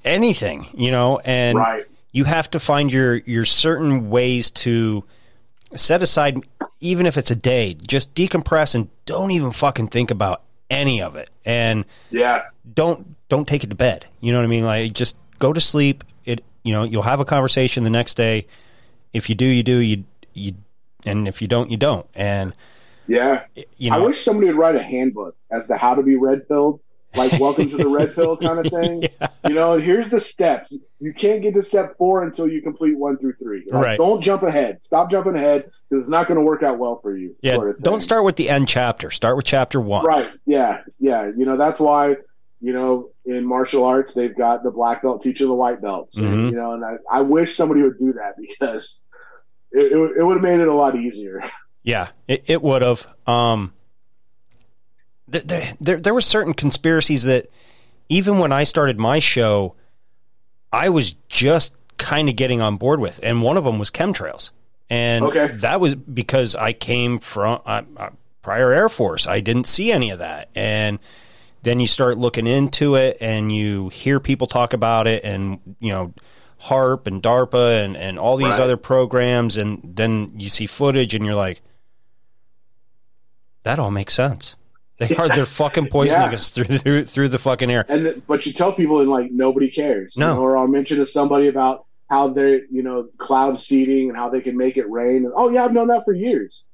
anything, 0.05 0.67
you 0.75 0.91
know, 0.91 1.21
and 1.25 1.59
Right. 1.59 1.85
you 2.13 2.25
have 2.25 2.51
to 2.51 2.61
find 2.61 2.93
your 2.93 3.17
your 3.17 3.45
certain 3.45 4.11
ways 4.11 4.51
to 4.51 5.05
set 5.75 6.03
aside 6.03 6.43
even 6.81 7.07
if 7.07 7.17
it's 7.17 7.31
a 7.31 7.37
day, 7.37 7.75
just 7.75 8.15
decompress 8.15 8.75
and 8.75 8.89
don't 9.07 9.31
even 9.31 9.53
fucking 9.53 9.89
think 9.89 10.11
about 10.11 10.43
any 10.69 11.01
of 11.03 11.17
it. 11.17 11.31
And 11.45 11.85
Yeah. 12.11 12.43
don't 12.75 13.15
don't 13.29 13.47
take 13.49 13.65
it 13.65 13.71
to 13.71 13.77
bed. 13.77 14.05
You 14.21 14.33
know 14.33 14.39
what 14.39 14.45
I 14.45 14.49
mean? 14.49 14.65
Like 14.65 14.93
just 14.93 15.17
go 15.39 15.53
to 15.53 15.61
sleep. 15.61 16.05
It 16.25 16.43
you 16.65 16.73
know, 16.73 16.83
you'll 16.85 17.03
have 17.03 17.21
a 17.21 17.25
conversation 17.25 17.85
the 17.85 17.91
next 17.91 18.15
day. 18.17 18.47
If 19.13 19.29
you 19.29 19.35
do, 19.35 19.45
you 19.47 19.63
do, 19.63 19.79
you 19.79 20.05
you 20.35 20.55
and 21.05 21.27
if 21.29 21.43
you 21.43 21.49
don't, 21.49 21.71
you 21.71 21.77
don't. 21.77 22.07
And 22.15 22.53
Yeah. 23.07 23.45
you 23.77 23.91
know, 23.91 23.97
I 23.97 23.99
wish 24.07 24.23
somebody 24.25 24.49
would 24.49 24.57
write 24.57 24.77
a 24.77 24.83
handbook 24.83 25.37
as 25.51 25.67
to 25.69 25.77
how 25.77 25.95
to 25.95 26.03
be 26.03 26.17
red 26.17 26.49
pilled, 26.49 26.81
like 27.15 27.39
welcome 27.41 27.69
to 27.71 27.77
the 27.77 27.89
red 27.89 28.15
pill 28.15 28.37
kind 28.39 28.59
of 28.65 28.73
thing. 28.73 29.05
You 29.49 29.55
know, 29.55 29.75
here's 29.79 30.11
the 30.11 30.21
steps. 30.21 30.73
You 31.01 31.13
can't 31.13 31.43
get 31.43 31.55
to 31.55 31.63
step 31.63 31.97
four 31.99 32.23
until 32.25 32.49
you 32.49 32.63
complete 32.63 32.97
one 32.97 33.19
through 33.19 33.33
three. 33.35 33.65
Like, 33.71 33.85
Right. 33.85 33.99
Don't 33.99 34.21
jump 34.23 34.43
ahead. 34.43 34.83
Stop 34.85 35.11
jumping 35.11 35.35
ahead 35.37 35.71
because 35.91 36.05
it's 36.05 36.11
not 36.11 36.27
going 36.27 36.39
to 36.39 36.45
work 36.45 36.63
out 36.63 36.79
well 36.79 37.01
for 37.03 37.17
you. 37.17 37.37
yeah, 37.43 37.55
sort 37.57 37.71
of 37.77 37.83
don't 37.83 38.01
start 38.01 38.25
with 38.25 38.37
the 38.37 38.49
end 38.49 38.69
chapter. 38.69 39.11
Start 39.11 39.37
with 39.37 39.45
chapter 39.45 39.81
1. 39.81 40.05
Right. 40.07 40.31
Yeah. 40.47 40.83
Yeah. 41.01 41.31
You 41.37 41.45
know, 41.45 41.57
that's 41.57 41.81
why, 41.81 42.17
you 42.61 42.73
know, 42.73 43.11
in 43.27 43.45
martial 43.45 43.85
arts, 43.85 44.15
they've 44.15 44.37
got 44.37 44.63
the 44.63 44.71
black 44.71 45.03
belt 45.03 45.23
teaching 45.23 45.49
the 45.49 45.55
white 45.55 45.83
belts. 45.83 46.17
And, 46.19 46.29
Mhm. 46.29 46.51
you 46.53 46.57
know, 46.57 46.73
and 46.73 46.85
I, 46.85 46.97
I 47.11 47.21
wish 47.23 47.57
somebody 47.57 47.83
would 47.83 47.99
do 47.99 48.13
that 48.15 48.37
because 48.41 48.99
it, 49.73 49.93
it, 49.93 49.97
would- 49.99 50.17
it 50.17 50.23
would 50.25 50.35
have 50.35 50.43
made 50.43 50.61
it 50.61 50.69
a 50.69 50.75
lot 50.75 50.97
easier. 50.97 51.43
Yeah, 51.83 52.09
it, 52.29 52.45
it 52.47 52.63
would 52.63 52.83
have. 52.83 53.07
Um, 53.27 53.73
there, 55.41 55.73
there, 55.81 55.97
there 56.01 56.15
were 56.15 56.21
certain 56.21 56.55
conspiracies 56.55 57.23
that 57.25 57.49
even 58.09 58.39
when 58.39 58.53
I 58.53 58.65
started 58.65 58.99
my 58.99 59.19
show, 59.19 59.75
I 60.73 60.89
was 60.89 61.15
just 61.29 61.75
kind 61.99 62.29
of 62.29 62.37
getting 62.37 62.61
on 62.61 62.77
board 62.77 63.01
with, 63.01 63.21
and 63.23 63.43
one 63.43 63.57
of 63.57 63.65
them 63.65 63.79
was 63.79 63.91
chemtrails, 63.91 64.51
and 64.91 65.25
Okay. 65.25 65.47
that 65.57 65.81
was 65.81 65.95
because 65.95 66.55
I 66.55 66.73
came 66.73 67.19
from 67.19 67.61
prior 68.43 68.73
Air 68.73 68.89
Force. 68.89 69.27
I 69.27 69.41
didn't 69.41 69.67
see 69.67 69.93
any 69.93 70.11
of 70.11 70.19
that, 70.19 70.49
and 70.55 70.99
then 71.63 71.79
you 71.81 71.87
start 71.87 72.19
looking 72.19 72.47
into 72.47 72.97
it, 72.97 73.17
and 73.21 73.55
you 73.55 73.89
hear 73.91 74.19
people 74.21 74.47
talk 74.47 74.73
about 74.73 75.07
it, 75.07 75.25
and 75.25 75.61
you 75.81 75.93
know. 75.93 76.13
HAARP 76.67 77.09
and 77.09 77.21
DARPA 77.21 77.85
and, 77.85 77.97
and 77.97 78.21
all 78.21 78.37
these 78.37 78.51
Right. 78.51 78.61
other 78.61 78.77
programs, 78.77 79.57
and 79.57 79.81
then 79.97 80.31
you 80.37 80.49
see 80.49 80.67
footage, 80.69 81.13
and 81.13 81.27
you're 81.27 81.35
like, 81.35 81.61
that 83.65 83.81
all 83.81 83.91
makes 83.91 84.15
sense. 84.15 84.55
They 85.09 85.17
are 85.17 85.29
they're 85.29 85.47
fucking 85.47 85.87
poisoning 85.91 86.29
Yeah. 86.29 86.35
us 86.35 86.51
through, 86.51 86.65
through 86.65 87.05
through 87.07 87.29
the 87.29 87.39
fucking 87.39 87.71
air. 87.71 87.85
And 87.89 88.03
th- 88.05 88.23
but 88.27 88.47
you 88.47 88.53
tell 88.53 88.73
people 88.73 89.01
and 89.01 89.11
like 89.11 89.31
nobody 89.31 89.71
cares. 89.71 90.17
No. 90.17 90.31
You 90.31 90.35
know, 90.37 90.41
or 90.43 90.57
I'll 90.57 90.67
mention 90.69 90.99
to 90.99 91.07
somebody 91.07 91.49
about 91.49 91.87
how 92.09 92.29
they're 92.29 92.65
you 92.71 92.83
know 92.83 93.09
cloud 93.19 93.59
seeding 93.61 94.09
and 94.09 94.17
how 94.17 94.29
they 94.31 94.41
can 94.41 94.57
make 94.57 94.77
it 94.77 94.89
rain. 94.91 95.25
And 95.25 95.33
oh 95.37 95.51
yeah, 95.51 95.65
I've 95.65 95.73
known 95.73 95.89
that 95.89 96.05
for 96.05 96.13
years. 96.13 96.65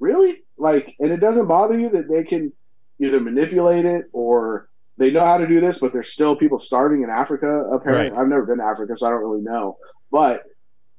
Really? 0.00 0.42
Like, 0.58 0.94
and 1.00 1.10
it 1.12 1.18
doesn't 1.18 1.46
bother 1.46 1.78
you 1.78 1.88
that 1.90 2.08
they 2.08 2.24
can 2.24 2.52
either 2.98 3.20
manipulate 3.20 3.84
it 3.84 4.06
or 4.12 4.68
they 4.98 5.10
know 5.10 5.24
how 5.24 5.38
to 5.38 5.46
do 5.46 5.60
this, 5.60 5.78
but 5.78 5.92
there's 5.92 6.12
still 6.12 6.36
people 6.36 6.60
starving 6.60 7.02
in 7.02 7.10
Africa. 7.10 7.46
Apparently, 7.72 8.10
Right. 8.10 8.20
I've 8.20 8.28
never 8.28 8.44
been 8.44 8.58
to 8.58 8.64
Africa, 8.64 8.96
so 8.96 9.06
I 9.06 9.10
don't 9.10 9.20
really 9.22 9.42
know. 9.42 9.78
But 10.10 10.44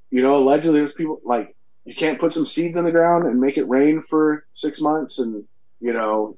you 0.10 0.22
know, 0.22 0.36
allegedly, 0.36 0.80
there's 0.80 0.94
people 0.94 1.20
like 1.24 1.56
you 1.86 1.94
can't 1.96 2.20
put 2.20 2.34
some 2.34 2.46
seeds 2.46 2.78
in 2.78 2.86
the 2.86 2.92
ground 2.92 3.26
and 3.28 3.40
make 3.42 3.58
it 3.58 3.68
rain 3.68 4.02
for 4.02 4.46
six 4.54 4.80
months, 4.82 5.20
and 5.20 5.44
you 5.82 5.92
know, 5.94 6.38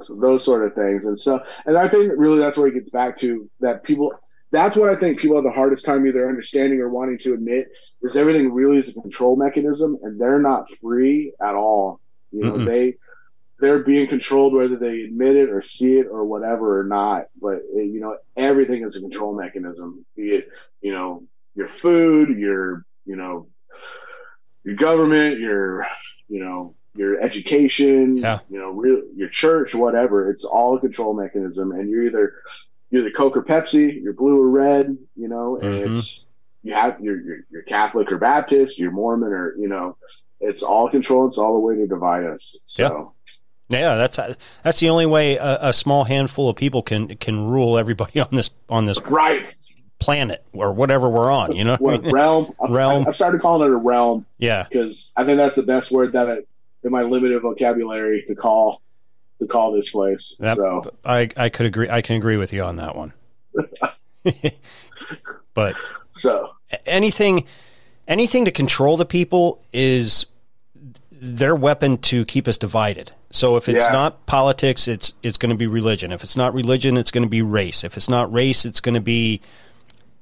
so 0.00 0.14
those 0.14 0.44
sort 0.44 0.64
of 0.64 0.74
things. 0.74 1.06
And 1.06 1.18
so, 1.18 1.42
and 1.66 1.76
I 1.76 1.88
think 1.88 2.08
that 2.08 2.18
really 2.18 2.38
that's 2.38 2.56
where 2.56 2.68
it 2.68 2.74
gets 2.74 2.90
back 2.90 3.18
to 3.20 3.48
that 3.60 3.82
people. 3.84 4.12
That's 4.50 4.76
what 4.76 4.88
I 4.90 4.98
think 4.98 5.18
people 5.18 5.36
have 5.36 5.44
the 5.44 5.50
hardest 5.50 5.84
time 5.84 6.06
either 6.06 6.28
understanding 6.28 6.80
or 6.80 6.88
wanting 6.88 7.18
to 7.18 7.34
admit 7.34 7.68
is 8.02 8.16
everything 8.16 8.52
really 8.52 8.78
is 8.78 8.88
a 8.96 9.00
control 9.00 9.36
mechanism, 9.36 9.98
and 10.02 10.18
they're 10.20 10.40
not 10.40 10.70
free 10.80 11.32
at 11.40 11.54
all. 11.54 12.00
You 12.32 12.44
know, 12.44 12.54
Mm-mm. 12.54 12.64
they 12.64 12.94
they're 13.60 13.82
being 13.82 14.06
controlled 14.06 14.54
whether 14.54 14.76
they 14.76 15.02
admit 15.02 15.36
it 15.36 15.50
or 15.50 15.62
see 15.62 15.98
it 15.98 16.06
or 16.10 16.24
whatever 16.24 16.80
or 16.80 16.84
not. 16.84 17.26
But 17.40 17.62
eh, 17.76 17.82
you 17.82 18.00
know, 18.00 18.16
everything 18.36 18.84
is 18.84 18.96
a 18.96 19.00
control 19.00 19.34
mechanism. 19.34 20.04
Be 20.16 20.30
it 20.30 20.48
you 20.80 20.92
know 20.92 21.24
your 21.54 21.68
food, 21.68 22.38
your 22.38 22.84
you 23.04 23.16
know 23.16 23.48
your 24.64 24.76
government, 24.76 25.40
your 25.40 25.86
you 26.28 26.44
know 26.44 26.74
your 26.98 27.20
education, 27.20 28.16
Yeah. 28.18 28.40
you 28.50 28.58
know 28.58 28.70
real, 28.70 29.02
your 29.16 29.28
church, 29.28 29.74
whatever. 29.74 30.30
It's 30.30 30.44
all 30.44 30.76
a 30.76 30.80
control 30.80 31.14
mechanism, 31.14 31.72
and 31.72 31.88
you're 31.88 32.04
either 32.06 32.34
you're 32.90 33.04
the 33.04 33.10
Coke 33.12 33.36
or 33.36 33.42
Pepsi, 33.42 34.02
you're 34.02 34.12
blue 34.14 34.40
or 34.40 34.48
red. 34.50 34.96
You 35.16 35.28
know, 35.28 35.56
and 35.56 35.74
Mhm. 35.74 35.96
it's 35.96 36.28
you 36.62 36.74
have 36.74 37.00
you're, 37.00 37.20
you're 37.20 37.38
you're 37.50 37.62
Catholic 37.62 38.10
or 38.12 38.18
Baptist, 38.18 38.78
you're 38.78 38.90
Mormon 38.90 39.32
or 39.32 39.54
you 39.56 39.68
know. 39.68 39.96
It's 40.40 40.62
all 40.62 40.88
control. 40.88 41.26
It's 41.26 41.36
all 41.38 41.56
a 41.56 41.58
way 41.58 41.74
to 41.76 41.86
divide 41.88 42.24
us. 42.24 42.62
So, 42.64 43.12
Yeah, 43.68 43.96
that's 43.96 44.20
that's 44.62 44.78
the 44.78 44.88
only 44.88 45.04
way 45.06 45.36
a, 45.36 45.58
a 45.62 45.72
small 45.72 46.04
handful 46.04 46.48
of 46.48 46.54
people 46.56 46.80
can 46.82 47.08
can 47.16 47.44
rule 47.48 47.76
everybody 47.76 48.20
on 48.20 48.28
this 48.30 48.50
on 48.68 48.86
this 48.86 49.00
right. 49.02 49.52
planet 49.98 50.44
or 50.52 50.72
whatever 50.72 51.08
we're 51.08 51.30
on. 51.32 51.56
You 51.56 51.64
know, 51.64 51.76
what 51.80 52.04
realm. 52.04 52.54
Realm. 52.68 53.04
I, 53.04 53.08
I 53.08 53.12
started 53.12 53.40
calling 53.40 53.68
it 53.68 53.74
a 53.74 53.76
realm 53.76 54.26
yeah, 54.38 54.62
because 54.70 55.12
I 55.16 55.24
think 55.24 55.38
that's 55.38 55.56
the 55.56 55.64
best 55.64 55.90
word 55.90 56.12
that 56.12 56.30
I, 56.30 56.36
in 56.84 56.90
my 56.90 57.02
limited 57.02 57.40
vocabulary 57.42 58.24
to 58.28 58.34
call 58.34 58.80
to 59.40 59.46
call 59.46 59.72
this 59.72 59.90
place. 59.90 60.36
That- 60.40 60.56
so 60.56 60.90
I 61.04 61.28
I 61.36 61.48
could 61.48 61.66
agree. 61.66 61.88
I 61.88 62.02
can 62.02 62.16
agree 62.16 62.36
with 62.36 62.52
you 62.52 62.62
on 62.62 62.76
that 62.76 62.96
one. 62.96 63.12
but 65.54 65.74
so 66.10 66.50
anything 66.86 67.44
anything 68.06 68.44
to 68.44 68.50
control 68.50 68.96
the 68.96 69.06
people 69.06 69.62
is 69.72 70.26
their 71.10 71.54
weapon 71.54 71.98
to 71.98 72.24
keep 72.24 72.46
us 72.46 72.56
divided. 72.58 73.10
So 73.30 73.56
if 73.56 73.68
it's 73.68 73.84
Yeah. 73.86 73.92
not 73.92 74.26
politics, 74.26 74.86
it's 74.88 75.14
it's 75.22 75.36
going 75.36 75.50
to 75.50 75.56
be 75.56 75.66
religion. 75.66 76.12
If 76.12 76.22
it's 76.22 76.36
not 76.36 76.54
religion, 76.54 76.96
it's 76.96 77.10
going 77.10 77.24
to 77.24 77.28
be 77.28 77.42
race. 77.42 77.84
If 77.84 77.96
it's 77.96 78.08
not 78.08 78.32
race, 78.32 78.64
it's 78.64 78.80
going 78.80 78.94
to 78.94 79.00
be 79.00 79.40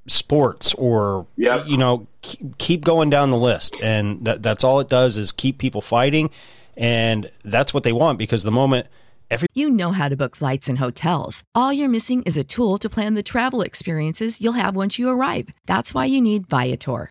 sports 0.07 0.75
or 0.75 1.27
Yep. 1.37 1.67
you 1.67 1.77
know 1.77 2.07
keep, 2.23 2.59
keep 2.59 2.85
going 2.85 3.11
down 3.11 3.31
the 3.31 3.37
list. 3.37 3.83
And 3.83 4.25
that 4.25 4.43
that's 4.43 4.65
all 4.65 4.81
it 4.81 4.89
does 4.89 5.17
is 5.17 5.33
keep 5.33 5.59
people 5.59 5.81
fighting 5.81 6.31
and 6.77 7.31
that's 7.45 7.73
what 7.73 7.83
they 7.85 7.93
want 7.93 8.19
because 8.19 8.43
the 8.43 8.51
moment 8.51 8.87
every 9.31 9.49
You 9.55 9.71
know 9.71 9.93
how 9.93 10.09
to 10.09 10.17
book 10.17 10.37
flights 10.37 10.69
and 10.69 10.79
hotels. 10.79 11.43
All 11.55 11.73
you're 11.73 11.89
missing 11.89 12.23
is 12.25 12.37
a 12.37 12.45
tool 12.45 12.79
to 12.79 12.89
plan 12.89 13.15
the 13.15 13.23
travel 13.23 13.63
experiences 13.63 14.41
you'll 14.41 14.53
have 14.55 14.77
once 14.77 14.99
you 14.99 15.09
arrive. 15.09 15.49
That's 15.67 15.93
why 15.95 16.05
you 16.05 16.21
need 16.21 16.49
Viator. 16.49 17.11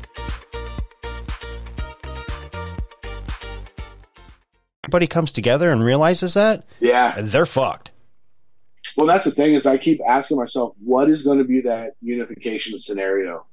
Everybody 4.91 5.07
comes 5.07 5.31
together 5.31 5.69
and 5.71 5.81
realizes 5.81 6.33
that, 6.33 6.65
Yeah. 6.81 7.15
they're 7.17 7.45
fucked. 7.45 7.91
Well, 8.97 9.07
that's 9.07 9.23
the 9.23 9.31
thing 9.31 9.53
is 9.55 9.65
I 9.65 9.77
keep 9.77 10.01
asking 10.05 10.35
myself, 10.35 10.73
what 10.83 11.09
is 11.09 11.23
going 11.23 11.37
to 11.37 11.45
be 11.45 11.61
that 11.61 11.93
unification 12.01 12.77
scenario? 12.77 13.45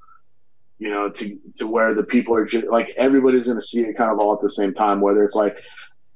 You 0.80 0.90
know, 0.90 1.10
to 1.10 1.38
to 1.58 1.68
where 1.68 1.94
the 1.94 2.02
people 2.02 2.34
are 2.34 2.44
just 2.44 2.66
like 2.66 2.92
everybody's 2.96 3.44
going 3.44 3.56
to 3.56 3.64
see 3.64 3.82
it 3.82 3.96
kind 3.96 4.10
of 4.10 4.18
all 4.18 4.34
at 4.34 4.40
the 4.40 4.50
same 4.50 4.74
time. 4.74 5.00
Whether 5.00 5.22
it's 5.22 5.36
like, 5.36 5.56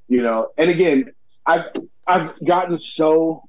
you 0.09 0.23
know, 0.23 0.49
and 0.59 0.69
again, 0.69 1.13
I've 1.47 1.67
I've 2.05 2.37
gotten 2.45 2.77
so 2.77 3.45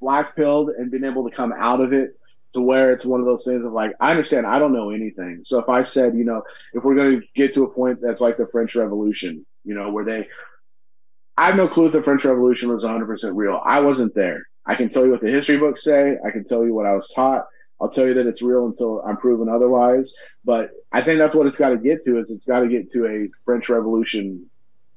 black 0.00 0.36
pilled 0.36 0.68
and 0.70 0.88
been 0.92 1.02
able 1.04 1.28
to 1.28 1.34
come 1.34 1.52
out 1.52 1.80
of 1.80 1.92
it 1.92 2.16
to 2.52 2.60
where 2.60 2.92
it's 2.92 3.04
one 3.04 3.18
of 3.18 3.26
those 3.26 3.44
things 3.44 3.64
of 3.64 3.72
like 3.72 3.92
I 3.98 4.12
understand 4.12 4.46
I 4.46 4.60
don't 4.60 4.72
know 4.72 4.90
anything. 4.90 5.40
So 5.44 5.58
if 5.58 5.68
I 5.68 5.82
said, 5.82 6.16
you 6.16 6.22
know, 6.24 6.44
if 6.74 6.84
we're 6.84 6.94
going 6.94 7.20
to 7.22 7.26
get 7.34 7.54
to 7.54 7.64
a 7.64 7.70
point 7.74 8.00
that's 8.00 8.20
like 8.20 8.36
the 8.36 8.46
French 8.46 8.76
Revolution, 8.76 9.44
you 9.64 9.74
know, 9.74 9.90
where 9.90 10.04
they 10.04 10.28
I 11.38 11.46
have 11.46 11.56
no 11.56 11.68
clue 11.68 11.86
if 11.86 11.92
the 11.92 12.02
French 12.02 12.24
Revolution 12.24 12.70
was 12.72 12.84
100% 12.84 13.30
real. 13.34 13.60
I 13.64 13.80
wasn't 13.80 14.14
there. 14.14 14.46
I 14.64 14.74
can 14.74 14.88
tell 14.88 15.04
you 15.04 15.10
what 15.12 15.20
the 15.20 15.30
history 15.30 15.58
books 15.58 15.84
say. 15.84 16.16
I 16.24 16.30
can 16.30 16.44
tell 16.44 16.64
you 16.64 16.74
what 16.74 16.86
I 16.86 16.94
was 16.94 17.10
taught. 17.14 17.46
I'll 17.80 17.90
tell 17.90 18.06
you 18.06 18.14
that 18.14 18.26
it's 18.26 18.40
real 18.40 18.64
until 18.66 19.02
I'm 19.02 19.18
proven 19.18 19.48
otherwise. 19.48 20.14
But 20.44 20.70
I 20.90 21.02
think 21.02 21.18
that's 21.18 21.34
what 21.34 21.46
it's 21.46 21.58
got 21.58 21.68
to 21.70 21.76
get 21.76 22.02
to 22.04 22.18
is 22.18 22.30
it's 22.30 22.46
got 22.46 22.60
to 22.60 22.68
get 22.68 22.90
to 22.92 23.06
a 23.06 23.28
French 23.44 23.68
Revolution 23.68 24.48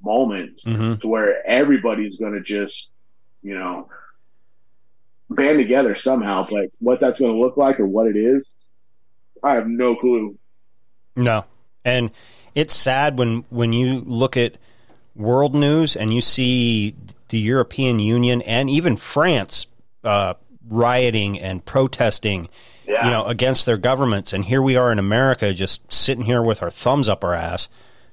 moment 0.02 0.62
Mhm. 0.66 1.02
to 1.02 1.08
where 1.10 1.46
everybody's 1.46 2.18
going 2.20 2.34
to 2.34 2.42
just, 2.42 2.94
you 3.44 3.54
know, 3.54 3.90
band 5.30 5.58
together 5.60 5.94
somehow. 5.94 6.46
But 6.50 6.70
what 6.80 7.02
that's 7.02 7.20
going 7.20 7.34
to 7.34 7.40
look 7.40 7.58
like 7.58 7.82
or 7.82 7.86
what 7.86 8.08
it 8.08 8.16
is, 8.16 8.56
I 9.44 9.56
have 9.56 9.68
no 9.68 9.96
clue. 9.96 10.38
No. 11.18 11.44
And 11.84 12.12
it's 12.56 12.76
sad 12.76 13.18
when 13.20 13.44
when 13.50 13.74
you 13.74 14.00
look 14.06 14.38
at 14.38 14.58
world 15.20 15.54
news 15.54 15.96
and 15.96 16.14
you 16.14 16.22
see 16.22 16.96
the 17.28 17.38
European 17.38 18.00
Union 18.00 18.42
and 18.44 18.70
even 18.70 18.96
France 18.96 19.68
uh, 20.04 20.34
rioting 20.68 21.40
and 21.40 21.64
protesting, 21.66 22.50
Yeah. 22.88 23.06
you 23.06 23.12
know, 23.12 23.26
against 23.26 23.66
their 23.66 23.78
governments, 23.78 24.34
and 24.34 24.46
here 24.46 24.62
we 24.62 24.76
are 24.78 24.92
in 24.92 24.98
America 24.98 25.54
just 25.54 25.92
sitting 25.92 26.24
here 26.24 26.42
with 26.42 26.64
our 26.64 26.72
thumbs 26.72 27.08
up 27.10 27.24
our 27.24 27.36
ass, 27.36 27.70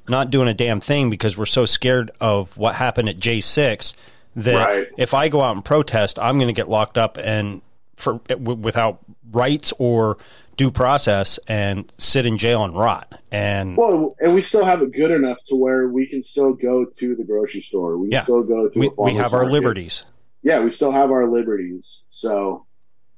not 0.09 0.31
doing 0.31 0.49
a 0.49 0.55
damn 0.55 0.81
thing 0.81 1.09
because 1.09 1.39
we're 1.39 1.47
so 1.47 1.65
scared 1.65 2.11
of 2.21 2.57
what 2.59 2.75
happened 2.75 3.09
at 3.09 3.19
J 3.19 3.41
six 3.41 3.95
that 4.35 4.67
Right. 4.69 4.89
if 4.99 5.15
I 5.15 5.29
go 5.29 5.41
out 5.41 5.55
and 5.57 5.65
protest, 5.65 6.19
I'm 6.19 6.37
going 6.39 6.49
to 6.49 6.53
get 6.53 6.69
locked 6.69 6.99
up 6.99 7.17
and 7.19 7.63
for 7.97 8.21
without 8.39 8.99
rights 9.33 9.73
or 9.79 10.19
due 10.57 10.71
process 10.71 11.39
and 11.49 11.93
sit 11.99 12.25
in 12.27 12.39
jail 12.39 12.65
and 12.65 12.75
rot. 12.75 13.21
And 13.31 13.77
Well, 13.77 14.17
and 14.21 14.35
we 14.35 14.43
still 14.43 14.65
have 14.65 14.83
it 14.83 14.93
good 14.93 15.11
enough 15.11 15.39
to 15.49 15.57
where 15.57 15.89
we 15.89 16.07
can 16.07 16.23
still 16.23 16.55
go 16.55 16.85
to 16.87 17.15
the 17.15 17.25
grocery 17.25 17.61
store. 17.61 17.99
We 17.99 18.07
can 18.09 18.13
Yeah. 18.13 18.21
still 18.23 18.43
go 18.43 18.69
to 18.69 18.79
we, 18.79 18.91
we 18.97 19.15
have 19.15 19.35
our 19.35 19.51
liberties. 19.51 20.05
Yeah, 20.43 20.65
we 20.65 20.71
still 20.71 20.93
have 20.93 21.11
our 21.11 21.29
liberties. 21.31 22.07
So, 22.09 22.65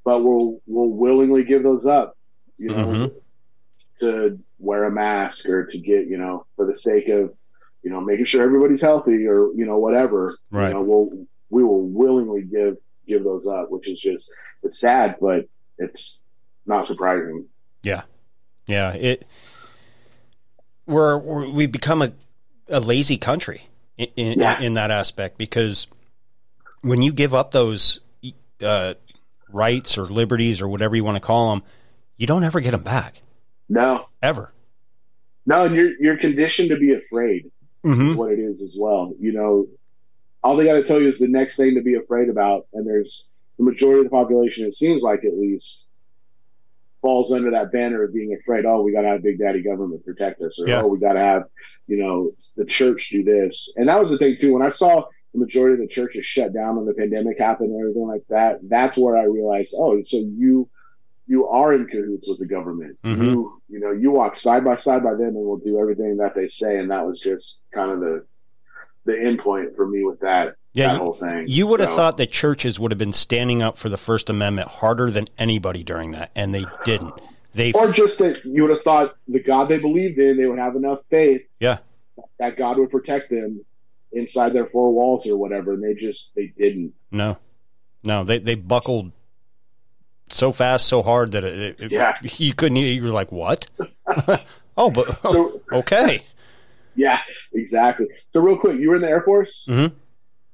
but 0.05 0.24
we'll 0.24 0.61
we'll 0.66 0.89
willingly 0.91 1.45
give 1.45 1.62
those 1.62 1.86
up. 1.86 2.16
You 2.57 2.68
know, 2.70 2.86
Mhm. 2.86 3.12
to 4.01 4.39
wear 4.59 4.84
a 4.84 4.91
mask 4.91 5.49
or 5.49 5.66
to 5.66 5.78
get 5.78 6.07
you 6.09 6.18
know 6.18 6.45
for 6.57 6.66
the 6.66 6.74
sake 6.74 7.09
of 7.09 7.32
you 7.82 7.91
know 7.91 8.01
making 8.01 8.24
sure 8.24 8.43
everybody's 8.43 8.80
healthy 8.80 9.26
or 9.26 9.53
you 9.55 9.64
know 9.66 9.78
whatever. 9.78 10.34
Right. 10.51 10.68
You 10.68 10.74
know, 10.74 10.82
we'll 10.82 11.26
we 11.51 11.62
will 11.62 11.82
willingly 11.86 12.43
give 12.43 12.78
give 13.07 13.22
those 13.22 13.47
up, 13.47 13.70
which 13.70 13.89
is 13.89 14.01
just 14.01 14.32
it's 14.64 14.80
sad, 14.80 15.16
but 15.20 15.45
it's 15.78 16.18
not 16.69 16.87
surprising. 16.87 17.47
Yeah, 17.83 18.03
yeah. 18.66 18.93
It 18.93 19.27
we're, 20.87 21.19
we're 21.19 21.49
we've 21.49 21.73
become 21.73 22.03
a, 22.03 22.12
a 22.69 22.81
lazy 22.81 23.16
country 23.19 23.62
in 23.97 24.09
in, 24.16 24.39
Yeah. 24.41 24.61
in 24.61 24.75
that 24.75 24.91
aspect 24.91 25.39
because 25.39 25.87
when 26.83 27.03
you 27.03 27.12
give 27.12 27.35
up 27.35 27.51
those 27.51 28.01
uh, 28.62 28.95
rights 29.51 29.99
or 29.99 30.03
liberties 30.05 30.61
or 30.62 30.69
whatever 30.69 30.97
you 30.97 31.05
want 31.05 31.16
to 31.16 31.21
call 31.21 31.51
them, 31.51 31.62
you 32.16 32.27
don't 32.27 32.45
ever 32.45 32.61
get 32.61 32.71
them 32.73 32.83
back 32.83 33.23
No, 33.69 34.09
ever. 34.23 34.53
no, 35.47 35.64
and 35.64 35.75
you're 35.75 35.93
you're 36.01 36.16
conditioned 36.19 36.71
to 36.71 36.77
be 36.77 36.93
afraid. 36.95 37.51
Mhm. 37.85 38.11
is 38.11 38.16
what 38.16 38.33
it 38.33 38.41
is 38.41 38.61
as 38.61 38.77
well. 38.79 39.12
You 39.21 39.33
know, 39.33 39.66
all 40.43 40.57
they 40.57 40.64
got 40.64 40.75
to 40.75 40.83
tell 40.85 41.01
you 41.01 41.07
is 41.09 41.21
the 41.21 41.29
next 41.29 41.57
thing 41.57 41.77
to 41.77 41.81
be 41.81 41.95
afraid 41.95 42.29
about, 42.29 42.66
and 42.73 42.85
there's 42.87 43.29
the 43.57 43.64
majority 43.64 44.01
of 44.01 44.05
the 44.07 44.11
population, 44.11 44.66
it 44.66 44.75
seems 44.75 45.01
like 45.03 45.25
at 45.25 45.39
least, 45.39 45.87
falls 47.01 47.33
under 47.33 47.51
that 47.53 47.71
banner 47.73 48.03
of 48.03 48.13
being 48.13 48.37
afraid. 48.41 48.65
Oh, 48.67 48.83
we 48.83 48.93
got 48.93 49.03
to 49.03 49.09
have 49.09 49.23
Big 49.23 49.39
Daddy 49.39 49.63
government 49.63 50.05
protect 50.05 50.41
us, 50.43 50.59
or 50.61 50.69
Yeah. 50.69 50.83
oh, 50.83 50.89
we 50.89 50.99
got 50.99 51.13
to 51.15 51.21
have, 51.21 51.45
you 51.87 51.97
know, 51.99 52.33
the 52.57 52.65
church 52.65 53.11
do 53.11 53.23
this. 53.23 53.73
And 53.77 53.89
that 53.89 54.01
was 54.01 54.11
the 54.11 54.19
thing 54.19 54.37
too. 54.37 54.53
When 54.55 54.63
I 54.63 54.69
saw 54.69 55.05
the 55.33 55.39
majority 55.41 55.75
of 55.75 55.81
the 55.89 55.93
churches 55.95 56.25
shut 56.25 56.53
down 56.53 56.77
when 56.77 56.87
the 56.87 56.95
pandemic 56.95 57.39
happened 57.39 57.71
and 57.71 57.81
everything 57.81 58.07
like 58.09 58.25
that, 58.31 58.61
that's 58.69 58.97
where 58.99 59.17
I 59.17 59.25
realized, 59.25 59.75
oh, 59.77 60.03
so 60.03 60.17
you 60.19 60.69
you 61.31 61.47
are 61.47 61.75
in 61.75 61.87
cahoots 61.87 62.27
with 62.27 62.39
the 62.39 62.47
government. 62.49 62.99
Mhm. 63.05 63.23
You 63.23 63.63
you 63.69 63.81
know 63.81 63.93
you 63.93 64.11
walk 64.11 64.35
side 64.35 64.65
by 64.65 64.77
side 64.77 65.03
by 65.05 65.13
them 65.13 65.29
and 65.29 65.35
will 65.37 65.59
do 65.59 65.79
everything 65.79 66.17
that 66.17 66.35
they 66.35 66.49
say, 66.49 66.79
and 66.79 66.91
that 66.91 67.07
was 67.07 67.21
just 67.21 67.61
kind 67.73 67.91
of 67.93 68.01
the 68.01 68.25
the 69.05 69.19
end 69.21 69.39
point 69.39 69.77
for 69.77 69.87
me 69.87 70.05
with 70.05 70.21
that 70.21 70.55
Yeah, 70.79 70.89
that 70.89 70.93
you- 70.95 70.99
whole 71.01 71.14
thing. 71.14 71.45
You 71.47 71.66
would 71.66 71.81
have 71.81 71.91
So- 71.91 71.97
thought 71.97 72.16
that 72.18 72.31
churches 72.31 72.79
would 72.81 72.91
have 72.93 72.99
been 72.99 73.12
standing 73.12 73.62
up 73.62 73.76
for 73.76 73.89
the 73.89 73.97
First 73.97 74.31
Amendment 74.31 74.68
harder 74.68 75.11
than 75.11 75.29
anybody 75.39 75.83
during 75.83 76.12
that, 76.12 76.31
and 76.35 76.55
they 76.55 76.64
didn't. 76.85 77.14
They 77.55 77.72
or 77.72 77.91
just 77.91 78.18
that 78.18 78.45
you 78.45 78.62
would 78.62 78.70
have 78.70 78.83
thought 78.83 79.16
the 79.26 79.41
God 79.41 79.68
they 79.68 79.79
believed 79.79 80.18
in, 80.18 80.37
they 80.37 80.47
would 80.47 80.59
have 80.59 80.76
enough 80.76 81.03
faith 81.11 81.43
yeah, 81.61 81.79
that 82.39 82.57
God 82.57 82.79
would 82.79 82.91
protect 82.91 83.31
them 83.31 83.64
inside 84.12 84.53
their 84.53 84.66
four 84.66 84.93
walls 84.93 85.26
or 85.26 85.37
whatever, 85.39 85.72
and 85.74 85.83
they 85.83 85.95
just 85.95 86.35
they 86.35 86.53
didn't. 86.59 86.93
no, 87.11 87.37
no. 88.05 88.22
They 88.24 88.39
they 88.39 88.55
buckled 88.55 89.12
so 90.31 90.53
fast, 90.53 90.87
so 90.87 91.03
hard 91.03 91.33
that 91.33 91.43
it, 91.45 91.81
it, 91.81 91.91
Yeah. 91.93 92.14
you 92.37 92.53
couldn't. 92.55 92.76
You 92.76 93.03
were 93.03 93.09
like, 93.11 93.33
"What?" 93.33 93.66
oh, 94.76 94.91
but 94.91 95.18
So- 95.31 95.61
okay. 95.72 96.22
Yeah, 96.97 97.20
exactly. 97.53 98.07
So 98.33 98.41
real 98.41 98.59
quick, 98.59 98.76
you 98.81 98.89
were 98.91 98.97
in 98.97 99.03
the 99.03 99.09
Air 99.09 99.22
Force. 99.22 99.66
Mhm. 99.70 99.93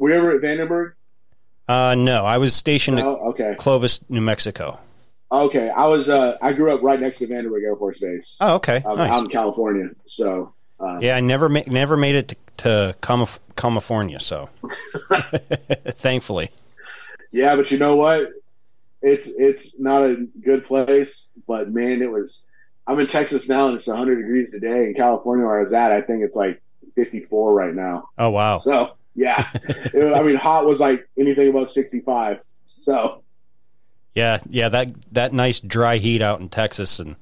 Were 0.04 0.10
you 0.10 0.16
ever 0.16 0.32
at 0.32 0.42
Vandenberg? 0.42 0.92
Uh, 1.66 1.94
no, 1.94 2.26
I 2.26 2.36
was 2.36 2.54
stationed 2.54 2.98
at 2.98 3.06
Okay. 3.06 3.54
Clovis, 3.56 4.04
New 4.10 4.20
Mexico. 4.20 4.78
Okay. 5.32 5.70
I 5.70 5.86
was. 5.86 6.10
Uh, 6.10 6.36
I 6.42 6.52
grew 6.52 6.74
up 6.74 6.82
right 6.82 7.00
next 7.00 7.20
to 7.20 7.26
Vandenberg 7.26 7.62
Air 7.64 7.74
Force 7.74 8.00
Base. 8.00 8.36
Oh, 8.38 8.56
okay, 8.56 8.82
um, 8.84 8.98
nice. 8.98 9.10
out 9.10 9.24
in 9.24 9.30
California. 9.30 9.88
So. 10.04 10.52
Um, 10.78 11.00
yeah, 11.00 11.16
I 11.16 11.20
never 11.20 11.48
ma- 11.48 11.62
never 11.68 11.96
made 11.96 12.16
it 12.16 12.28
to, 12.28 12.36
to 12.58 12.96
Calif- 13.00 13.40
California, 13.56 14.20
so 14.20 14.50
thankfully. 15.92 16.50
Yeah, 17.32 17.56
but 17.56 17.70
you 17.70 17.78
know 17.78 17.96
what? 17.96 18.28
It's 19.00 19.26
it's 19.28 19.80
not 19.80 20.02
a 20.02 20.26
good 20.44 20.66
place, 20.66 21.32
but 21.48 21.72
man, 21.72 22.02
it 22.02 22.12
was. 22.12 22.46
I'm 22.86 23.00
in 23.00 23.06
Texas 23.06 23.48
now, 23.48 23.68
and 23.68 23.76
it's 23.76 23.86
100 23.86 24.16
degrees 24.16 24.50
today. 24.50 24.88
In 24.88 24.94
California, 24.94 25.46
where 25.46 25.60
I 25.60 25.62
was 25.62 25.72
at, 25.72 25.92
I 25.92 26.02
think 26.02 26.22
it's 26.22 26.36
like 26.36 26.60
54 26.94 27.54
right 27.54 27.74
now. 27.74 28.10
Oh 28.18 28.28
wow. 28.28 28.58
So 28.58 28.96
yeah, 29.14 29.48
I 29.94 30.22
mean, 30.22 30.36
hot 30.36 30.66
was 30.66 30.80
like 30.80 31.08
anything 31.18 31.48
above 31.48 31.70
65. 31.70 32.40
So 32.66 33.22
Yeah, 34.14 34.38
yeah, 34.48 34.68
that 34.68 34.88
that 35.12 35.32
nice 35.32 35.60
dry 35.60 35.96
heat 35.98 36.22
out 36.22 36.40
in 36.40 36.48
Texas 36.48 36.98
and 36.98 37.16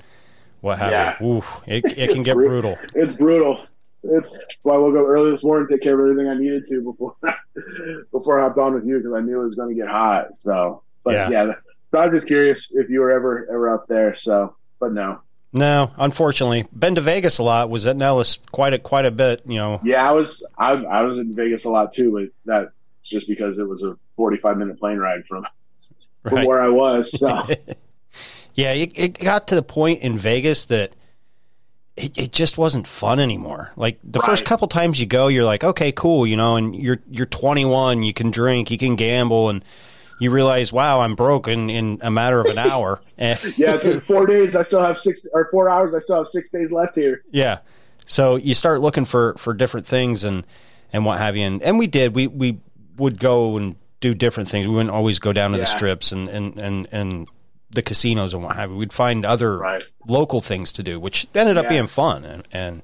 what 0.60 0.78
have 0.78 0.90
Yeah. 0.92 1.22
Ooh, 1.26 1.44
it 1.66 1.84
it 1.98 2.10
can 2.10 2.22
get 2.22 2.34
brutal. 2.34 2.78
it's 2.94 3.16
brutal. 3.16 3.64
It's 4.04 4.36
why 4.62 4.74
I 4.74 4.78
woke 4.78 4.96
up 4.96 5.04
early 5.06 5.30
this 5.30 5.44
morning, 5.44 5.68
to 5.68 5.74
take 5.74 5.82
care 5.82 5.94
of 5.94 6.00
everything 6.00 6.28
I 6.28 6.34
needed 6.34 6.64
to 6.66 6.80
before 6.82 7.14
before 8.12 8.40
I 8.40 8.44
hopped 8.44 8.58
on 8.58 8.74
with 8.74 8.84
you 8.84 8.98
because 8.98 9.12
I 9.14 9.20
knew 9.20 9.40
it 9.40 9.44
was 9.44 9.54
going 9.56 9.68
to 9.68 9.74
get 9.80 9.88
hot. 9.88 10.28
So, 10.42 10.82
but 11.04 11.14
Yeah. 11.14 11.30
yeah. 11.30 11.52
so 11.92 11.98
I 11.98 12.06
was 12.06 12.14
just 12.16 12.26
curious 12.26 12.70
if 12.72 12.90
you 12.90 13.00
were 13.00 13.10
ever 13.12 13.46
ever 13.48 13.72
up 13.74 13.86
there. 13.88 14.14
So, 14.14 14.56
but 14.80 14.92
no. 14.92 15.20
No, 15.52 15.92
unfortunately, 15.98 16.66
been 16.72 16.94
to 16.94 17.00
Vegas 17.02 17.38
a 17.38 17.42
lot. 17.42 17.68
Was 17.68 17.86
at 17.86 17.96
Nellis 17.96 18.38
quite 18.52 18.72
a 18.72 18.78
quite 18.78 19.04
a 19.04 19.10
bit. 19.10 19.42
You 19.46 19.56
know. 19.56 19.80
Yeah, 19.84 20.08
I 20.08 20.12
was 20.12 20.46
I, 20.56 20.72
I 20.72 21.02
was 21.02 21.18
in 21.18 21.34
Vegas 21.34 21.64
a 21.66 21.70
lot 21.70 21.92
too, 21.92 22.10
but 22.12 22.28
that's 22.44 22.70
just 23.02 23.28
because 23.28 23.58
it 23.58 23.68
was 23.68 23.82
a 23.82 23.94
45 24.16 24.56
minute 24.56 24.78
plane 24.78 24.98
ride 24.98 25.26
from 25.26 25.46
from 26.22 26.34
Right. 26.34 26.46
where 26.46 26.62
I 26.62 26.68
was. 26.68 27.18
So 27.18 27.28
Yeah, 28.54 28.72
it, 28.72 28.98
it 28.98 29.18
got 29.18 29.48
to 29.48 29.54
the 29.54 29.62
point 29.62 30.02
in 30.02 30.18
Vegas 30.18 30.66
that 30.66 30.92
it, 31.96 32.16
it 32.18 32.32
just 32.32 32.58
wasn't 32.58 32.86
fun 32.86 33.18
anymore. 33.20 33.72
Like 33.76 33.98
the 34.04 34.20
first 34.20 34.44
couple 34.44 34.68
times 34.68 35.00
you 35.00 35.06
go, 35.06 35.28
you're 35.28 35.44
like, 35.44 35.64
okay, 35.64 35.92
cool, 35.92 36.26
you 36.26 36.36
know, 36.36 36.56
and 36.56 36.74
you're 36.74 37.00
you're 37.10 37.26
21, 37.26 38.02
you 38.02 38.12
can 38.14 38.30
drink, 38.30 38.70
you 38.70 38.78
can 38.78 38.96
gamble, 38.96 39.48
and 39.50 39.64
you 40.22 40.30
realize, 40.30 40.72
wow, 40.72 41.00
I'm 41.00 41.14
broken 41.14 41.68
in, 41.70 41.98
a 42.02 42.10
matter 42.10 42.40
of 42.40 42.46
an 42.46 42.58
hour. 42.58 43.00
Yeah, 43.18 43.36
it's 43.74 43.84
been 43.84 44.00
four 44.00 44.26
days. 44.26 44.54
I 44.56 44.62
still 44.62 44.82
have 44.82 44.98
six 44.98 45.26
or 45.32 45.48
four 45.50 45.68
hours. 45.70 45.94
I 45.94 45.98
still 46.00 46.16
have 46.16 46.28
six 46.28 46.50
days 46.50 46.72
left 46.72 46.96
here. 46.96 47.22
Yeah. 47.30 47.58
So 48.06 48.36
you 48.36 48.54
start 48.54 48.80
looking 48.80 49.04
for, 49.04 49.34
for 49.38 49.54
different 49.54 49.86
things 49.86 50.24
and, 50.24 50.46
and 50.92 51.04
what 51.04 51.18
have 51.18 51.36
you. 51.36 51.44
And, 51.44 51.62
and 51.62 51.78
we 51.78 51.86
did, 51.86 52.14
we, 52.14 52.26
we 52.26 52.58
would 52.96 53.18
go 53.18 53.56
and 53.56 53.76
do 54.00 54.14
different 54.14 54.48
things. 54.48 54.66
We 54.66 54.74
wouldn't 54.74 54.90
always 54.94 55.18
go 55.18 55.32
down 55.32 55.52
to 55.52 55.58
the 55.58 55.66
strips 55.66 56.10
and, 56.12 56.28
and, 56.28 56.58
and, 56.58 56.88
and 56.92 57.28
the 57.70 57.82
casinos 57.82 58.34
and 58.34 58.42
what 58.42 58.56
have 58.56 58.70
you. 58.70 58.76
We'd 58.76 58.92
find 58.92 59.24
other 59.24 59.56
Right. 59.58 59.82
local 60.06 60.40
things 60.40 60.72
to 60.72 60.82
do, 60.82 60.98
which 61.00 61.26
ended 61.34 61.56
up 61.56 61.64
Yeah. 61.64 61.70
being 61.70 61.86
fun 61.86 62.24
and, 62.24 62.48
and 62.52 62.82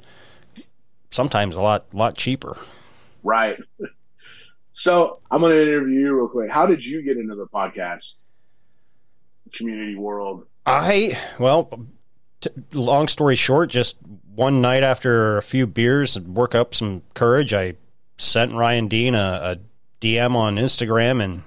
sometimes 1.10 1.56
a 1.56 1.60
lot, 1.60 1.92
lot 1.92 2.14
cheaper. 2.16 2.56
Right. 3.24 3.58
So 4.78 5.18
I'm 5.28 5.40
going 5.40 5.56
to 5.56 5.60
interview 5.60 5.98
you 5.98 6.14
real 6.14 6.28
quick. 6.28 6.52
How 6.52 6.64
did 6.64 6.84
you 6.84 7.02
get 7.02 7.16
into 7.16 7.34
the 7.34 7.48
podcast 7.48 8.20
community 9.52 9.96
world? 9.96 10.46
I 10.66 11.18
well, 11.40 11.86
t- 12.40 12.50
long 12.72 13.08
story 13.08 13.34
short, 13.34 13.70
just 13.70 13.96
one 14.36 14.60
night 14.60 14.84
after 14.84 15.36
a 15.36 15.42
few 15.42 15.66
beers 15.66 16.14
and 16.14 16.32
work 16.32 16.54
up 16.54 16.76
some 16.76 17.02
courage, 17.14 17.52
I 17.52 17.74
sent 18.18 18.54
Ryan 18.54 18.86
Dean 18.86 19.16
a, 19.16 19.18
a 19.18 19.58
DM 20.00 20.36
on 20.36 20.54
Instagram, 20.54 21.24
and 21.24 21.42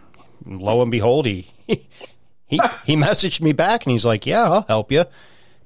lo 0.46 0.82
and 0.82 0.92
behold, 0.92 1.26
he 1.26 1.48
he 1.68 2.60
he 2.84 2.98
messaged 2.98 3.40
me 3.40 3.54
back, 3.54 3.86
and 3.86 3.92
he's 3.92 4.04
like, 4.04 4.26
"Yeah, 4.26 4.44
I'll 4.44 4.64
help 4.64 4.92
you," 4.92 5.06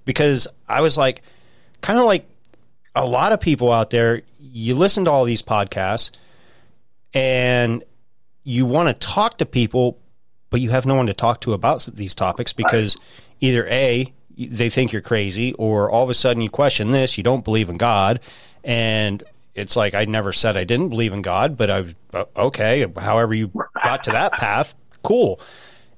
because 0.06 0.48
I 0.70 0.82
was 0.82 1.00
like, 1.00 1.24
kind 1.82 1.98
of 1.98 2.06
like 2.06 2.30
a 2.94 3.08
lot 3.08 3.32
of 3.32 3.40
people 3.40 3.72
out 3.72 3.90
there. 3.90 4.22
You 4.40 4.76
listen 4.76 5.06
to 5.06 5.12
all 5.12 5.26
these 5.26 5.42
podcasts, 5.42 6.12
and 7.16 7.84
you 8.44 8.66
want 8.66 8.88
to 8.90 8.94
talk 8.94 9.40
to 9.40 9.46
people, 9.46 9.98
but 10.50 10.62
you 10.62 10.70
have 10.70 10.86
no 10.86 10.96
one 10.96 11.08
to 11.08 11.14
talk 11.14 11.42
to 11.42 11.54
about 11.54 11.88
these 11.94 12.14
topics 12.14 12.54
because 12.54 12.98
either 13.40 13.66
A, 13.68 14.14
they 14.38 14.70
think 14.70 14.92
you're 14.92 15.02
crazy, 15.02 15.54
or 15.54 15.90
all 15.90 16.04
of 16.04 16.10
a 16.10 16.14
sudden 16.14 16.42
you 16.42 16.50
question 16.50 16.92
this, 16.92 17.18
you 17.18 17.24
don't 17.24 17.44
believe 17.44 17.70
in 17.70 17.78
God. 17.78 18.20
And 18.64 19.24
it's 19.56 19.76
like, 19.76 19.96
I 19.96 20.06
never 20.06 20.34
said 20.34 20.58
I 20.58 20.66
didn't 20.66 20.90
believe 20.90 21.14
in 21.14 21.22
God, 21.22 21.56
but 21.56 21.72
I, 21.72 21.96
uh, 22.14 22.26
okay, 22.36 22.86
however 22.98 23.34
you 23.34 23.52
got 23.82 24.04
to 24.04 24.12
that 24.12 24.34
path, 24.34 24.76
cool. 25.02 25.40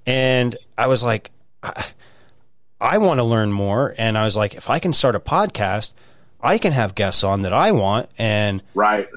And 0.05 0.55
I 0.78 0.88
was 0.88 1.03
like, 1.03 1.32
I, 1.63 1.84
I 2.80 2.99
want 2.99 3.20
to 3.20 3.24
learn 3.24 3.51
more. 3.51 3.95
And 3.97 4.18
I 4.18 4.24
was 4.24 4.38
like, 4.38 4.53
if 4.53 4.70
I 4.70 4.78
can 4.78 4.93
start 4.93 5.15
a 5.15 5.20
podcast, 5.20 5.93
I 6.39 6.59
can 6.59 6.74
have 6.74 6.93
guests 6.93 7.24
on 7.24 7.41
that 7.41 7.53
I 7.53 7.72
want. 7.72 8.09
And 8.20 8.63
Right. 8.76 9.07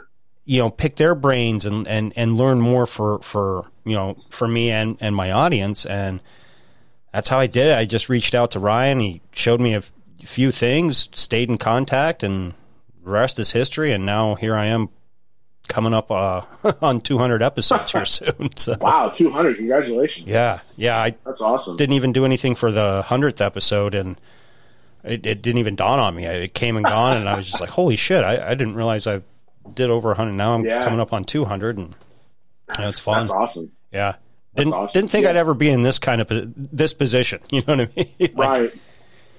You 0.51 0.59
know 0.59 0.69
pick 0.69 0.97
their 0.97 1.15
brains 1.15 1.65
and 1.65 1.87
and 1.87 2.13
and 2.17 2.37
learn 2.37 2.61
more 2.61 2.85
for 2.85 3.21
for 3.21 3.71
you 3.85 3.95
know 3.95 4.17
for 4.33 4.49
me 4.49 4.71
and 4.73 4.97
and 5.01 5.15
my 5.15 5.31
audience 5.31 5.87
and 5.87 6.21
that's 7.13 7.29
how 7.29 7.39
I 7.39 7.47
did 7.47 7.69
it. 7.69 7.79
I 7.79 7.85
just 7.85 8.09
reached 8.09 8.35
out 8.35 8.51
to 8.53 8.59
Ryan. 8.61 8.99
He 9.01 9.21
showed 9.33 9.61
me 9.61 9.75
a 9.75 9.79
f- 9.79 9.93
few 10.25 10.51
things, 10.51 11.09
stayed 11.13 11.49
in 11.51 11.59
contact, 11.59 12.23
and 12.23 12.55
the 13.05 13.11
rest 13.11 13.39
is 13.41 13.51
history. 13.53 13.91
And 13.93 14.07
now 14.07 14.37
here 14.37 14.55
I 14.55 14.67
am, 14.67 14.91
coming 15.69 15.93
up 15.93 16.09
uh, 16.11 16.43
on 16.83 17.01
200 17.01 17.43
episodes 17.43 17.91
here 17.93 18.05
soon. 18.17 18.51
So 18.57 18.77
Wow, 18.81 19.09
200. 19.09 19.57
Congratulations. 19.57 20.29
yeah, 20.29 20.61
yeah. 20.77 20.99
I 20.99 21.17
That's 21.27 21.41
awesome. 21.41 21.77
didn't 21.77 21.95
even 21.95 22.13
do 22.13 22.25
anything 22.25 22.55
for 22.55 22.71
the 22.71 23.03
hundredth 23.03 23.41
episode, 23.41 23.95
and 23.97 24.17
it, 25.03 25.27
it 25.27 25.43
didn't 25.43 25.59
even 25.59 25.75
dawn 25.77 25.99
on 25.99 26.15
me. 26.15 26.27
It 26.27 26.55
came 26.55 26.77
and 26.77 26.87
gone, 26.87 27.17
and 27.17 27.29
I 27.29 27.37
was 27.37 27.47
just 27.51 27.61
like, 27.61 27.71
"Holy 27.71 27.97
shit!" 27.97 28.23
I, 28.23 28.51
I 28.51 28.55
didn't 28.55 28.75
realize 28.77 29.09
I 29.09 29.23
did 29.75 29.91
over 29.91 30.15
hundred. 30.15 30.33
Now 30.33 30.55
I'm 30.55 30.65
Yeah. 30.65 30.83
coming 30.85 31.01
up 31.01 31.13
on 31.13 31.25
two 31.25 31.45
hundred, 31.45 31.79
and 31.79 31.95
you 32.79 32.83
know, 32.85 32.89
it's 32.89 32.99
fun. 32.99 33.23
That's 33.23 33.31
awesome. 33.33 33.73
Yeah, 33.93 34.17
didn't 34.55 34.73
awesome. 34.75 35.01
didn't 35.01 35.11
think 35.11 35.25
Yeah. 35.25 35.31
I'd 35.31 35.37
ever 35.37 35.55
be 35.55 35.69
in 35.71 35.83
this 35.83 35.99
kind 35.99 36.21
of 36.21 36.29
this 36.31 36.95
position. 36.95 37.41
You 37.51 37.63
know 37.67 37.77
what 37.77 37.89
I 37.89 37.93
mean? 37.97 38.09
Like, 38.37 38.59
right. 38.59 38.75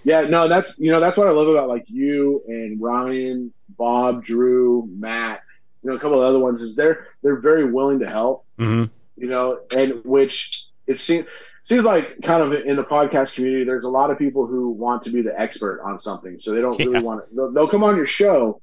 Yeah, 0.04 0.22
no, 0.22 0.48
that's 0.48 0.80
you 0.80 0.92
know 0.92 1.00
that's 1.00 1.16
what 1.18 1.28
I 1.28 1.32
love 1.32 1.48
about 1.48 1.68
like 1.70 1.86
you 1.88 2.42
and 2.48 2.82
Ryan, 2.82 3.54
Bob, 3.78 4.24
Drew, 4.24 4.88
Matt, 4.98 5.42
you 5.84 5.90
know 5.90 5.96
a 5.96 6.00
couple 6.00 6.18
of 6.22 6.24
other 6.28 6.40
ones 6.40 6.62
is 6.62 6.76
they're 6.76 7.08
they're 7.22 7.40
very 7.40 7.72
willing 7.72 8.00
to 8.00 8.10
help. 8.10 8.46
mhm. 8.60 8.90
you 9.18 9.28
know, 9.30 9.60
and 9.78 10.04
which 10.04 10.66
it 10.88 11.00
seems 11.00 11.28
seems 11.64 11.84
like 11.86 12.20
kind 12.24 12.42
of 12.42 12.54
in 12.66 12.76
the 12.76 12.84
podcast 12.84 13.36
community, 13.36 13.64
there's 13.64 13.86
a 13.86 13.90
lot 13.90 14.10
of 14.10 14.18
people 14.18 14.48
who 14.48 14.72
want 14.72 15.04
to 15.04 15.12
be 15.12 15.22
the 15.22 15.40
expert 15.40 15.80
on 15.86 16.00
something, 16.00 16.40
so 16.40 16.52
they 16.54 16.62
don't 16.62 16.80
Yeah. 16.80 16.88
really 16.88 17.04
want 17.04 17.30
to. 17.30 17.36
They'll, 17.36 17.52
they'll 17.52 17.68
come 17.68 17.84
on 17.84 17.96
your 17.96 18.08
show, 18.08 18.60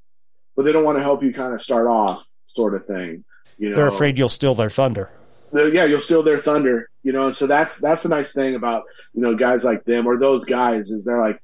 but 0.59 0.65
they 0.65 0.73
don't 0.73 0.83
want 0.85 0.99
to 0.99 1.03
help 1.05 1.23
you 1.23 1.33
kind 1.33 1.55
of 1.55 1.63
start 1.63 1.87
off, 1.87 2.27
sort 2.47 2.75
of 2.75 2.85
thing. 2.85 3.23
You 3.59 3.71
know, 3.71 3.77
They're 3.77 3.87
afraid 3.87 4.19
you'll 4.19 4.29
steal 4.29 4.55
their 4.57 4.69
thunder. 4.71 5.09
yeah, 5.55 5.85
you'll 5.85 6.01
steal 6.01 6.25
their 6.25 6.39
thunder, 6.39 6.91
you 7.05 7.13
know. 7.13 7.29
And 7.29 7.37
so 7.37 7.47
that's 7.47 7.79
that's 7.79 8.03
the 8.03 8.09
nice 8.09 8.33
thing 8.33 8.57
about 8.57 8.83
you 9.15 9.23
know 9.23 9.37
guys 9.37 9.65
like 9.65 9.85
them 9.85 10.09
or 10.09 10.19
those 10.19 10.45
guys 10.45 10.91
is 10.91 11.05
they're 11.05 11.21
like, 11.21 11.41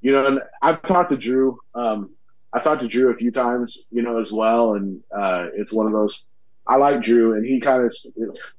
you 0.00 0.12
know. 0.12 0.24
And 0.24 0.40
I've 0.62 0.80
talked 0.80 1.10
to 1.10 1.18
Drew. 1.18 1.58
Um, 1.74 2.10
I've 2.50 2.64
talked 2.64 2.80
to 2.80 2.88
Drew 2.88 3.10
a 3.10 3.16
few 3.16 3.30
times, 3.30 3.86
you 3.92 4.00
know, 4.00 4.18
as 4.18 4.32
well, 4.32 4.72
and 4.76 5.02
uh, 5.14 5.48
it's 5.54 5.70
one 5.74 5.84
of 5.86 5.92
those. 5.92 6.24
I 6.66 6.76
like 6.76 7.02
Drew, 7.02 7.34
and 7.34 7.44
he 7.44 7.60
kind 7.60 7.84
of 7.84 7.94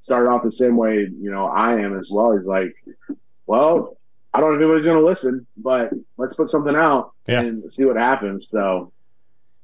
started 0.02 0.30
off 0.30 0.44
the 0.44 0.52
same 0.52 0.78
way, 0.78 0.98
you 1.00 1.32
know, 1.32 1.48
I 1.48 1.80
am 1.80 1.98
as 1.98 2.12
well. 2.14 2.38
He's 2.38 2.46
like, 2.48 2.76
well, 3.48 3.98
I 4.34 4.40
don't 4.40 4.50
know 4.52 4.56
if 4.58 4.62
anybody's 4.62 4.86
going 4.86 5.00
to 5.00 5.06
listen, 5.06 5.48
but 5.58 5.92
let's 6.18 6.36
put 6.36 6.50
something 6.50 6.76
out 6.76 7.12
Yeah. 7.28 7.42
and 7.42 7.72
see 7.74 7.86
what 7.86 7.98
happens. 7.98 8.48
So 8.50 8.92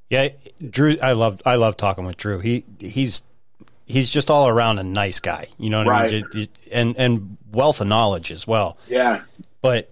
Yeah, 0.10 0.30
Drew. 0.70 0.97
I 1.01 1.14
love 1.14 1.41
I 1.45 1.56
love 1.56 1.78
talking 1.78 2.06
with 2.06 2.18
Drew. 2.18 2.39
He 2.39 2.64
he's 2.80 3.24
he's 3.86 4.10
just 4.10 4.30
all 4.30 4.47
around 4.47 4.80
a 4.80 4.84
nice 4.84 5.20
guy. 5.20 5.47
You 5.58 5.70
know 5.70 5.84
what 5.84 5.88
I 5.88 5.91
mean? 5.91 6.01
Right. 6.01 6.10
Just- 6.32 6.34
just- 6.34 6.72
and 6.72 6.95
and 6.97 7.38
wealth 7.51 7.82
of 7.82 7.88
knowledge 7.88 8.32
as 8.32 8.45
well. 8.47 8.78
yeah, 8.88 9.22
But 9.62 9.91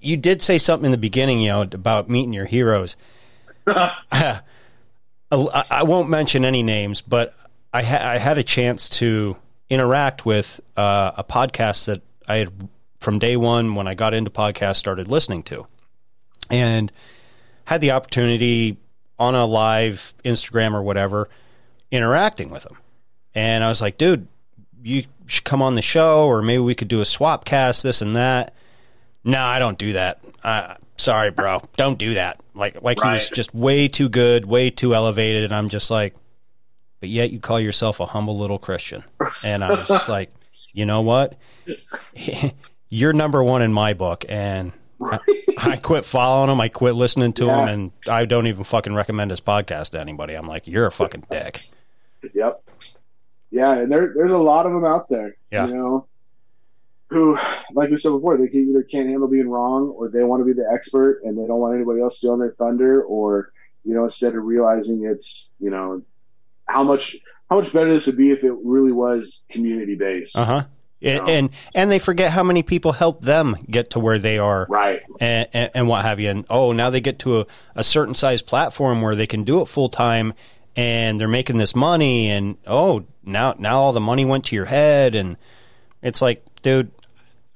you 0.00 0.16
did 0.16 0.42
say 0.42 0.58
something 0.58 0.84
in 0.86 0.92
the 0.92 0.98
beginning, 0.98 1.40
you 1.40 1.48
know, 1.48 1.62
about 1.62 2.10
meeting 2.10 2.32
your 2.32 2.44
heroes. 2.44 2.96
I, 3.70 4.40
I 5.30 5.82
won't 5.84 6.08
mention 6.10 6.44
any 6.44 6.62
names, 6.62 7.00
but 7.00 7.34
I, 7.72 7.82
ha- 7.82 8.02
I 8.02 8.18
had 8.18 8.36
a 8.38 8.42
chance 8.42 8.88
to 8.90 9.36
interact 9.70 10.26
with 10.26 10.60
uh, 10.76 11.12
a 11.16 11.24
podcast 11.24 11.86
that 11.86 12.02
I 12.28 12.36
had 12.38 12.68
from 13.00 13.18
day 13.18 13.36
one 13.36 13.74
when 13.74 13.86
I 13.86 13.94
got 13.94 14.12
into 14.14 14.30
podcasts 14.30 14.76
started 14.76 15.08
listening 15.08 15.42
to, 15.44 15.66
and 16.50 16.92
had 17.64 17.80
the 17.80 17.92
opportunity 17.92 18.76
on 19.22 19.36
a 19.36 19.46
live 19.46 20.14
Instagram 20.24 20.74
or 20.74 20.82
whatever 20.82 21.28
interacting 21.92 22.50
with 22.50 22.64
them. 22.64 22.76
And 23.36 23.62
I 23.62 23.68
was 23.68 23.80
like, 23.80 23.96
dude, 23.96 24.26
you 24.82 25.04
should 25.26 25.44
come 25.44 25.62
on 25.62 25.76
the 25.76 25.82
show, 25.82 26.26
or 26.26 26.42
maybe 26.42 26.58
we 26.58 26.74
could 26.74 26.88
do 26.88 27.00
a 27.00 27.04
swap 27.04 27.44
cast, 27.44 27.84
this 27.84 28.02
and 28.02 28.16
that. 28.16 28.52
No, 29.22 29.40
I 29.40 29.60
don't 29.60 29.78
do 29.78 29.92
that. 29.92 30.18
Uh, 30.42 30.74
sorry, 30.96 31.30
bro, 31.30 31.62
don't 31.76 31.98
do 31.98 32.14
that. 32.14 32.40
Like 32.54 32.82
like 32.82 33.00
he 33.00 33.08
was 33.08 33.28
just 33.28 33.54
way 33.54 33.86
too 33.86 34.08
good, 34.08 34.44
way 34.44 34.70
too 34.70 34.92
elevated, 34.92 35.44
and 35.44 35.54
I'm 35.54 35.68
just 35.68 35.88
like, 35.90 36.14
but 36.98 37.08
yet 37.08 37.30
you 37.30 37.38
call 37.38 37.60
yourself 37.60 38.00
a 38.00 38.06
humble 38.06 38.36
little 38.36 38.58
Christian, 38.58 39.04
and 39.44 39.62
I 39.62 39.70
was 39.70 39.86
just 39.86 40.08
like, 40.08 40.34
you 40.72 40.84
know 40.84 41.02
what? 41.02 41.36
You're 42.88 43.12
number 43.12 43.42
one 43.42 43.62
in 43.62 43.72
my 43.72 43.94
book, 43.94 44.24
and 44.28 44.72
I, 45.04 45.18
I 45.58 45.76
quit 45.76 46.04
following 46.04 46.50
him. 46.50 46.60
I 46.60 46.68
quit 46.68 46.94
listening 46.94 47.32
to 47.34 47.48
him, 47.48 47.68
and 47.68 47.92
I 48.08 48.24
don't 48.24 48.46
even 48.46 48.64
fucking 48.64 48.94
recommend 48.94 49.30
his 49.30 49.40
podcast 49.40 49.90
to 49.90 50.00
anybody. 50.00 50.34
I'm 50.34 50.46
like, 50.48 50.66
you're 50.66 50.86
a 50.86 50.92
fucking 50.92 51.24
dick. 51.30 51.60
Yep. 52.34 52.62
Yeah, 53.50 53.72
and 53.74 53.90
there 53.90 54.12
there's 54.14 54.30
a 54.30 54.38
lot 54.38 54.64
of 54.64 54.72
them 54.72 54.84
out 54.84 55.08
there. 55.08 55.36
Yeah. 55.50 55.66
You 55.66 55.74
know, 55.74 56.06
who, 57.08 57.36
like 57.72 57.90
we 57.90 57.98
said 57.98 58.10
before, 58.10 58.38
they 58.38 58.46
can 58.46 58.70
either 58.70 58.84
can't 58.84 59.08
handle 59.08 59.26
being 59.26 59.48
wrong, 59.48 59.88
or 59.88 60.08
they 60.08 60.22
want 60.22 60.40
to 60.40 60.44
be 60.44 60.52
the 60.52 60.68
expert, 60.72 61.22
and 61.24 61.36
they 61.36 61.46
don't 61.48 61.58
want 61.58 61.74
anybody 61.74 62.00
else 62.00 62.18
stealing 62.18 62.38
their 62.38 62.52
thunder, 62.52 63.02
or 63.02 63.52
you 63.84 63.92
know, 63.92 64.04
instead 64.04 64.36
of 64.36 64.44
realizing 64.44 65.04
it's 65.04 65.52
you 65.58 65.68
know 65.70 66.02
how 66.66 66.84
much 66.84 67.16
how 67.50 67.60
much 67.60 67.72
better 67.72 67.92
this 67.92 68.06
would 68.06 68.16
be 68.16 68.30
if 68.30 68.44
it 68.44 68.54
really 68.62 68.92
was 68.92 69.44
community 69.50 69.96
based. 69.96 70.38
Uh 70.38 70.44
huh. 70.44 70.64
And, 71.02 71.28
and 71.28 71.50
and 71.74 71.90
they 71.90 71.98
forget 71.98 72.30
how 72.30 72.42
many 72.42 72.62
people 72.62 72.92
helped 72.92 73.22
them 73.22 73.56
get 73.70 73.90
to 73.90 73.98
where 74.00 74.18
they 74.18 74.38
are, 74.38 74.66
Right. 74.68 75.00
and, 75.20 75.48
and, 75.52 75.70
and 75.74 75.88
what 75.88 76.04
have 76.04 76.20
you. 76.20 76.30
And 76.30 76.44
oh, 76.48 76.72
now 76.72 76.90
they 76.90 77.00
get 77.00 77.18
to 77.20 77.40
a, 77.40 77.46
a 77.74 77.84
certain 77.84 78.14
size 78.14 78.42
platform 78.42 79.02
where 79.02 79.14
they 79.16 79.26
can 79.26 79.42
do 79.44 79.60
it 79.60 79.66
full 79.66 79.88
time, 79.88 80.34
and 80.76 81.20
they're 81.20 81.28
making 81.28 81.58
this 81.58 81.74
money. 81.74 82.30
And 82.30 82.56
oh, 82.66 83.04
now 83.24 83.54
now 83.58 83.78
all 83.78 83.92
the 83.92 84.00
money 84.00 84.24
went 84.24 84.44
to 84.46 84.56
your 84.56 84.66
head, 84.66 85.14
and 85.14 85.36
it's 86.02 86.22
like, 86.22 86.44
dude, 86.62 86.90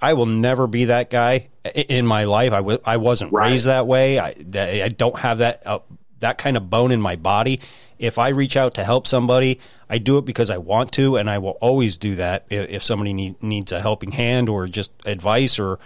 I 0.01 0.13
will 0.15 0.27
never 0.27 0.67
be 0.67 0.87
that 0.87 1.09
guy 1.11 1.49
in 1.75 2.07
my 2.07 2.25
life. 2.25 2.53
I 2.53 2.59
w- 2.59 2.81
I 2.85 2.97
wasn't 2.97 3.33
Right. 3.33 3.51
raised 3.51 3.67
that 3.67 3.87
way. 3.87 4.19
I 4.19 4.35
I 4.55 4.89
don't 4.89 5.19
have 5.19 5.39
that 5.39 5.63
uh, 5.67 5.79
that 6.21 6.39
kind 6.39 6.57
of 6.57 6.69
bone 6.71 6.91
in 6.93 7.01
my 7.01 7.17
body. 7.17 7.61
If 7.99 8.19
I 8.19 8.29
reach 8.29 8.57
out 8.57 8.75
to 8.75 8.85
help 8.85 9.07
somebody, 9.07 9.59
I 9.89 9.99
do 9.99 10.19
it 10.19 10.25
because 10.25 10.51
I 10.51 10.59
want 10.59 10.93
to, 10.93 11.17
and 11.17 11.31
I 11.31 11.39
will 11.39 11.57
always 11.63 11.97
do 11.97 12.17
that 12.17 12.45
if, 12.51 12.69
if 12.71 12.83
somebody 12.83 13.13
need, 13.15 13.43
needs 13.43 13.73
a 13.73 13.81
helping 13.81 14.13
hand 14.13 14.49
or 14.49 14.67
just 14.67 14.91
advice 15.07 15.59
or 15.59 15.79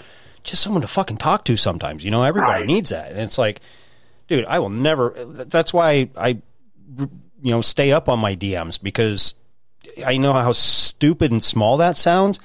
just 0.43 0.63
someone 0.63 0.83
to 0.83 0.89
fucking 0.89 1.19
talk 1.19 1.45
to. 1.45 1.57
Sometimes, 1.57 2.05
you 2.05 2.11
know, 2.11 2.23
everybody 2.25 2.61
Right. 2.61 2.67
needs 2.67 2.91
that, 2.91 3.11
and 3.13 3.21
it's 3.21 3.39
like, 3.39 3.61
dude, 4.27 4.45
I 4.47 4.59
will 4.59 4.71
never. 4.71 5.15
That's 5.27 5.73
why 5.73 6.11
I, 6.17 6.39
you 6.99 7.11
know, 7.53 7.61
stay 7.61 7.93
up 7.93 8.09
on 8.09 8.19
my 8.19 8.35
DMs 8.35 8.83
because 8.83 9.35
I 10.05 10.17
know 10.17 10.33
how 10.33 10.53
stupid 10.53 11.31
and 11.31 11.43
small 11.45 11.77
that 11.77 11.97
sounds, 11.97 12.41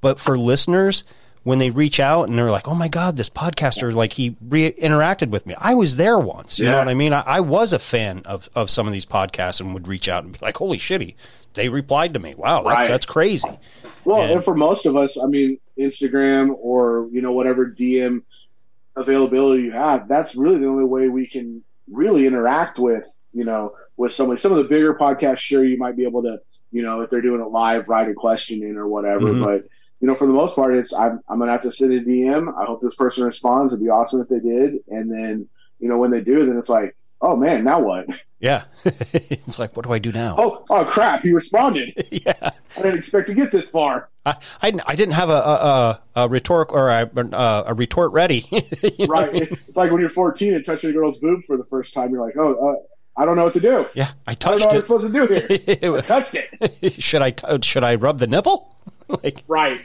but 0.00 0.18
for 0.18 0.38
listeners, 0.38 1.04
when 1.42 1.58
they 1.58 1.70
reach 1.70 1.98
out 2.00 2.28
and 2.28 2.36
they're 2.38 2.50
like, 2.50 2.68
"Oh 2.68 2.74
my 2.74 2.88
god, 2.88 3.16
this 3.16 3.30
podcaster 3.30 3.92
like 3.94 4.12
he 4.14 4.36
re- 4.40 4.72
interacted 4.72 5.30
with 5.30 5.46
me," 5.46 5.54
I 5.58 5.74
was 5.74 5.96
there 5.96 6.18
once. 6.18 6.58
You 6.58 6.66
know 6.66 6.78
what 6.78 6.88
I 6.88 6.94
mean? 6.94 7.12
I, 7.12 7.20
I 7.26 7.40
was 7.40 7.72
a 7.72 7.78
fan 7.78 8.22
of 8.26 8.48
of 8.54 8.70
some 8.70 8.86
of 8.86 8.92
these 8.92 9.06
podcasts 9.06 9.60
and 9.60 9.72
would 9.74 9.88
reach 9.88 10.08
out 10.08 10.24
and 10.24 10.32
be 10.32 10.38
like, 10.42 10.56
"Holy 10.58 10.78
shitty!" 10.78 11.14
They 11.54 11.68
replied 11.68 12.14
to 12.14 12.20
me. 12.20 12.34
Wow, 12.36 12.62
that's, 12.62 12.76
Right. 12.76 12.88
that's 12.88 13.06
crazy. 13.06 13.48
Well, 14.04 14.22
And- 14.22 14.32
and 14.32 14.44
for 14.44 14.54
most 14.54 14.86
of 14.86 14.96
us, 14.96 15.18
I 15.20 15.26
mean, 15.26 15.58
Instagram 15.78 16.54
or 16.60 17.08
you 17.10 17.22
know 17.22 17.32
whatever 17.32 17.66
DM 17.66 18.22
availability 18.96 19.62
you 19.64 19.72
have, 19.72 20.08
that's 20.08 20.34
really 20.36 20.58
the 20.58 20.66
only 20.66 20.84
way 20.84 21.08
we 21.08 21.26
can 21.26 21.62
really 21.90 22.26
interact 22.26 22.78
with 22.78 23.06
you 23.32 23.44
know 23.44 23.74
with 23.96 24.12
somebody. 24.12 24.40
Some 24.40 24.52
of 24.52 24.58
the 24.58 24.64
bigger 24.64 24.94
podcasts, 24.94 25.38
sure, 25.38 25.64
you 25.64 25.78
might 25.78 25.96
be 25.96 26.04
able 26.04 26.22
to 26.22 26.40
you 26.72 26.82
know 26.82 27.00
if 27.00 27.10
they're 27.10 27.20
doing 27.22 27.40
it 27.40 27.48
live, 27.48 27.88
write 27.88 28.08
a 28.08 28.14
question 28.14 28.62
in 28.62 28.76
or 28.76 28.86
whatever. 28.86 29.26
Mhm. 29.32 29.44
But 29.44 29.68
you 30.00 30.06
know, 30.08 30.14
for 30.14 30.26
the 30.26 30.32
most 30.32 30.56
part, 30.56 30.74
it's 30.74 30.92
I'm 30.94 31.20
I'm 31.28 31.38
gonna 31.38 31.52
have 31.52 31.62
to 31.62 31.72
send 31.72 31.92
a 31.92 32.00
DM. 32.00 32.52
I 32.60 32.64
hope 32.64 32.80
this 32.80 32.94
person 32.94 33.24
responds. 33.24 33.72
It'd 33.72 33.84
be 33.84 33.90
awesome 33.90 34.20
if 34.20 34.28
they 34.28 34.40
did, 34.40 34.76
and 34.88 35.10
then 35.10 35.48
you 35.78 35.88
know 35.88 35.98
when 35.98 36.10
they 36.10 36.20
do, 36.20 36.46
then 36.46 36.56
it's 36.56 36.70
like, 36.70 36.96
oh 37.20 37.36
man, 37.36 37.64
now 37.64 37.80
what? 37.80 38.06
Yeah, 38.42 38.64
it's 38.86 39.58
like, 39.58 39.76
what 39.76 39.84
do 39.84 39.92
I 39.92 39.98
do 39.98 40.10
now? 40.10 40.34
Oh, 40.38 40.64
oh 40.70 40.86
crap, 40.86 41.22
he 41.22 41.30
responded. 41.30 41.92
yeah. 42.10 42.32
I 42.42 42.80
didn't 42.80 42.96
expect 42.96 43.28
to 43.28 43.34
get 43.34 43.50
this 43.50 43.68
far. 43.68 44.08
I, 44.24 44.34
I, 44.62 44.72
I 44.86 44.96
didn't 44.96 45.12
have 45.12 45.28
a 45.28 45.34
a, 45.34 46.02
a, 46.16 46.26
rhetoric 46.26 46.72
or 46.72 46.88
a, 46.88 47.10
a, 47.14 47.64
a 47.66 47.74
retort 47.74 48.12
ready. 48.12 48.46
You 48.50 48.60
know 48.60 49.06
what 49.08 49.18
I 49.18 49.26
right? 49.26 49.42
It's 49.68 49.76
like 49.76 49.90
when 49.90 50.00
you're 50.00 50.08
14 50.08 50.54
and 50.54 50.64
touching 50.64 50.88
a 50.88 50.92
girl's 50.94 51.18
boob 51.18 51.44
for 51.46 51.58
the 51.58 51.66
first 51.66 51.92
time. 51.92 52.12
You're 52.12 52.24
like, 52.24 52.38
oh, 52.38 52.54
uh, 52.54 53.20
I 53.20 53.26
don't 53.26 53.36
know 53.36 53.44
what 53.44 53.52
to 53.52 53.60
do. 53.60 53.84
Yeah, 53.92 54.12
I 54.26 54.30
I 54.30 54.34
don't 54.36 54.58
know 54.58 54.64
touched 54.64 54.88
what 54.88 55.02
I'm 55.02 55.08
supposed 55.10 55.12
to 55.12 55.66
do 55.66 55.76
here. 55.78 55.96
I 55.96 56.00
touched 56.00 56.34
it. 56.34 56.92
should 56.94 57.20
I 57.20 57.32
t- 57.32 57.46
should 57.60 57.84
I 57.84 57.96
rub 57.96 58.20
the 58.20 58.26
nipple? 58.26 58.74
like, 59.24 59.44
Right. 59.48 59.80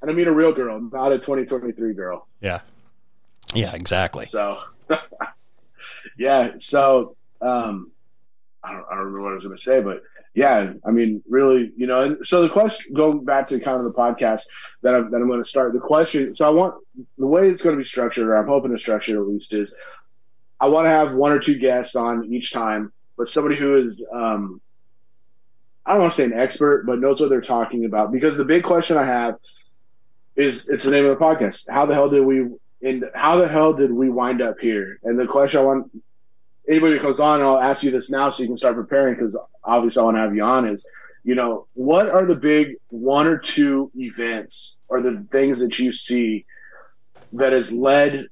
And 0.00 0.10
I 0.10 0.14
mean 0.14 0.26
a 0.26 0.32
real 0.32 0.52
girl, 0.52 0.80
not 0.80 1.12
a 1.12 1.18
2023 1.18 1.94
girl. 1.94 2.26
yeah, 2.40 2.60
yeah, 3.54 3.74
exactly. 3.74 4.26
So, 4.26 4.58
yeah. 6.18 6.52
So, 6.58 7.16
um, 7.40 7.92
I 8.64 8.72
don't, 8.74 8.84
I 8.90 8.94
don't 8.94 9.04
remember 9.06 9.22
what 9.22 9.32
I 9.32 9.34
was 9.34 9.44
going 9.44 9.56
to 9.56 9.62
say, 9.62 9.80
but 9.80 10.02
yeah, 10.34 10.72
I 10.84 10.90
mean, 10.92 11.22
really, 11.28 11.72
you 11.76 11.86
know, 11.86 12.00
and 12.00 12.26
so 12.26 12.42
the 12.42 12.48
question, 12.48 12.94
going 12.94 13.24
back 13.24 13.48
to 13.48 13.58
kind 13.58 13.78
of 13.78 13.84
the 13.84 13.92
podcast 13.92 14.42
that 14.82 14.94
I'm, 14.94 15.10
that 15.10 15.16
I'm 15.16 15.26
going 15.26 15.42
to 15.42 15.48
start, 15.48 15.72
the 15.72 15.80
question, 15.80 16.32
so 16.34 16.46
I 16.46 16.50
want, 16.50 16.74
the 17.18 17.26
way 17.26 17.50
it's 17.50 17.62
going 17.62 17.74
to 17.74 17.78
be 17.80 17.84
structured, 17.84 18.28
or 18.28 18.36
I'm 18.36 18.46
hoping 18.46 18.70
to 18.70 18.78
structure 18.78 19.20
at 19.20 19.26
least, 19.28 19.52
is 19.52 19.76
I 20.60 20.66
want 20.68 20.84
to 20.86 20.90
have 20.90 21.12
one 21.12 21.32
or 21.32 21.40
two 21.40 21.58
guests 21.58 21.96
on 21.96 22.32
each 22.32 22.52
time, 22.52 22.92
but 23.16 23.28
somebody 23.28 23.56
who 23.56 23.84
is, 23.84 24.04
um, 24.12 24.60
I 25.84 25.92
don't 25.92 26.02
want 26.02 26.12
to 26.12 26.16
say 26.16 26.24
an 26.24 26.32
expert, 26.32 26.86
but 26.86 27.00
knows 27.00 27.20
what 27.20 27.28
they're 27.28 27.40
talking 27.40 27.84
about. 27.84 28.12
Because 28.12 28.36
the 28.36 28.44
big 28.44 28.62
question 28.62 28.96
I 28.96 29.04
have 29.04 29.36
is, 30.36 30.68
it's 30.68 30.84
the 30.84 30.90
name 30.90 31.06
of 31.06 31.18
the 31.18 31.24
podcast. 31.24 31.68
How 31.68 31.86
the 31.86 31.94
hell 31.94 32.08
did 32.08 32.24
we, 32.24 32.46
and 32.82 33.04
how 33.14 33.36
the 33.36 33.48
hell 33.48 33.72
did 33.72 33.92
we 33.92 34.08
wind 34.08 34.40
up 34.40 34.58
here? 34.60 34.98
And 35.02 35.18
the 35.18 35.26
question 35.26 35.60
I 35.60 35.64
want 35.64 35.90
anybody 36.68 36.96
who 36.96 37.00
comes 37.00 37.20
on, 37.20 37.42
I'll 37.42 37.58
ask 37.58 37.82
you 37.82 37.90
this 37.90 38.10
now 38.10 38.30
so 38.30 38.42
you 38.42 38.48
can 38.48 38.56
start 38.56 38.76
preparing 38.76 39.14
because 39.14 39.38
obviously 39.64 40.00
I 40.00 40.04
want 40.04 40.16
to 40.16 40.20
have 40.20 40.34
you 40.34 40.44
on 40.44 40.68
is, 40.68 40.88
you 41.24 41.34
know, 41.34 41.66
what 41.74 42.08
are 42.08 42.26
the 42.26 42.36
big 42.36 42.76
one 42.88 43.26
or 43.26 43.38
two 43.38 43.90
events 43.96 44.80
or 44.88 45.00
the 45.00 45.20
things 45.24 45.58
that 45.60 45.78
you 45.78 45.92
see 45.92 46.44
that 47.32 47.52
has 47.52 47.72
led 47.72 48.26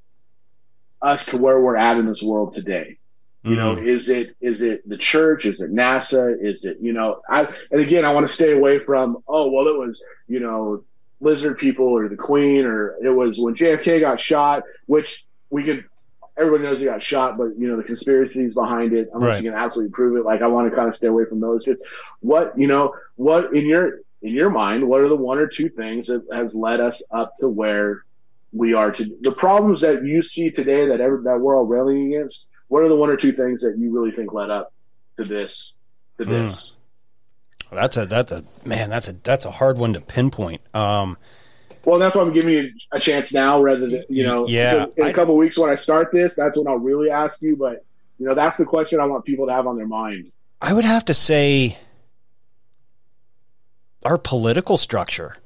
us 1.03 1.27
to 1.27 1.39
where 1.39 1.61
we're 1.61 1.77
at 1.77 1.99
in 1.99 2.07
this 2.07 2.23
world 2.23 2.53
today? 2.53 2.99
You 3.43 3.57
know, 3.57 3.77
Mm. 3.77 3.87
is 3.87 4.11
it 4.11 4.37
is 4.41 4.61
it 4.63 4.87
the 4.87 4.99
church? 4.99 5.47
Is 5.47 5.61
it 5.63 5.73
NASA? 5.73 6.37
Is 6.41 6.65
it 6.67 6.77
you 6.81 6.93
know? 6.93 7.21
I 7.29 7.49
and 7.71 7.81
again, 7.81 8.05
I 8.05 8.13
want 8.13 8.27
to 8.27 8.33
stay 8.33 8.53
away 8.53 8.81
from 8.81 9.19
oh 9.27 9.51
well, 9.51 9.67
it 9.69 9.79
was 9.79 10.03
you 10.29 10.41
know 10.41 10.85
lizard 11.21 11.59
people 11.59 11.87
or 11.87 12.09
the 12.09 12.17
Queen 12.17 12.65
or 12.65 12.97
it 13.03 13.09
was 13.11 13.39
when 13.41 13.55
JFK 13.55 14.01
got 14.01 14.21
shot, 14.21 14.65
which 14.87 15.25
we 15.49 15.65
could 15.65 15.85
everybody 16.37 16.65
knows 16.65 16.81
he 16.81 16.87
got 16.87 17.03
shot, 17.03 17.39
but 17.39 17.59
you 17.59 17.67
know 17.69 17.79
the 17.79 17.83
conspiracies 17.83 18.55
behind 18.55 18.93
it. 18.93 19.09
Unless 19.15 19.37
Right. 19.37 19.45
you 19.45 19.51
can 19.51 19.59
absolutely 19.59 19.93
prove 19.93 20.17
it, 20.19 20.25
like 20.25 20.43
I 20.43 20.47
want 20.47 20.69
to 20.71 20.77
kind 20.77 20.89
of 20.89 20.95
stay 20.95 21.07
away 21.07 21.25
from 21.25 21.41
those. 21.41 21.65
Just 21.65 21.81
what 22.21 22.59
you 22.59 22.67
know, 22.67 22.95
what 23.17 23.55
in 23.55 23.65
your 23.65 24.01
in 24.21 24.35
your 24.35 24.51
mind, 24.51 24.87
what 24.87 25.01
are 25.01 25.09
the 25.09 25.17
one 25.17 25.39
or 25.39 25.47
two 25.47 25.71
things 25.71 26.09
that 26.09 26.23
has 26.31 26.55
led 26.55 26.81
us 26.81 27.03
up 27.11 27.33
to 27.39 27.49
where 27.49 28.03
we 28.53 28.75
are 28.75 28.91
to 28.93 29.17
the 29.23 29.33
problems 29.33 29.81
that 29.81 30.05
you 30.05 30.21
see 30.21 30.51
today 30.51 30.89
that 30.89 31.01
ever 31.01 31.23
that 31.25 31.41
we're 31.41 31.57
all 31.57 31.65
railing 31.65 32.13
against? 32.13 32.50
What 32.71 32.85
are 32.85 32.89
the 32.89 32.95
one 32.95 33.11
or 33.11 33.17
two 33.17 33.33
things 33.33 33.63
that 33.63 33.77
you 33.77 33.91
really 33.93 34.13
think 34.13 34.33
led 34.33 34.49
up 34.49 34.73
to 35.17 35.25
this? 35.25 35.77
To 36.19 36.25
Hmm. 36.25 36.31
this? 36.31 36.77
That's 37.73 37.97
a 37.97 38.07
that's 38.07 38.31
a 38.31 38.45
man. 38.65 38.91
That's 38.91 39.09
a 39.09 39.13
that's 39.13 39.45
a 39.45 39.51
hard 39.51 39.77
one 39.77 39.93
to 39.95 40.01
pinpoint. 40.01 40.61
Um, 40.73 41.17
Well, 41.85 41.99
that's 41.99 42.15
why 42.15 42.23
I'm 42.23 42.33
giving 42.33 42.51
you 42.55 42.71
a 42.93 43.01
chance 43.01 43.33
now, 43.35 43.61
rather 43.61 43.89
than 43.89 44.05
you 44.09 44.23
know, 44.23 44.47
Yeah, 44.47 44.87
in 44.97 45.07
a 45.07 45.13
couple 45.13 45.37
weeks 45.37 45.59
when 45.59 45.69
I 45.69 45.75
start 45.75 46.11
this, 46.13 46.35
that's 46.35 46.57
when 46.57 46.69
I'll 46.69 46.79
really 46.79 47.11
ask 47.11 47.43
you. 47.43 47.57
But 47.57 47.85
you 48.21 48.27
know, 48.27 48.35
that's 48.35 48.57
the 48.57 48.65
question 48.65 49.01
I 49.01 49.07
want 49.07 49.25
people 49.25 49.47
to 49.47 49.53
have 49.53 49.67
on 49.67 49.75
their 49.77 49.89
mind. 49.89 50.31
I 50.61 50.73
would 50.73 50.85
have 50.85 51.05
to 51.07 51.15
say 51.15 51.79
our 54.05 54.17
political 54.19 54.79
structure, 54.79 55.37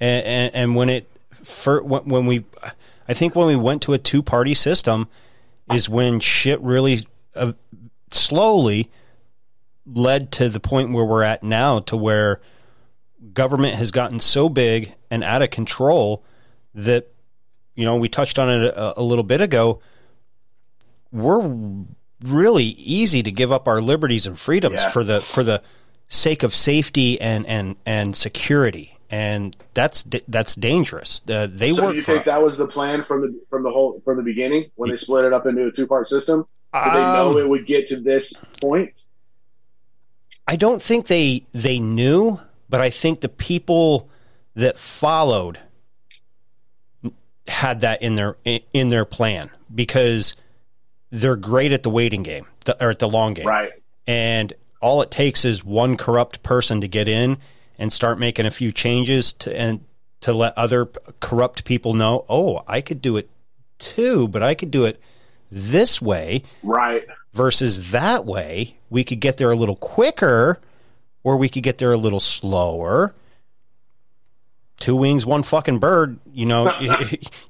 and 0.00 0.24
and, 0.24 0.54
and 0.54 0.76
when 0.76 0.88
it 0.88 1.06
for 1.30 1.82
when, 1.82 2.04
when 2.04 2.26
we, 2.26 2.44
I 3.08 3.12
think 3.14 3.34
when 3.36 3.46
we 3.46 3.56
went 3.56 3.82
to 3.82 3.92
a 3.92 3.98
two 3.98 4.22
party 4.22 4.54
system, 4.54 5.08
is 5.72 5.88
when 5.88 6.20
shit 6.20 6.60
really 6.60 7.06
uh, 7.34 7.52
slowly 8.10 8.90
led 9.86 10.30
to 10.32 10.48
the 10.48 10.60
point 10.60 10.92
where 10.92 11.04
we're 11.04 11.22
at 11.22 11.42
now, 11.42 11.80
to 11.80 11.96
where 11.96 12.40
government 13.32 13.74
has 13.74 13.90
gotten 13.90 14.20
so 14.20 14.48
big 14.48 14.94
and 15.10 15.22
out 15.24 15.42
of 15.42 15.50
control 15.50 16.24
that 16.74 17.08
you 17.74 17.84
know 17.84 17.96
we 17.96 18.08
touched 18.08 18.38
on 18.38 18.48
it 18.50 18.62
a, 18.64 19.00
a 19.00 19.02
little 19.02 19.24
bit 19.24 19.40
ago. 19.40 19.80
We're 21.10 21.46
really 22.22 22.64
easy 22.64 23.22
to 23.22 23.30
give 23.32 23.52
up 23.52 23.66
our 23.68 23.80
liberties 23.80 24.26
and 24.26 24.38
freedoms 24.38 24.82
Yeah. 24.82 24.90
for 24.90 25.04
the 25.04 25.20
for 25.20 25.42
the 25.42 25.62
sake 26.08 26.42
of 26.42 26.54
safety 26.54 27.20
and 27.20 27.46
and 27.46 27.76
and 27.86 28.16
security, 28.16 28.91
and 29.12 29.54
that's 29.74 30.06
that's 30.26 30.54
dangerous. 30.54 31.20
Uh, 31.28 31.46
they 31.48 31.72
so 31.72 31.84
work 31.84 31.94
you 31.94 32.02
think 32.02 32.24
that 32.24 32.42
was 32.42 32.56
the 32.56 32.66
plan 32.66 33.04
from 33.04 33.20
the 33.20 33.40
from 33.50 33.62
the 33.62 33.70
whole 33.70 34.00
from 34.04 34.16
the 34.16 34.22
beginning 34.22 34.70
when 34.74 34.90
they 34.90 34.96
split 34.96 35.26
it 35.26 35.34
up 35.34 35.46
into 35.46 35.66
a 35.66 35.70
two 35.70 35.86
part 35.86 36.08
system? 36.08 36.46
Did 36.72 36.94
they 36.94 37.00
know 37.00 37.32
Um, 37.32 37.38
it 37.38 37.48
would 37.48 37.66
get 37.66 37.88
to 37.88 38.00
this 38.00 38.32
point? 38.60 39.06
I 40.48 40.56
don't 40.56 40.82
think 40.82 41.06
they 41.06 41.44
they 41.52 41.78
knew, 41.78 42.40
but 42.70 42.80
I 42.80 42.88
think 42.88 43.20
the 43.20 43.28
people 43.28 44.08
that 44.54 44.78
followed 44.78 45.58
had 47.46 47.82
that 47.82 48.00
in 48.02 48.14
their 48.14 48.36
in 48.44 48.88
their 48.88 49.04
plan 49.04 49.50
because 49.74 50.34
they're 51.10 51.36
great 51.36 51.72
at 51.72 51.82
the 51.82 51.90
waiting 51.90 52.22
game 52.22 52.46
the, 52.64 52.82
or 52.82 52.90
at 52.90 52.98
the 52.98 53.08
long 53.08 53.34
game, 53.34 53.46
Right. 53.46 53.72
And 54.06 54.52
all 54.80 55.02
it 55.02 55.10
takes 55.10 55.44
is 55.44 55.62
one 55.62 55.96
corrupt 55.98 56.42
person 56.42 56.80
to 56.80 56.88
get 56.88 57.08
in 57.08 57.36
and 57.78 57.92
start 57.92 58.18
making 58.18 58.46
a 58.46 58.50
few 58.50 58.72
changes 58.72 59.32
to 59.34 59.56
and 59.58 59.80
to 60.20 60.32
let 60.32 60.56
other 60.56 60.86
corrupt 61.20 61.64
people 61.64 61.94
know, 61.94 62.24
oh, 62.28 62.62
I 62.68 62.80
could 62.80 63.02
do 63.02 63.16
it 63.16 63.28
too, 63.78 64.28
but 64.28 64.42
I 64.42 64.54
could 64.54 64.70
do 64.70 64.84
it 64.84 65.00
this 65.50 66.00
way 66.00 66.44
Right. 66.62 67.04
versus 67.32 67.90
that 67.90 68.24
way. 68.24 68.76
We 68.88 69.02
could 69.04 69.18
get 69.20 69.36
there 69.38 69.50
a 69.50 69.56
little 69.56 69.74
quicker 69.76 70.60
or 71.24 71.36
we 71.36 71.48
could 71.48 71.62
get 71.64 71.78
there 71.78 71.92
a 71.92 71.96
little 71.96 72.20
slower. 72.20 73.14
Two 74.78 74.96
wings, 74.96 75.24
one 75.26 75.42
fucking 75.42 75.78
bird. 75.78 76.18
You 76.32 76.46
know, 76.46 76.72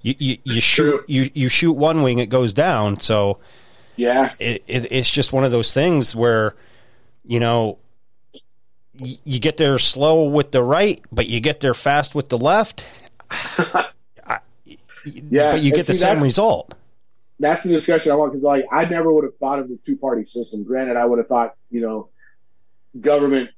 you, 0.02 0.14
you, 0.18 0.38
you, 0.44 0.60
shoot 0.60 1.02
you, 1.08 1.30
you 1.34 1.48
shoot 1.48 1.72
one 1.72 2.02
wing, 2.02 2.18
it 2.18 2.26
goes 2.30 2.52
down. 2.52 3.00
So 3.00 3.38
Yeah. 3.96 4.32
it, 4.40 4.62
it, 4.66 4.90
it's 4.90 5.10
just 5.10 5.32
one 5.32 5.44
of 5.44 5.50
those 5.50 5.72
things 5.72 6.14
where, 6.16 6.54
you 7.24 7.40
know, 7.40 7.78
you 8.98 9.40
get 9.40 9.56
there 9.56 9.78
slow 9.78 10.24
with 10.24 10.50
the 10.52 10.62
right, 10.62 11.00
but 11.10 11.26
you 11.28 11.40
get 11.40 11.60
there 11.60 11.74
fast 11.74 12.14
with 12.14 12.28
the 12.28 12.38
left. 12.38 12.84
I- 13.30 14.40
Yeah. 15.04 15.52
but 15.52 15.62
you 15.62 15.72
get 15.72 15.86
the 15.86 15.94
same 15.94 16.22
result. 16.22 16.74
That's 17.40 17.62
the 17.64 17.70
discussion 17.70 18.12
I 18.12 18.14
want 18.14 18.32
because, 18.32 18.44
like, 18.44 18.66
I 18.70 18.84
never 18.84 19.12
would 19.12 19.24
have 19.24 19.36
thought 19.38 19.58
of 19.58 19.68
the 19.68 19.78
two 19.84 19.96
party 19.96 20.24
system. 20.24 20.62
Granted, 20.62 20.96
I 20.96 21.04
would 21.04 21.18
have 21.18 21.26
thought, 21.26 21.54
you 21.70 21.80
know, 21.80 22.08
government 23.00 23.50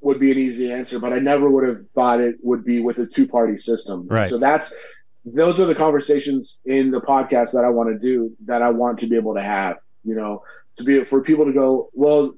would 0.00 0.18
be 0.18 0.32
an 0.32 0.38
easy 0.38 0.72
answer, 0.72 0.98
but 0.98 1.12
I 1.12 1.18
never 1.18 1.48
would 1.48 1.66
have 1.68 1.88
thought 1.94 2.20
it 2.20 2.36
would 2.42 2.64
be 2.64 2.80
with 2.80 2.98
a 2.98 3.06
two 3.06 3.28
party 3.28 3.56
system. 3.58 4.08
Right. 4.08 4.28
So 4.28 4.38
that's 4.38 4.74
those 5.24 5.58
are 5.60 5.64
the 5.66 5.74
conversations 5.74 6.60
in 6.64 6.90
the 6.90 7.00
podcast 7.00 7.52
that 7.52 7.64
I 7.64 7.70
want 7.70 7.88
to 7.90 7.98
do 7.98 8.36
that 8.46 8.60
I 8.62 8.70
want 8.70 9.00
to 9.00 9.06
be 9.06 9.16
able 9.16 9.34
to 9.34 9.42
have. 9.42 9.76
You 10.04 10.14
know, 10.16 10.42
to 10.76 10.84
be 10.84 11.04
for 11.04 11.22
people 11.22 11.44
to 11.46 11.52
go, 11.52 11.88
well, 11.92 12.34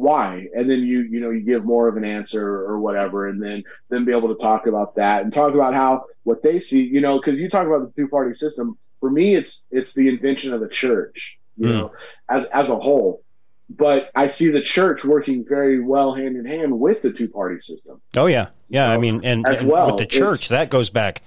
why? 0.00 0.46
And 0.54 0.68
then 0.70 0.80
you 0.80 1.00
you 1.02 1.20
know 1.20 1.30
you 1.30 1.40
give 1.40 1.64
more 1.64 1.88
of 1.88 1.96
an 1.96 2.04
answer 2.04 2.42
or 2.42 2.80
whatever, 2.80 3.28
and 3.28 3.42
then 3.42 3.64
then 3.88 4.04
be 4.04 4.12
able 4.12 4.34
to 4.34 4.40
talk 4.40 4.66
about 4.66 4.96
that 4.96 5.22
and 5.22 5.32
talk 5.32 5.54
about 5.54 5.74
how 5.74 6.04
what 6.24 6.42
they 6.42 6.58
see. 6.58 6.84
You 6.86 7.00
know, 7.00 7.20
because 7.20 7.40
you 7.40 7.48
talk 7.50 7.66
about 7.66 7.82
the 7.94 8.02
two 8.02 8.08
party 8.08 8.34
system. 8.34 8.78
For 9.00 9.10
me, 9.10 9.34
it's 9.34 9.66
it's 9.70 9.94
the 9.94 10.08
invention 10.08 10.52
of 10.54 10.60
the 10.60 10.68
church. 10.68 11.38
You 11.56 11.66
Mm. 11.66 11.72
know, 11.72 11.92
as 12.28 12.44
as 12.46 12.70
a 12.70 12.78
whole. 12.78 13.22
But 13.68 14.10
I 14.16 14.26
see 14.26 14.50
the 14.50 14.60
church 14.62 15.04
working 15.04 15.44
very 15.48 15.78
well 15.80 16.12
hand 16.14 16.36
in 16.36 16.44
hand 16.44 16.80
with 16.80 17.02
the 17.02 17.12
two 17.12 17.28
party 17.28 17.60
system. 17.60 18.00
Oh 18.16 18.26
yeah, 18.26 18.48
yeah. 18.68 18.90
I 18.90 18.98
mean, 18.98 19.20
and, 19.24 19.46
as 19.46 19.60
and 19.60 19.70
well, 19.70 19.86
with 19.86 19.98
the 19.98 20.06
church, 20.06 20.48
that 20.48 20.70
goes 20.70 20.90
back 20.90 21.22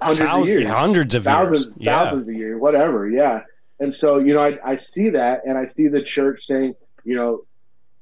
hundreds 0.00 0.20
thousands, 0.20 0.42
of 0.42 0.48
years, 0.48 0.66
hundreds 0.68 1.14
of 1.14 1.24
thousands, 1.24 1.64
years. 1.66 1.76
Yeah, 1.78 2.04
thousands 2.04 2.28
of 2.28 2.34
years, 2.34 2.60
whatever. 2.60 3.08
Yeah. 3.08 3.40
And 3.78 3.94
so, 3.94 4.18
you 4.18 4.32
know, 4.34 4.40
I, 4.40 4.58
I 4.64 4.76
see 4.76 5.10
that 5.10 5.42
and 5.44 5.58
I 5.58 5.66
see 5.66 5.88
the 5.88 6.00
church 6.02 6.46
saying, 6.46 6.74
you 7.06 7.14
know, 7.14 7.44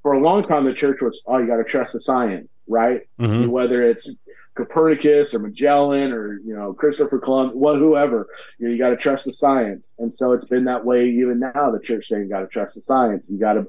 for 0.03 0.15
a 0.15 0.21
long 0.21 0.43
time, 0.43 0.65
the 0.65 0.75
church 0.75 1.01
was, 1.01 1.23
oh, 1.27 1.39
you 1.39 1.47
got 1.47 1.57
to 1.57 1.65
trust 1.65 1.93
the 1.93 2.01
science, 2.01 2.49
right? 2.67 3.03
Mhm. 3.21 3.49
Whether 3.49 3.83
it's 3.83 4.19
Copernicus 4.55 5.35
or 5.35 5.41
Magellan 5.41 6.13
or, 6.13 6.41
you 6.45 6.55
know, 6.57 6.73
Christopher 6.73 7.19
Columbus, 7.19 7.55
well, 7.57 7.77
whoever, 7.77 8.29
you 8.59 8.67
know, 8.67 8.73
you 8.73 8.79
got 8.79 8.91
to 8.91 8.97
trust 8.97 9.27
the 9.27 9.33
science. 9.33 9.95
And 9.99 10.13
so 10.13 10.33
it's 10.33 10.49
been 10.49 10.65
that 10.65 10.85
way 10.85 11.09
even 11.11 11.39
now, 11.39 11.71
the 11.71 11.81
church 11.81 12.07
saying 12.07 12.25
you 12.25 12.29
got 12.29 12.41
to 12.41 12.47
trust 12.47 12.75
the 12.75 12.81
science. 12.81 13.31
You 13.31 13.39
got 13.39 13.55
to, 13.55 13.67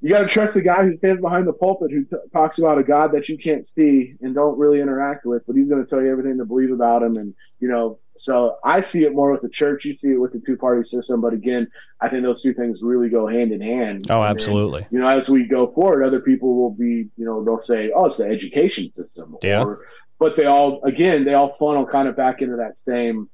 you 0.00 0.10
got 0.10 0.20
to 0.20 0.26
trust 0.26 0.54
the 0.54 0.62
guy 0.62 0.84
who 0.84 0.96
stands 0.98 1.20
behind 1.20 1.46
the 1.46 1.52
pulpit 1.52 1.90
who 1.90 2.04
t- 2.04 2.16
talks 2.32 2.58
about 2.58 2.78
a 2.78 2.82
God 2.82 3.12
that 3.12 3.28
you 3.28 3.38
can't 3.38 3.66
see 3.66 4.14
and 4.20 4.34
don't 4.34 4.58
really 4.58 4.80
interact 4.80 5.24
with, 5.24 5.46
but 5.46 5.56
he's 5.56 5.70
going 5.70 5.84
to 5.84 5.88
tell 5.88 6.02
you 6.02 6.10
everything 6.10 6.38
to 6.38 6.44
believe 6.44 6.72
about 6.72 7.02
him. 7.02 7.16
And, 7.16 7.34
you 7.60 7.68
know, 7.68 7.98
so 8.16 8.58
I 8.64 8.80
see 8.80 9.04
it 9.04 9.14
more 9.14 9.32
with 9.32 9.42
the 9.42 9.48
church. 9.48 9.84
You 9.84 9.94
see 9.94 10.12
it 10.12 10.20
with 10.20 10.32
the 10.32 10.40
two 10.40 10.56
party 10.56 10.84
system. 10.84 11.20
But 11.20 11.32
again, 11.32 11.68
I 12.00 12.08
think 12.08 12.22
those 12.22 12.42
two 12.42 12.54
things 12.54 12.82
really 12.82 13.08
go 13.08 13.26
hand 13.26 13.52
in 13.52 13.60
hand. 13.60 14.06
Oh, 14.08 14.22
then, 14.22 14.30
absolutely. 14.30 14.86
you 14.90 15.00
know, 15.00 15.08
as 15.08 15.28
we 15.28 15.44
go 15.44 15.66
forward, 15.66 16.04
other 16.04 16.20
people 16.20 16.54
will 16.54 16.70
be, 16.70 17.08
you 17.16 17.24
know, 17.24 17.44
they'll 17.44 17.60
say, 17.60 17.90
oh, 17.90 18.06
it's 18.06 18.18
the 18.18 18.26
education 18.26 18.92
system. 18.92 19.36
Yeah. 19.42 19.64
Or, 19.64 19.86
but 20.18 20.36
they 20.36 20.46
all, 20.46 20.82
again, 20.84 21.24
they 21.24 21.34
all 21.34 21.52
funnel 21.52 21.86
kind 21.86 22.08
of 22.08 22.16
back 22.16 22.40
into 22.40 22.56
that 22.56 22.76
same, 22.76 23.28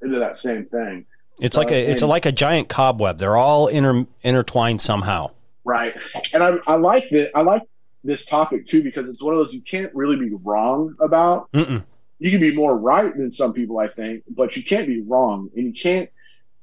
into 0.00 0.20
that 0.20 0.36
same 0.36 0.64
thing. 0.64 1.06
It's 1.40 1.56
like 1.56 1.70
uh, 1.70 1.74
a 1.74 1.86
it's 1.86 2.02
and- 2.02 2.08
like 2.08 2.26
a 2.26 2.32
giant 2.32 2.68
cobweb. 2.68 3.18
They're 3.18 3.36
all 3.36 3.66
inter, 3.66 4.06
intertwined 4.22 4.80
somehow. 4.80 5.32
Right. 5.64 5.94
And 6.32 6.42
I, 6.42 6.56
I 6.66 6.76
like 6.76 7.08
that. 7.10 7.36
I 7.36 7.42
like 7.42 7.62
this 8.04 8.24
topic 8.24 8.66
too 8.66 8.82
because 8.82 9.10
it's 9.10 9.22
one 9.22 9.34
of 9.34 9.40
those 9.40 9.52
you 9.52 9.60
can't 9.60 9.94
really 9.94 10.16
be 10.16 10.34
wrong 10.42 10.94
about. 11.00 11.50
Mm-mm. 11.52 11.82
You 12.18 12.30
can 12.30 12.40
be 12.40 12.54
more 12.54 12.76
right 12.76 13.16
than 13.16 13.30
some 13.30 13.52
people, 13.52 13.78
I 13.78 13.88
think, 13.88 14.24
but 14.28 14.56
you 14.56 14.64
can't 14.64 14.86
be 14.86 15.00
wrong, 15.02 15.50
and 15.56 15.66
you 15.66 15.72
can't 15.72 16.10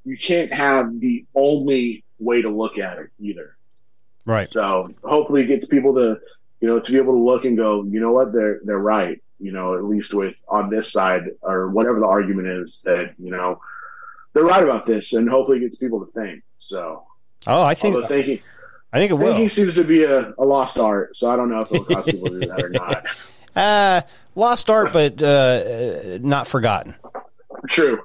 you 0.03 0.17
can't 0.17 0.51
have 0.51 0.99
the 0.99 1.25
only 1.33 2.03
way 2.19 2.41
to 2.41 2.49
look 2.49 2.77
at 2.77 2.99
it 2.99 3.09
either. 3.19 3.57
Right. 4.25 4.51
So 4.51 4.89
hopefully, 5.03 5.43
it 5.43 5.47
gets 5.47 5.67
people 5.67 5.95
to 5.95 6.19
you 6.61 6.67
know 6.67 6.79
to 6.79 6.91
be 6.91 6.97
able 6.97 7.13
to 7.13 7.19
look 7.19 7.45
and 7.45 7.55
go, 7.55 7.83
you 7.83 7.99
know 7.99 8.11
what, 8.11 8.33
they're 8.33 8.59
they're 8.63 8.77
right. 8.77 9.21
You 9.39 9.51
know, 9.51 9.75
at 9.75 9.83
least 9.83 10.13
with 10.13 10.43
on 10.47 10.69
this 10.69 10.91
side 10.91 11.31
or 11.41 11.69
whatever 11.69 11.99
the 11.99 12.07
argument 12.07 12.47
is 12.47 12.81
that 12.85 13.13
you 13.17 13.31
know 13.31 13.59
they're 14.33 14.43
right 14.43 14.63
about 14.63 14.85
this, 14.85 15.13
and 15.13 15.29
hopefully, 15.29 15.57
it 15.57 15.61
gets 15.61 15.77
people 15.77 16.05
to 16.05 16.11
think. 16.11 16.43
So. 16.57 17.05
Oh, 17.47 17.61
I 17.61 17.75
think 17.75 18.07
thinking, 18.07 18.39
I 18.91 18.97
think 18.97 19.11
it 19.11 19.15
will. 19.15 19.27
Thinking 19.27 19.49
seems 19.49 19.75
to 19.75 19.83
be 19.83 20.03
a, 20.03 20.33
a 20.37 20.43
lost 20.43 20.77
art, 20.77 21.15
so 21.15 21.29
I 21.29 21.35
don't 21.35 21.49
know 21.49 21.59
if 21.59 21.71
it'll 21.71 21.85
cause 21.85 22.05
people 22.05 22.29
to 22.29 22.39
do 22.39 22.47
that 22.47 22.63
or 22.63 22.69
not. 22.69 23.05
Uh, 23.55 24.01
lost 24.35 24.69
art, 24.69 24.91
but 24.91 25.21
uh, 25.21 26.17
not 26.21 26.47
forgotten. 26.47 26.95
True. 27.67 28.01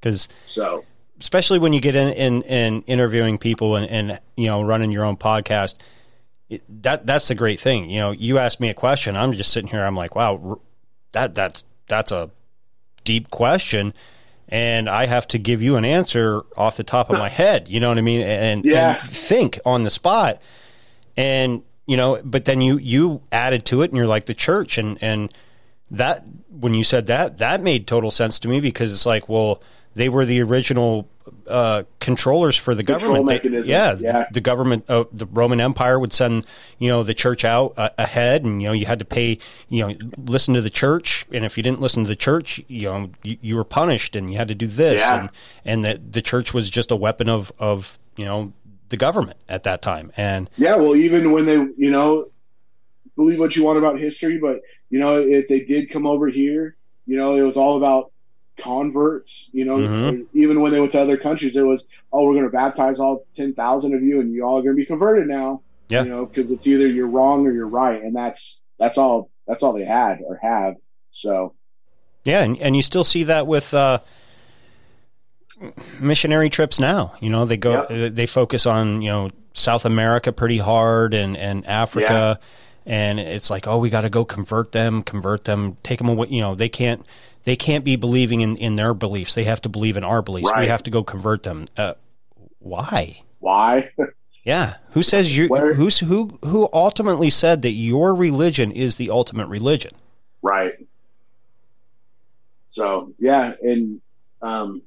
Because 0.00 0.28
So 0.46 0.84
especially 1.20 1.58
when 1.58 1.72
you 1.72 1.80
get 1.80 1.94
in 1.94 2.12
in, 2.12 2.42
in 2.42 2.82
interviewing 2.82 3.38
people 3.38 3.76
and, 3.76 3.86
and 3.90 4.20
you 4.36 4.46
know 4.46 4.62
running 4.62 4.90
your 4.90 5.04
own 5.04 5.16
podcast, 5.16 5.76
it, 6.48 6.62
that 6.82 7.06
that's 7.06 7.28
the 7.28 7.34
great 7.34 7.60
thing. 7.60 7.90
You 7.90 8.00
know, 8.00 8.10
you 8.10 8.38
ask 8.38 8.60
me 8.60 8.68
a 8.70 8.74
question, 8.74 9.16
I'm 9.16 9.32
just 9.32 9.52
sitting 9.52 9.70
here. 9.70 9.84
I'm 9.84 9.96
like, 9.96 10.14
wow, 10.14 10.60
that 11.12 11.34
that's 11.34 11.64
that's 11.88 12.12
a 12.12 12.30
deep 13.04 13.30
question. 13.30 13.94
And 14.52 14.88
I 14.88 15.06
have 15.06 15.28
to 15.28 15.38
give 15.38 15.62
you 15.62 15.76
an 15.76 15.84
answer 15.84 16.42
off 16.56 16.76
the 16.76 16.82
top 16.84 17.08
of 17.10 17.18
my 17.18 17.28
head. 17.42 17.68
You 17.68 17.78
know 17.78 17.88
what 17.88 17.98
I 17.98 18.02
mean? 18.02 18.20
And, 18.22 18.64
Yeah. 18.64 18.98
and 19.00 19.10
think 19.10 19.60
on 19.64 19.84
the 19.84 19.90
spot. 19.90 20.42
And 21.16 21.62
you 21.90 21.96
know, 21.96 22.20
but 22.24 22.44
then 22.44 22.60
you 22.60 22.78
you 22.78 23.20
added 23.32 23.64
to 23.66 23.82
it, 23.82 23.90
and 23.90 23.96
you're 23.96 24.06
like 24.06 24.26
the 24.26 24.34
church, 24.34 24.78
and 24.78 24.96
and 25.02 25.32
that 25.90 26.24
when 26.48 26.72
you 26.72 26.84
said 26.84 27.06
that, 27.06 27.38
that 27.38 27.60
made 27.62 27.86
total 27.88 28.12
sense 28.12 28.38
to 28.38 28.48
me 28.48 28.60
because 28.60 28.92
it's 28.92 29.06
like, 29.06 29.28
well, 29.28 29.60
they 29.96 30.08
were 30.08 30.24
the 30.24 30.40
original 30.40 31.08
uh, 31.48 31.82
controllers 31.98 32.56
for 32.56 32.76
the 32.76 32.84
Control 32.84 33.24
government. 33.24 33.42
They- 33.42 33.68
yeah, 33.68 33.96
yeah. 33.98 34.12
The, 34.24 34.34
the 34.34 34.40
government, 34.40 34.84
uh, 34.88 35.04
the 35.12 35.26
Roman 35.26 35.60
Empire 35.60 35.98
would 35.98 36.12
send 36.12 36.46
you 36.78 36.88
know 36.88 37.02
the 37.02 37.12
church 37.14 37.44
out 37.44 37.74
uh, 37.76 37.90
ahead, 37.98 38.44
and 38.44 38.62
you 38.62 38.68
know 38.68 38.72
you 38.72 38.86
had 38.86 39.00
to 39.00 39.04
pay, 39.04 39.38
you 39.68 39.84
know, 39.88 39.96
listen 40.16 40.54
to 40.54 40.60
the 40.60 40.70
church, 40.70 41.26
and 41.32 41.44
if 41.44 41.56
you 41.56 41.64
didn't 41.64 41.80
listen 41.80 42.04
to 42.04 42.08
the 42.08 42.14
church, 42.14 42.62
you 42.68 42.88
know, 42.88 43.10
you, 43.24 43.36
you 43.40 43.56
were 43.56 43.64
punished, 43.64 44.14
and 44.14 44.30
you 44.30 44.36
had 44.38 44.46
to 44.46 44.54
do 44.54 44.68
this, 44.68 45.02
Yeah. 45.02 45.20
and 45.22 45.30
and 45.64 45.84
that 45.84 46.12
the 46.12 46.22
church 46.22 46.54
was 46.54 46.70
just 46.70 46.92
a 46.92 46.96
weapon 46.96 47.28
of 47.28 47.50
of 47.58 47.98
you 48.16 48.26
know 48.26 48.52
the 48.90 48.96
government 48.96 49.38
at 49.48 49.64
that 49.64 49.82
time, 49.82 50.12
and 50.16 50.50
yeah, 50.56 50.76
well, 50.76 50.94
even 50.94 51.32
when 51.32 51.46
they, 51.46 51.54
you 51.54 51.90
know, 51.90 52.28
believe 53.16 53.38
what 53.38 53.56
you 53.56 53.64
want 53.64 53.78
about 53.78 53.98
history, 53.98 54.38
but 54.38 54.60
you 54.90 54.98
know, 54.98 55.18
if 55.18 55.48
they 55.48 55.60
did 55.60 55.90
come 55.90 56.06
over 56.06 56.28
here, 56.28 56.76
you 57.06 57.16
know, 57.16 57.34
it 57.34 57.42
was 57.42 57.56
all 57.56 57.76
about 57.76 58.12
converts. 58.58 59.48
You 59.52 59.64
know, 59.64 59.76
Mhm. 59.78 60.26
even 60.34 60.60
when 60.60 60.72
they 60.72 60.80
went 60.80 60.92
to 60.92 61.00
other 61.00 61.16
countries, 61.16 61.56
it 61.56 61.62
was, 61.62 61.86
oh, 62.12 62.24
we're 62.24 62.34
going 62.34 62.44
to 62.44 62.50
baptize 62.50 63.00
all 63.00 63.24
ten 63.36 63.54
thousand 63.54 63.94
of 63.94 64.02
you, 64.02 64.20
and 64.20 64.32
you 64.32 64.44
all 64.44 64.58
are 64.58 64.62
going 64.62 64.76
to 64.76 64.80
be 64.80 64.86
converted 64.86 65.28
now. 65.28 65.62
Yeah. 65.88 66.04
You 66.04 66.10
know, 66.10 66.26
because 66.26 66.50
it's 66.52 66.66
either 66.66 66.86
you're 66.86 67.08
wrong 67.08 67.46
or 67.46 67.52
you're 67.52 67.66
right, 67.66 68.02
and 68.02 68.14
that's 68.14 68.64
that's 68.78 68.98
all 68.98 69.30
that's 69.46 69.62
all 69.62 69.72
they 69.72 69.84
had 69.84 70.20
or 70.24 70.38
have. 70.42 70.76
So 71.10 71.54
Yeah, 72.24 72.42
and, 72.44 72.60
and 72.60 72.76
you 72.76 72.82
still 72.82 73.02
see 73.02 73.24
that 73.24 73.46
with 73.46 73.72
uh, 73.74 74.00
missionary 75.98 76.50
trips 76.50 76.78
now. 76.80 77.14
You 77.20 77.30
know, 77.30 77.44
they 77.44 77.56
go, 77.56 77.82
uh, 77.82 78.08
they 78.12 78.26
focus 78.26 78.66
on 78.66 79.02
you 79.02 79.10
know 79.10 79.30
South 79.52 79.84
America 79.84 80.32
pretty 80.32 80.58
hard 80.58 81.14
and 81.14 81.36
and 81.36 81.66
Africa, 81.66 82.38
and 82.86 83.20
it's 83.20 83.50
like, 83.50 83.66
oh, 83.66 83.78
we 83.78 83.90
got 83.90 84.02
to 84.02 84.10
go 84.10 84.24
convert 84.24 84.72
them, 84.72 85.02
convert 85.02 85.44
them, 85.44 85.76
take 85.82 85.98
them 85.98 86.08
away. 86.08 86.28
You 86.30 86.40
know, 86.40 86.54
they 86.54 86.68
can't 86.68 87.04
they 87.44 87.56
can't 87.56 87.84
be 87.84 87.96
believing 87.96 88.40
in 88.40 88.56
in 88.56 88.76
their 88.76 88.94
beliefs. 88.94 89.34
They 89.34 89.44
have 89.44 89.60
to 89.62 89.68
believe 89.68 89.96
in 89.96 90.04
our 90.04 90.22
beliefs. 90.22 90.50
We 90.56 90.66
have 90.66 90.82
to 90.84 90.90
go 90.90 91.02
convert 91.02 91.42
them. 91.42 91.66
Uh, 91.76 91.94
why? 92.58 93.22
why? 93.38 93.90
Yeah, 94.42 94.76
who 94.92 95.02
says 95.02 95.36
you? 95.36 95.48
Where- 95.48 95.74
Who's 95.74 95.98
who? 95.98 96.38
Who 96.46 96.66
ultimately 96.72 97.28
said 97.28 97.60
that 97.60 97.72
your 97.72 98.14
religion 98.14 98.72
is 98.72 98.96
the 98.96 99.10
ultimate 99.10 99.48
religion? 99.48 99.90
Right. 100.40 100.72
So 102.68 103.12
yeah, 103.18 103.52
and 103.62 104.00
um, 104.40 104.80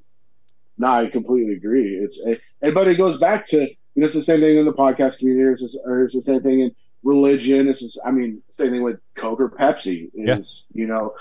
no, 0.78 0.88
I 0.88 1.08
completely 1.08 1.54
agree. 1.54 1.96
It's 1.96 2.26
eh, 2.26 2.36
and 2.62 2.74
but 2.74 2.88
it 2.88 2.96
goes 2.96 3.20
back 3.20 3.48
to 3.50 3.58
you 3.62 3.76
know 3.96 4.06
it's 4.06 4.16
the 4.16 4.24
same 4.24 4.40
thing 4.40 4.58
in 4.58 4.66
the 4.66 4.74
podcast 4.74 5.20
community. 5.20 5.52
It's, 5.52 5.62
just, 5.62 5.80
or 5.86 6.04
it's 6.04 6.16
the 6.16 6.22
same 6.22 6.42
thing 6.42 6.62
in 6.62 6.76
religion. 7.04 7.68
It's 7.68 7.82
just, 7.82 8.00
I 8.06 8.12
mean, 8.12 8.42
same 8.50 8.72
thing 8.72 8.82
with 8.82 9.00
Coke 9.16 9.40
or 9.40 9.50
Pepsi 9.50 10.10
is, 10.14 10.68
you 10.74 10.88
know, 10.88 11.14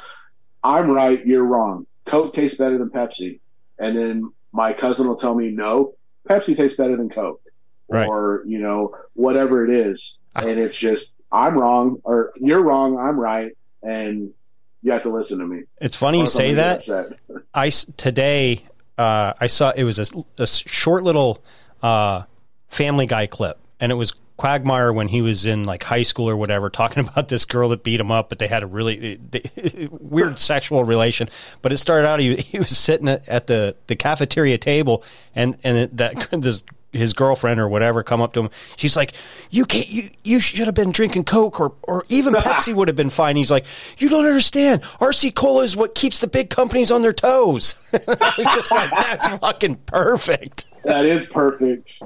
I'm 0.62 0.90
right, 0.90 1.24
you're 1.26 1.44
wrong. 1.44 1.86
Coke 2.06 2.34
tastes 2.34 2.58
better 2.58 2.78
than 2.78 2.88
Pepsi. 2.88 3.40
And 3.78 3.96
then 3.96 4.32
my 4.52 4.72
cousin 4.72 5.08
will 5.08 5.16
tell 5.16 5.34
me, 5.34 5.50
no, 5.50 5.94
Pepsi 6.28 6.56
tastes 6.56 6.76
better 6.76 6.96
than 6.96 7.10
Coke. 7.10 7.42
Right. 7.88 8.08
Or, 8.08 8.42
you 8.46 8.58
know, 8.58 8.96
whatever 9.14 9.64
it 9.64 9.88
is. 9.88 10.20
Ah. 10.36 10.46
And 10.46 10.58
it's 10.58 10.76
just, 10.76 11.16
I'm 11.32 11.58
wrong, 11.58 12.00
or 12.04 12.32
you're 12.36 12.62
wrong, 12.62 12.98
I'm 12.98 13.18
right. 13.18 13.52
And 13.82 14.32
you 14.82 14.92
have 14.92 15.02
to 15.02 15.10
listen 15.10 15.40
to 15.40 15.46
me. 15.46 15.64
It's 15.80 15.96
funny 15.96 16.20
you 16.20 16.26
say 16.26 16.54
that. 16.54 17.16
I 17.54 17.70
today 17.70 18.64
uh, 18.98 19.34
I 19.40 19.46
saw 19.46 19.70
it 19.70 19.84
was 19.84 19.98
a, 19.98 20.06
a 20.38 20.46
short 20.46 21.02
little 21.02 21.42
uh, 21.82 22.22
Family 22.68 23.06
Guy 23.06 23.26
clip, 23.26 23.58
and 23.80 23.90
it 23.90 23.96
was 23.96 24.14
Quagmire 24.36 24.92
when 24.92 25.08
he 25.08 25.22
was 25.22 25.46
in 25.46 25.62
like 25.64 25.82
high 25.84 26.02
school 26.02 26.28
or 26.28 26.36
whatever, 26.36 26.68
talking 26.70 27.06
about 27.08 27.28
this 27.28 27.44
girl 27.44 27.68
that 27.70 27.84
beat 27.84 28.00
him 28.00 28.10
up, 28.10 28.28
but 28.28 28.38
they 28.38 28.48
had 28.48 28.62
a 28.62 28.66
really 28.66 29.16
they, 29.16 29.88
weird 29.90 30.38
sexual 30.38 30.84
relation. 30.84 31.28
But 31.60 31.72
it 31.72 31.78
started 31.78 32.08
out 32.08 32.20
he, 32.20 32.36
he 32.36 32.58
was 32.58 32.76
sitting 32.76 33.08
at, 33.08 33.46
the 33.46 33.76
the 33.86 33.96
cafeteria 33.96 34.58
table, 34.58 35.04
and 35.34 35.56
and 35.62 35.78
it, 35.78 35.96
that 35.96 36.28
this 36.32 36.64
his 36.92 37.12
girlfriend 37.14 37.58
or 37.58 37.68
whatever 37.68 38.02
come 38.02 38.20
up 38.20 38.32
to 38.34 38.40
him. 38.40 38.50
She's 38.76 38.96
like, 38.96 39.12
"You 39.50 39.64
can't. 39.64 39.88
You 39.90 40.10
you 40.24 40.40
should 40.40 40.66
have 40.66 40.74
been 40.74 40.92
drinking 40.92 41.24
Coke 41.24 41.58
or 41.60 41.72
or 41.82 42.04
even 42.08 42.34
Pepsi 42.34 42.74
would 42.74 42.88
have 42.88 42.96
been 42.96 43.10
fine." 43.10 43.36
He's 43.36 43.50
like, 43.50 43.66
"You 43.98 44.08
don't 44.08 44.24
understand. 44.26 44.82
RC 44.82 45.34
Cola 45.34 45.62
is 45.64 45.76
what 45.76 45.94
keeps 45.94 46.20
the 46.20 46.26
big 46.28 46.50
companies 46.50 46.90
on 46.90 47.02
their 47.02 47.12
toes." 47.12 47.74
Just 48.36 48.70
like, 48.70 48.90
"That's 48.96 49.26
fucking 49.28 49.76
perfect." 49.86 50.66
That 50.84 51.06
is 51.06 51.26
perfect. 51.26 52.02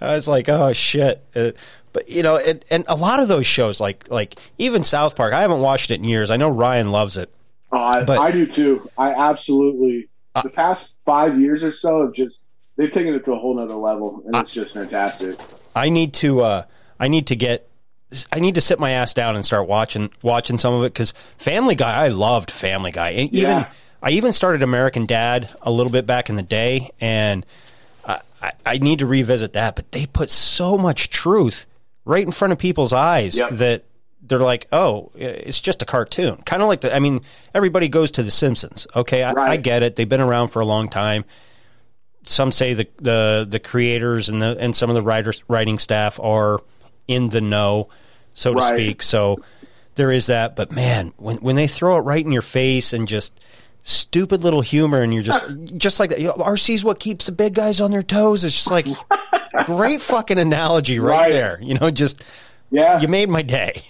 I 0.00 0.14
was 0.14 0.28
like, 0.28 0.48
"Oh 0.48 0.72
shit." 0.72 1.24
Uh, 1.34 1.52
but 1.92 2.08
you 2.08 2.22
know, 2.22 2.36
and, 2.36 2.64
and 2.70 2.84
a 2.88 2.96
lot 2.96 3.20
of 3.20 3.28
those 3.28 3.46
shows, 3.46 3.80
like 3.80 4.08
like 4.10 4.34
even 4.58 4.82
South 4.84 5.16
Park, 5.16 5.32
I 5.32 5.40
haven't 5.42 5.60
watched 5.60 5.90
it 5.90 5.94
in 5.94 6.04
years. 6.04 6.30
I 6.30 6.36
know 6.36 6.48
Ryan 6.48 6.90
loves 6.90 7.16
it. 7.16 7.32
I, 7.72 8.04
But- 8.04 8.20
I 8.20 8.30
do 8.30 8.46
too. 8.46 8.88
I 8.98 9.12
absolutely. 9.14 10.08
the 10.42 10.48
past 10.50 10.98
five 11.04 11.40
years 11.40 11.64
or 11.64 11.72
so 11.72 12.02
have 12.02 12.12
just 12.12 12.43
they've 12.76 12.90
taken 12.90 13.14
it 13.14 13.24
to 13.24 13.32
a 13.32 13.38
whole 13.38 13.54
nother 13.54 13.74
level, 13.74 14.22
and 14.26 14.36
it's 14.36 14.52
just 14.52 14.74
fantastic. 14.74 15.38
I 15.76 15.88
need 15.88 16.12
to 16.14 16.40
uh 16.40 16.64
I 17.00 17.08
need 17.08 17.26
to 17.28 17.36
get 17.36 17.68
I 18.32 18.38
need 18.40 18.54
to 18.54 18.60
sit 18.60 18.78
my 18.78 18.92
ass 18.92 19.12
down 19.14 19.34
and 19.34 19.44
start 19.44 19.66
watching 19.66 20.10
watching 20.22 20.56
some 20.58 20.72
of 20.74 20.84
it 20.84 20.94
cuz 20.94 21.12
Family 21.38 21.74
Guy 21.74 22.04
I 22.04 22.08
loved 22.08 22.50
Family 22.50 22.90
Guy 22.92 23.10
and 23.10 23.28
even 23.34 23.50
Yeah. 23.50 23.68
I 24.02 24.10
even 24.10 24.32
started 24.32 24.62
American 24.62 25.06
Dad 25.06 25.50
a 25.62 25.70
little 25.72 25.90
bit 25.90 26.06
back 26.06 26.28
in 26.28 26.36
the 26.36 26.42
day 26.42 26.90
and 27.00 27.44
I, 28.06 28.20
I, 28.42 28.52
I 28.66 28.78
need 28.78 28.98
to 29.00 29.06
revisit 29.06 29.52
that 29.54 29.74
but 29.76 29.90
they 29.92 30.06
put 30.06 30.30
so 30.30 30.76
much 30.78 31.10
truth 31.10 31.66
right 32.04 32.24
in 32.24 32.30
front 32.30 32.52
of 32.52 32.58
people's 32.58 32.92
eyes 32.92 33.38
Yep. 33.38 33.50
that 33.52 33.84
they're 34.26 34.38
like, 34.38 34.68
oh, 34.72 35.10
it's 35.16 35.60
just 35.60 35.82
a 35.82 35.84
cartoon. 35.84 36.36
Kind 36.46 36.62
of 36.62 36.68
like 36.68 36.80
the, 36.80 36.94
I 36.94 36.98
mean, 36.98 37.20
everybody 37.54 37.88
goes 37.88 38.10
to 38.12 38.22
The 38.22 38.30
Simpsons. 38.30 38.86
Okay, 38.96 39.22
I, 39.22 39.32
I 39.36 39.56
get 39.58 39.82
it. 39.82 39.96
They've 39.96 40.08
been 40.08 40.22
around 40.22 40.48
for 40.48 40.60
a 40.60 40.64
long 40.64 40.88
time 40.88 41.26
some 42.26 42.52
say 42.52 42.74
the 42.74 42.88
the 42.96 43.46
the 43.48 43.60
creators 43.60 44.28
and 44.28 44.40
the 44.42 44.56
and 44.58 44.74
some 44.74 44.90
of 44.90 44.96
the 44.96 45.02
writers 45.02 45.42
writing 45.48 45.78
staff 45.78 46.18
are 46.20 46.60
in 47.08 47.28
the 47.30 47.40
know, 47.40 47.88
so 48.34 48.52
to 48.54 48.60
Right. 48.60 48.74
speak. 48.74 49.02
So 49.02 49.36
there 49.94 50.10
is 50.10 50.26
that. 50.26 50.56
But 50.56 50.72
man, 50.72 51.12
when 51.16 51.36
when 51.38 51.56
they 51.56 51.66
throw 51.66 51.96
it 51.98 52.02
right 52.02 52.24
in 52.24 52.32
your 52.32 52.42
face 52.42 52.92
and 52.92 53.06
just 53.06 53.38
stupid 53.82 54.42
little 54.42 54.62
humor, 54.62 55.02
and 55.02 55.12
you're 55.12 55.22
just 55.22 55.44
just 55.76 56.00
like 56.00 56.10
that. 56.10 56.18
You 56.20 56.28
know, 56.28 56.34
RC's 56.34 56.84
what 56.84 56.98
keeps 57.00 57.26
the 57.26 57.32
big 57.32 57.54
guys 57.54 57.80
on 57.80 57.90
their 57.90 58.02
toes. 58.02 58.44
It's 58.44 58.54
just 58.54 58.70
like 58.70 58.86
great 59.66 60.00
fucking 60.00 60.38
analogy 60.38 60.98
right, 60.98 61.18
Right. 61.22 61.32
there. 61.32 61.58
You 61.62 61.74
know, 61.74 61.90
just 61.90 62.24
Yeah, 62.70 63.00
you 63.00 63.08
made 63.08 63.28
my 63.28 63.42
day. 63.42 63.82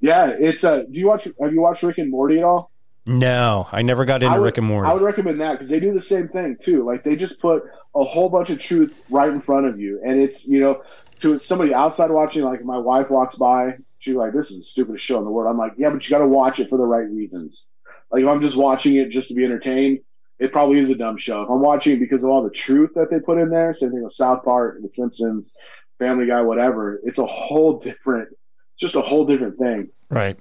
yeah. 0.00 0.28
It's 0.28 0.64
uh, 0.64 0.82
do 0.84 0.98
you 0.98 1.06
watch? 1.08 1.24
Have 1.40 1.52
you 1.52 1.60
watched 1.60 1.82
Rick 1.82 1.98
and 1.98 2.10
Morty 2.10 2.38
at 2.38 2.44
all? 2.44 2.69
No, 3.06 3.66
I 3.72 3.82
never 3.82 4.04
got 4.04 4.22
into 4.22 4.38
would, 4.38 4.44
Rick 4.44 4.58
and 4.58 4.66
Morty. 4.66 4.88
I 4.88 4.92
would 4.92 5.02
recommend 5.02 5.40
that 5.40 5.52
because 5.52 5.68
they 5.68 5.80
do 5.80 5.92
the 5.92 6.00
same 6.00 6.28
thing 6.28 6.56
too. 6.60 6.84
Like 6.84 7.02
they 7.02 7.16
just 7.16 7.40
put 7.40 7.64
a 7.94 8.04
whole 8.04 8.28
bunch 8.28 8.50
of 8.50 8.58
truth 8.58 9.02
right 9.08 9.28
in 9.28 9.40
front 9.40 9.66
of 9.66 9.80
you, 9.80 10.00
and 10.04 10.20
it's 10.20 10.46
you 10.46 10.60
know 10.60 10.82
to 11.20 11.38
somebody 11.38 11.74
outside 11.74 12.10
watching. 12.10 12.42
Like 12.42 12.64
my 12.64 12.78
wife 12.78 13.10
walks 13.10 13.36
by, 13.36 13.78
she's 13.98 14.14
like, 14.14 14.32
"This 14.32 14.50
is 14.50 14.58
the 14.58 14.64
stupidest 14.64 15.04
show 15.04 15.18
in 15.18 15.24
the 15.24 15.30
world." 15.30 15.50
I'm 15.50 15.58
like, 15.58 15.72
"Yeah, 15.76 15.90
but 15.90 16.06
you 16.06 16.10
got 16.10 16.18
to 16.18 16.28
watch 16.28 16.60
it 16.60 16.68
for 16.68 16.76
the 16.76 16.84
right 16.84 17.08
reasons." 17.08 17.68
Like 18.10 18.22
if 18.22 18.28
I'm 18.28 18.42
just 18.42 18.56
watching 18.56 18.96
it 18.96 19.10
just 19.10 19.28
to 19.28 19.34
be 19.34 19.44
entertained, 19.44 20.00
it 20.38 20.52
probably 20.52 20.78
is 20.78 20.90
a 20.90 20.94
dumb 20.94 21.16
show. 21.16 21.42
If 21.42 21.50
I'm 21.50 21.60
watching 21.60 21.94
it 21.94 22.00
because 22.00 22.24
of 22.24 22.30
all 22.30 22.42
the 22.42 22.50
truth 22.50 22.90
that 22.96 23.10
they 23.10 23.20
put 23.20 23.38
in 23.38 23.50
there, 23.50 23.72
same 23.72 23.90
thing 23.90 24.02
with 24.02 24.12
South 24.12 24.44
Park, 24.44 24.78
The 24.82 24.90
Simpsons, 24.90 25.56
Family 25.98 26.26
Guy, 26.26 26.40
whatever. 26.42 27.00
It's 27.04 27.18
a 27.18 27.26
whole 27.26 27.78
different, 27.78 28.30
just 28.78 28.94
a 28.94 29.00
whole 29.00 29.24
different 29.26 29.58
thing. 29.58 29.90
Right. 30.08 30.38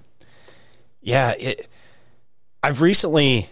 Yeah. 1.02 1.34
It, 1.38 1.68
I've 2.64 2.82
recently, 2.82 3.50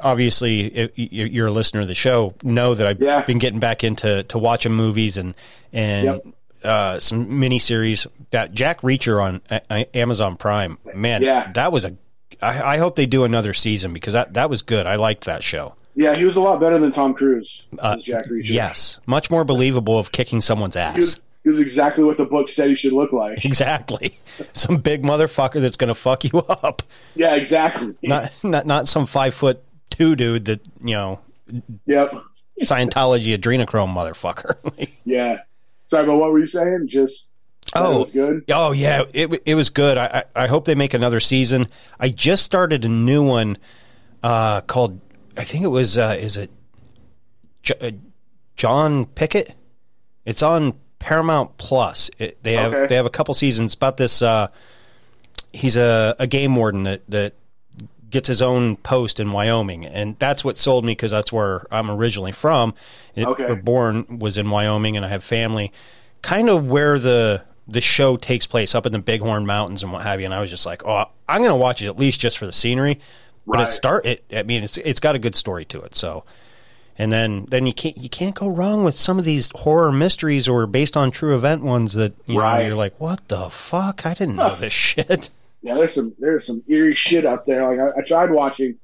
obviously, 0.00 0.90
you're 0.96 1.46
a 1.46 1.50
listener 1.52 1.80
of 1.82 1.88
the 1.88 1.94
show, 1.94 2.34
know 2.42 2.74
that 2.74 2.86
I've 2.86 3.00
Yeah. 3.00 3.22
been 3.22 3.38
getting 3.38 3.60
back 3.60 3.84
into 3.84 4.22
to 4.24 4.38
watching 4.38 4.72
movies 4.72 5.16
and 5.16 5.34
and 5.72 6.04
Yep. 6.06 6.26
uh, 6.64 6.98
some 6.98 7.26
miniseries. 7.28 8.06
That 8.30 8.52
Jack 8.52 8.80
Reacher 8.82 9.22
on 9.22 9.40
A- 9.50 9.60
A- 9.70 9.96
Amazon 9.96 10.36
Prime, 10.36 10.78
man, 10.94 11.22
Yeah. 11.22 11.50
that 11.54 11.72
was 11.72 11.84
a. 11.84 11.94
I, 12.42 12.74
I 12.74 12.78
hope 12.78 12.96
they 12.96 13.06
do 13.06 13.24
another 13.24 13.52
season 13.54 13.92
because 13.92 14.12
that 14.14 14.34
that 14.34 14.48
was 14.50 14.62
good. 14.62 14.86
I 14.86 14.96
liked 14.96 15.24
that 15.26 15.42
show. 15.42 15.74
Yeah, 15.94 16.14
he 16.14 16.24
was 16.24 16.36
a 16.36 16.40
lot 16.40 16.60
better 16.60 16.78
than 16.78 16.92
Tom 16.92 17.12
Cruise 17.14 17.64
Uh, 17.78 17.96
Jack 17.96 18.26
Reacher. 18.26 18.50
Yes, 18.50 18.98
much 19.06 19.30
more 19.30 19.44
believable 19.44 19.98
of 19.98 20.12
kicking 20.12 20.40
someone's 20.40 20.76
ass. 20.76 21.20
He 21.48 21.50
was 21.50 21.60
exactly 21.60 22.04
what 22.04 22.18
the 22.18 22.26
book 22.26 22.48
said 22.50 22.68
he 22.68 22.74
should 22.76 22.92
look 22.92 23.12
like. 23.12 23.44
Exactly, 23.44 24.18
some 24.52 24.76
big 24.76 25.02
motherfucker 25.02 25.60
that's 25.60 25.76
going 25.78 25.88
to 25.88 25.94
fuck 25.94 26.24
you 26.24 26.38
up. 26.40 26.82
Yeah, 27.14 27.34
exactly. 27.34 27.96
Not 28.02 28.32
not 28.44 28.66
not 28.66 28.88
some 28.88 29.06
five 29.06 29.32
foot 29.34 29.62
two 29.90 30.14
dude 30.14 30.44
that 30.44 30.60
you 30.84 30.94
know 30.94 31.20
Yep. 31.86 32.12
Scientology 32.60 33.36
adrenochrome 33.38 33.94
motherfucker. 33.94 34.56
Yeah. 35.04 35.38
Sorry, 35.86 36.04
but 36.06 36.16
what 36.16 36.30
were 36.32 36.38
you 36.40 36.46
saying? 36.46 36.88
Just 36.88 37.30
Oh. 37.74 38.04
good. 38.04 38.44
oh 38.50 38.72
yeah, 38.72 39.04
it 39.14 39.42
it 39.46 39.54
was 39.54 39.70
good. 39.70 39.96
I, 39.96 40.24
I 40.36 40.44
I 40.44 40.46
hope 40.48 40.66
they 40.66 40.74
make 40.74 40.92
another 40.94 41.20
season. 41.20 41.66
I 41.98 42.10
just 42.10 42.44
started 42.44 42.84
a 42.84 42.88
new 42.88 43.22
one 43.26 43.56
uh, 44.22 44.60
called 44.62 45.00
I 45.36 45.44
think 45.44 45.64
it 45.64 45.68
was 45.68 45.96
uh, 45.96 46.16
is 46.20 46.36
it 46.36 46.50
J- 47.62 47.74
uh, 47.80 47.90
John 48.56 49.06
Pickett? 49.06 49.54
It's 50.26 50.42
on 50.42 50.74
Paramount 50.98 51.56
Plus. 51.58 52.10
It, 52.18 52.42
they 52.42 52.54
have 52.54 52.72
Okay. 52.74 52.86
they 52.86 52.94
have 52.96 53.06
a 53.06 53.10
couple 53.10 53.34
seasons 53.34 53.74
about 53.74 53.96
this. 53.96 54.22
Uh, 54.22 54.48
he's 55.52 55.76
a, 55.76 56.14
a 56.18 56.26
game 56.26 56.56
warden 56.56 56.82
that 56.84 57.02
that 57.08 57.34
gets 58.10 58.26
his 58.28 58.40
own 58.40 58.76
post 58.76 59.20
in 59.20 59.30
Wyoming, 59.30 59.84
and 59.84 60.16
that's 60.18 60.42
what 60.44 60.56
sold 60.56 60.84
me 60.84 60.92
because 60.92 61.10
that's 61.10 61.30
where 61.32 61.66
I'm 61.70 61.90
originally 61.90 62.32
from. 62.32 62.74
It, 63.14 63.26
Okay. 63.26 63.44
or 63.44 63.54
born 63.56 64.18
was 64.18 64.38
in 64.38 64.48
Wyoming, 64.50 64.96
and 64.96 65.04
I 65.04 65.08
have 65.08 65.22
family. 65.22 65.72
Kind 66.22 66.48
of 66.50 66.66
where 66.68 66.98
the 66.98 67.42
the 67.70 67.80
show 67.82 68.16
takes 68.16 68.46
place 68.46 68.74
up 68.74 68.86
in 68.86 68.92
the 68.92 68.98
Bighorn 68.98 69.44
Mountains 69.44 69.82
and 69.82 69.92
what 69.92 70.02
have 70.02 70.20
you. 70.20 70.24
And 70.24 70.32
I 70.34 70.40
was 70.40 70.48
just 70.48 70.64
like, 70.64 70.82
oh, 70.86 71.04
I'm 71.28 71.42
going 71.42 71.50
to 71.50 71.56
watch 71.56 71.82
it 71.82 71.86
at 71.86 71.98
least 71.98 72.18
just 72.18 72.38
for 72.38 72.46
the 72.46 72.52
scenery. 72.52 72.98
But 73.46 73.60
it 73.60 73.68
start 73.68 74.04
it. 74.06 74.24
I 74.32 74.42
mean, 74.42 74.62
it's 74.62 74.76
it's 74.78 75.00
got 75.00 75.14
a 75.14 75.18
good 75.18 75.36
story 75.36 75.64
to 75.66 75.80
it. 75.82 75.94
So, 75.94 76.24
and 76.98 77.12
then 77.12 77.46
then 77.48 77.64
you 77.66 77.72
can't 77.72 77.96
you 77.96 78.08
can't 78.08 78.34
go 78.34 78.48
wrong 78.48 78.84
with 78.84 78.98
some 78.98 79.18
of 79.18 79.24
these 79.24 79.50
horror 79.54 79.92
mysteries 79.92 80.48
or 80.48 80.66
based 80.66 80.96
on 80.96 81.10
true 81.10 81.34
event 81.36 81.62
ones 81.62 81.94
that 81.94 82.14
you 82.26 82.38
know 82.38 82.58
you're 82.58 82.74
like, 82.74 82.98
what 83.00 83.28
the 83.28 83.48
fuck? 83.50 84.04
I 84.04 84.14
didn't 84.14 84.36
know 84.36 84.54
this 84.56 84.72
shit. 84.72 85.30
Yeah, 85.60 85.74
there's 85.74 85.92
some 85.92 86.14
there's 86.20 86.46
some 86.46 86.62
eerie 86.68 86.94
shit 86.94 87.26
out 87.26 87.44
there. 87.44 87.68
Like 87.68 87.80
I, 87.96 87.98
I 87.98 88.04
tried 88.04 88.30
watching 88.30 88.78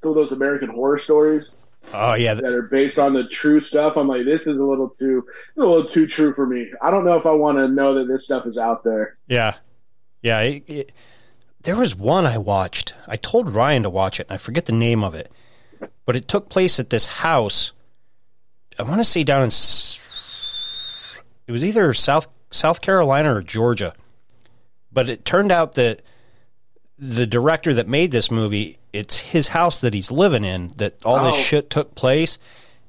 some 0.00 0.10
of 0.10 0.14
those 0.14 0.30
American 0.30 0.68
horror 0.68 0.98
stories 0.98 1.56
Oh 1.92 2.14
yeah, 2.14 2.34
that 2.34 2.44
are 2.44 2.62
based 2.62 2.98
on 2.98 3.12
the 3.12 3.24
true 3.24 3.60
stuff. 3.60 3.96
I'm 3.96 4.08
like, 4.08 4.24
this 4.24 4.42
is 4.42 4.56
a 4.56 4.62
little 4.62 4.88
too 4.88 5.26
a 5.56 5.60
little 5.60 5.84
too 5.84 6.06
true 6.06 6.32
for 6.32 6.46
me. 6.46 6.70
I 6.80 6.90
don't 6.90 7.04
know 7.04 7.16
if 7.16 7.26
I 7.26 7.32
want 7.32 7.58
to 7.58 7.68
know 7.68 7.94
that 7.94 8.08
this 8.08 8.24
stuff 8.24 8.46
is 8.46 8.58
out 8.58 8.84
there. 8.84 9.18
Yeah, 9.28 9.54
yeah. 10.22 10.40
It, 10.40 10.64
it, 10.68 10.92
there 11.62 11.76
was 11.76 11.94
one 11.94 12.26
I 12.26 12.38
watched. 12.38 12.94
I 13.06 13.16
told 13.16 13.50
Ryan 13.50 13.82
to 13.82 13.90
watch 13.90 14.20
it, 14.20 14.26
and 14.28 14.34
I 14.34 14.38
forget 14.38 14.66
the 14.66 14.72
name 14.72 15.04
of 15.04 15.14
it. 15.14 15.30
But 16.06 16.16
it 16.16 16.28
took 16.28 16.48
place 16.48 16.78
at 16.80 16.90
this 16.90 17.06
house. 17.06 17.72
I 18.78 18.82
want 18.82 19.00
to 19.00 19.04
say 19.04 19.24
down 19.24 19.42
in. 19.42 19.48
It 21.46 21.52
was 21.52 21.64
either 21.64 21.92
South 21.94 22.28
South 22.50 22.80
Carolina 22.80 23.34
or 23.34 23.42
Georgia, 23.42 23.94
but 24.92 25.08
it 25.08 25.24
turned 25.24 25.52
out 25.52 25.72
that 25.74 26.02
the 26.98 27.26
director 27.26 27.74
that 27.74 27.88
made 27.88 28.10
this 28.10 28.30
movie, 28.30 28.78
it's 28.92 29.18
his 29.18 29.48
house 29.48 29.80
that 29.80 29.94
he's 29.94 30.10
living 30.10 30.44
in. 30.44 30.68
That 30.76 30.94
all 31.04 31.24
this 31.24 31.34
Oh. 31.36 31.42
shit 31.42 31.70
took 31.70 31.94
place, 31.94 32.38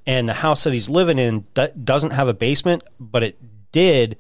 and 0.05 0.27
the 0.29 0.33
house 0.33 0.63
that 0.65 0.73
he's 0.73 0.89
living 0.89 1.19
in 1.19 1.45
do- 1.53 1.67
doesn't 1.83 2.11
have 2.11 2.27
a 2.27 2.33
basement, 2.33 2.83
but 2.99 3.23
it 3.23 3.37
did 3.71 4.17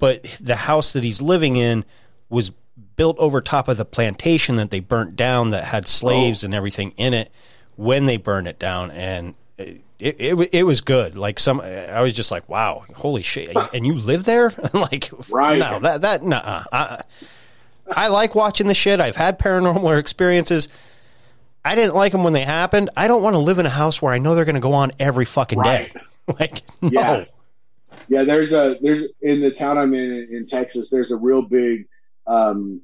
but 0.00 0.24
the 0.40 0.56
house 0.56 0.92
that 0.92 1.04
he's 1.04 1.22
living 1.22 1.54
in 1.56 1.84
was 2.28 2.50
built 2.96 3.18
over 3.18 3.40
top 3.40 3.68
of 3.68 3.76
the 3.76 3.84
plantation 3.84 4.56
that 4.56 4.70
they 4.70 4.80
burnt 4.80 5.16
down 5.16 5.50
that 5.50 5.64
had 5.64 5.88
slaves 5.88 6.44
Oh. 6.44 6.46
and 6.46 6.54
everything 6.54 6.92
in 6.96 7.14
it 7.14 7.30
when 7.76 8.04
they 8.06 8.16
burned 8.16 8.46
it 8.48 8.58
down 8.58 8.90
and 8.90 9.34
it, 9.56 9.82
it, 9.98 10.48
it 10.52 10.62
was 10.64 10.80
good. 10.80 11.16
Like 11.16 11.38
some, 11.38 11.60
I 11.60 12.02
was 12.02 12.12
just 12.14 12.30
like, 12.30 12.48
wow, 12.48 12.84
holy 12.94 13.22
shit! 13.22 13.56
And 13.72 13.86
you 13.86 13.94
live 13.94 14.24
there? 14.24 14.52
like, 14.72 15.08
Right. 15.30 15.58
No, 15.58 15.78
that 15.78 16.00
that 16.02 16.24
nah. 16.24 16.64
I, 16.72 17.02
I 17.94 18.08
like 18.08 18.34
watching 18.34 18.66
the 18.66 18.74
shit. 18.74 19.00
I've 19.00 19.14
had 19.16 19.38
paranormal 19.38 19.98
experiences. 20.00 20.68
I 21.64 21.74
didn't 21.76 21.94
like 21.94 22.12
them 22.12 22.24
when 22.24 22.32
they 22.32 22.44
happened. 22.44 22.90
I 22.96 23.06
don't 23.08 23.22
want 23.22 23.34
to 23.34 23.38
live 23.38 23.58
in 23.58 23.64
a 23.66 23.70
house 23.70 24.02
where 24.02 24.12
I 24.12 24.18
know 24.18 24.34
they're 24.34 24.44
going 24.44 24.56
to 24.56 24.60
go 24.60 24.72
on 24.74 24.92
every 24.98 25.24
fucking 25.24 25.62
day. 25.62 25.92
like, 26.40 26.62
no. 26.82 26.90
Yeah. 26.90 27.24
Yeah, 28.08 28.24
there's 28.24 28.52
a 28.52 28.76
there's 28.82 29.06
in 29.22 29.40
the 29.40 29.50
town 29.52 29.78
I'm 29.78 29.94
in 29.94 30.28
in 30.30 30.46
Texas. 30.46 30.90
There's 30.90 31.12
a 31.12 31.16
real 31.16 31.40
big 31.40 31.86
um, 32.26 32.82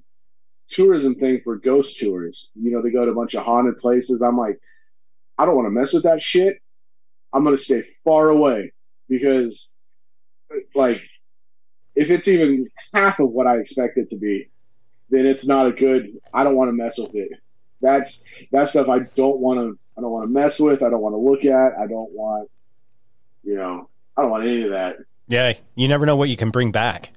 tourism 0.70 1.14
thing 1.14 1.40
for 1.42 1.56
ghost 1.56 1.98
tours. 1.98 2.50
You 2.54 2.70
know, 2.70 2.82
they 2.82 2.90
go 2.90 3.04
to 3.04 3.10
a 3.10 3.14
bunch 3.14 3.34
of 3.34 3.44
haunted 3.44 3.76
places. 3.76 4.22
I'm 4.22 4.38
like, 4.38 4.60
I 5.36 5.46
don't 5.46 5.56
want 5.56 5.66
to 5.66 5.70
mess 5.70 5.92
with 5.92 6.04
that 6.04 6.22
shit. 6.22 6.58
I'm 7.32 7.44
gonna 7.44 7.58
stay 7.58 7.82
far 8.04 8.28
away 8.28 8.72
because, 9.08 9.74
like, 10.74 11.02
if 11.94 12.10
it's 12.10 12.28
even 12.28 12.68
half 12.92 13.20
of 13.20 13.30
what 13.30 13.46
I 13.46 13.58
expect 13.58 13.98
it 13.98 14.10
to 14.10 14.16
be, 14.16 14.50
then 15.10 15.26
it's 15.26 15.46
not 15.46 15.66
a 15.66 15.72
good. 15.72 16.18
I 16.34 16.44
don't 16.44 16.56
want 16.56 16.68
to 16.68 16.72
mess 16.72 16.98
with 16.98 17.14
it. 17.14 17.30
That's 17.80 18.24
that 18.52 18.68
stuff 18.68 18.88
I 18.88 19.00
don't 19.00 19.38
want 19.38 19.60
to. 19.60 19.78
I 19.96 20.00
don't 20.00 20.10
want 20.10 20.28
to 20.28 20.32
mess 20.32 20.58
with. 20.58 20.82
I 20.82 20.90
don't 20.90 21.00
want 21.00 21.14
to 21.14 21.18
look 21.18 21.44
at. 21.44 21.78
I 21.78 21.86
don't 21.86 22.10
want. 22.12 22.50
You 23.42 23.56
know, 23.56 23.88
I 24.16 24.22
don't 24.22 24.30
want 24.30 24.46
any 24.46 24.64
of 24.64 24.70
that. 24.70 24.96
Yeah, 25.28 25.54
you 25.76 25.88
never 25.88 26.06
know 26.06 26.16
what 26.16 26.28
you 26.28 26.36
can 26.36 26.50
bring 26.50 26.72
back. 26.72 27.12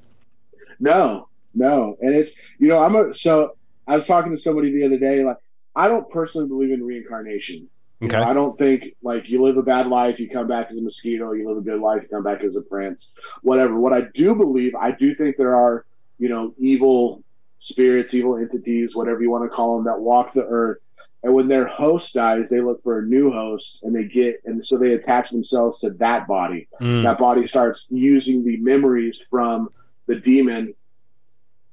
No, 0.79 1.27
no. 1.53 1.97
And 2.01 2.15
it's, 2.15 2.39
you 2.59 2.67
know, 2.67 2.79
I'm 2.79 2.95
a, 2.95 3.13
so 3.13 3.55
I 3.87 3.95
was 3.95 4.07
talking 4.07 4.31
to 4.31 4.37
somebody 4.37 4.71
the 4.71 4.85
other 4.85 4.97
day, 4.97 5.23
like, 5.23 5.37
I 5.75 5.87
don't 5.87 6.09
personally 6.09 6.47
believe 6.47 6.71
in 6.71 6.83
reincarnation. 6.83 7.67
You 7.99 8.07
know, 8.09 8.19
Okay. 8.19 8.29
I 8.29 8.33
don't 8.33 8.57
think, 8.57 8.95
like, 9.01 9.29
you 9.29 9.41
live 9.43 9.57
a 9.57 9.63
bad 9.63 9.87
life, 9.87 10.19
you 10.19 10.29
come 10.29 10.47
back 10.47 10.67
as 10.69 10.77
a 10.77 10.83
mosquito, 10.83 11.31
you 11.33 11.47
live 11.47 11.57
a 11.57 11.61
good 11.61 11.79
life, 11.79 12.01
you 12.03 12.09
come 12.09 12.23
back 12.23 12.43
as 12.43 12.57
a 12.57 12.63
prince, 12.63 13.15
whatever. 13.41 13.79
What 13.79 13.93
I 13.93 14.01
do 14.13 14.35
believe, 14.35 14.75
I 14.75 14.91
do 14.91 15.13
think 15.15 15.37
there 15.37 15.55
are, 15.55 15.85
you 16.19 16.29
know, 16.29 16.53
evil 16.57 17.23
spirits, 17.59 18.13
evil 18.13 18.37
entities, 18.37 18.95
whatever 18.95 19.21
you 19.21 19.31
want 19.31 19.49
to 19.49 19.55
call 19.55 19.77
them, 19.77 19.85
that 19.85 19.99
walk 19.99 20.33
the 20.33 20.45
earth. 20.45 20.79
And 21.23 21.33
when 21.33 21.47
their 21.47 21.65
host 21.65 22.13
dies, 22.13 22.49
they 22.49 22.59
look 22.59 22.83
for 22.83 22.99
a 22.99 23.03
new 23.03 23.31
host 23.31 23.81
and 23.83 23.95
they 23.95 24.03
get, 24.03 24.41
and 24.43 24.63
so 24.65 24.77
they 24.77 24.91
attach 24.93 25.29
themselves 25.29 25.79
to 25.79 25.91
that 25.91 26.27
body 26.27 26.67
Mm. 26.81 27.03
that 27.03 27.17
body 27.17 27.47
starts 27.47 27.87
using 27.89 28.43
the 28.43 28.57
memories 28.57 29.23
from 29.29 29.69
the 30.07 30.15
demon 30.15 30.73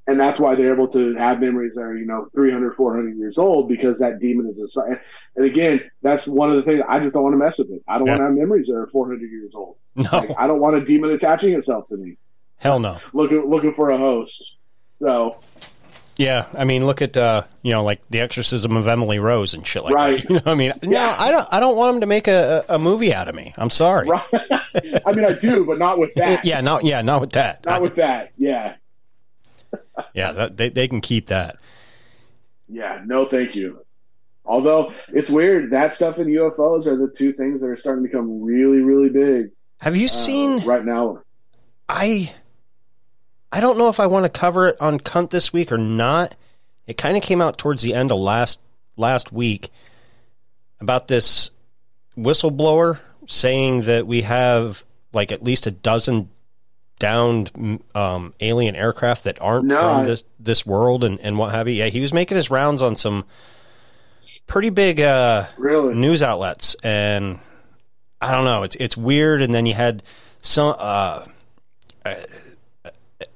and 0.07 0.19
that's 0.19 0.41
why 0.41 0.55
they're 0.55 0.73
able 0.73 0.89
to 0.89 1.15
have 1.17 1.41
memories 1.41 1.75
that 1.75 1.83
are 1.83 1.97
you 1.97 2.07
know 2.07 2.27
300 2.35 2.75
400 2.75 3.17
years 3.17 3.39
old 3.39 3.69
because 3.69 3.99
that 4.01 4.19
demon 4.19 4.47
is 4.49 4.77
a 4.77 4.99
and 5.37 5.45
again 5.47 5.81
that's 6.03 6.27
one 6.27 6.51
of 6.51 6.57
the 6.57 6.63
things 6.63 6.83
i 6.89 6.99
just 6.99 7.13
don't 7.13 7.23
want 7.23 7.35
to 7.35 7.39
mess 7.39 7.59
with 7.59 7.71
it 7.71 7.83
i 7.87 7.99
don't 7.99 8.07
Yeah. 8.07 8.13
want 8.15 8.21
to 8.21 8.25
have 8.27 8.35
memories 8.35 8.67
that 8.69 8.77
are 8.77 8.87
400 8.87 9.21
years 9.31 9.55
old 9.55 9.77
No, 9.95 10.09
like, 10.13 10.31
i 10.39 10.47
don't 10.47 10.61
want 10.61 10.77
a 10.77 10.85
demon 10.85 11.11
attaching 11.11 11.55
itself 11.55 11.89
to 11.89 11.97
me 11.97 12.17
hell 12.57 12.81
no. 12.81 12.99
looking 13.13 13.49
looking 13.49 13.73
for 13.73 13.91
a 13.91 13.99
host 13.99 14.57
so 15.01 15.37
Yeah, 16.17 16.47
I 16.53 16.65
mean, 16.65 16.85
look 16.85 17.01
at 17.01 17.17
uh, 17.17 17.45
you 17.63 17.73
know, 17.73 17.83
like 17.83 18.01
the 18.11 18.21
Exorcism 18.21 18.77
of 18.77 18.87
Emily 18.87 19.19
Rose 19.19 19.55
and 19.55 19.67
shit 19.67 19.83
like 19.85 19.95
Right. 19.95 20.21
that. 20.21 20.25
You 20.29 20.35
know, 20.37 20.43
what 20.45 20.53
I 20.53 20.55
mean, 20.55 20.73
no, 20.83 20.91
Yeah. 20.91 21.17
I 21.19 21.31
don't. 21.31 21.49
I 21.51 21.61
don't 21.61 21.77
want 21.79 21.95
them 21.95 22.01
to 22.03 22.07
make 22.07 22.29
a, 22.29 22.63
a 22.69 22.79
movie 22.79 23.15
out 23.15 23.27
of 23.29 23.35
me. 23.35 23.55
I'm 23.57 23.71
sorry. 23.71 24.07
right 24.07 24.23
i 25.07 25.13
mean 25.13 25.25
i 25.25 25.33
do 25.33 25.65
but 25.65 25.79
not 25.79 25.99
with 25.99 26.13
that 26.17 26.45
Yeah, 26.45 26.61
not 26.61 26.85
yeah, 26.85 27.01
not 27.01 27.23
with 27.23 27.33
that. 27.33 27.65
not 27.65 27.81
with 27.81 27.95
that 27.95 28.33
yeah 28.37 28.75
yeah, 30.15 30.33
that, 30.33 30.57
they 30.57 30.69
they 30.69 30.89
can 30.89 31.01
keep 31.01 31.27
that. 31.27 31.57
Yeah, 32.69 33.03
no, 33.05 33.25
thank 33.25 33.55
you. 33.55 33.85
Although 34.45 34.93
it's 35.09 35.31
weird, 35.31 35.71
that 35.71 35.95
stuff 35.95 36.19
and 36.19 36.27
UFOs 36.29 36.87
are 36.87 36.97
the 36.97 37.13
two 37.15 37.33
things 37.33 37.61
that 37.61 37.69
are 37.69 37.77
starting 37.77 38.05
to 38.05 38.09
become 38.09 38.43
really, 38.43 38.79
really 38.79 39.09
big 39.09 39.51
Have 39.79 39.97
you 39.97 40.07
uh, 40.07 40.09
seen? 40.09 40.59
right 40.65 40.85
now. 40.85 41.23
I 41.89 42.33
I 43.53 43.61
don't 43.61 43.79
know 43.79 43.89
if 43.89 44.01
I 44.01 44.07
want 44.07 44.25
to 44.25 44.29
cover 44.29 44.69
it 44.69 44.81
on 44.81 45.01
Cunt 45.01 45.31
this 45.31 45.53
week 45.53 45.73
or 45.73 45.79
not. 45.79 46.35
It 46.87 46.97
kind 46.97 47.17
of 47.17 47.23
came 47.23 47.41
out 47.41 47.59
towards 47.59 47.83
the 47.83 47.95
end 47.95 48.13
of 48.13 48.19
last 48.19 48.61
last 48.97 49.33
week 49.33 49.71
about 50.81 51.09
this 51.09 51.51
whistleblower 52.17 52.99
saying 53.27 53.83
that 53.83 54.07
we 54.07 54.23
have 54.23 54.85
like 55.13 55.33
at 55.33 55.43
least 55.43 55.67
a 55.67 55.71
dozen 55.71 56.31
downed 57.01 57.81
um, 57.97 58.33
alien 58.39 58.77
aircraft 58.77 59.25
that 59.25 59.41
aren't 59.41 59.65
No, 59.67 59.81
from 59.81 60.01
I- 60.01 60.05
this 60.05 60.23
this 60.39 60.65
world 60.65 61.03
and, 61.03 61.21
and 61.21 61.37
what 61.37 61.51
have 61.53 61.67
you. 61.67 61.75
Yeah, 61.75 61.87
he 61.87 62.01
was 62.01 62.13
making 62.13 62.37
his 62.37 62.49
rounds 62.51 62.81
on 62.83 62.95
some 62.95 63.25
pretty 64.47 64.71
big 64.71 65.01
uh, 65.01 65.47
Really? 65.59 65.95
news 65.95 66.23
outlets, 66.23 66.77
and 66.85 67.41
I 68.21 68.31
don't 68.31 68.45
know. 68.45 68.63
It's 68.63 68.77
it's 68.77 68.97
weird. 68.97 69.43
And 69.43 69.53
then 69.53 69.67
you 69.67 69.75
had 69.75 70.03
some 70.43 70.77
uh, 70.79 71.25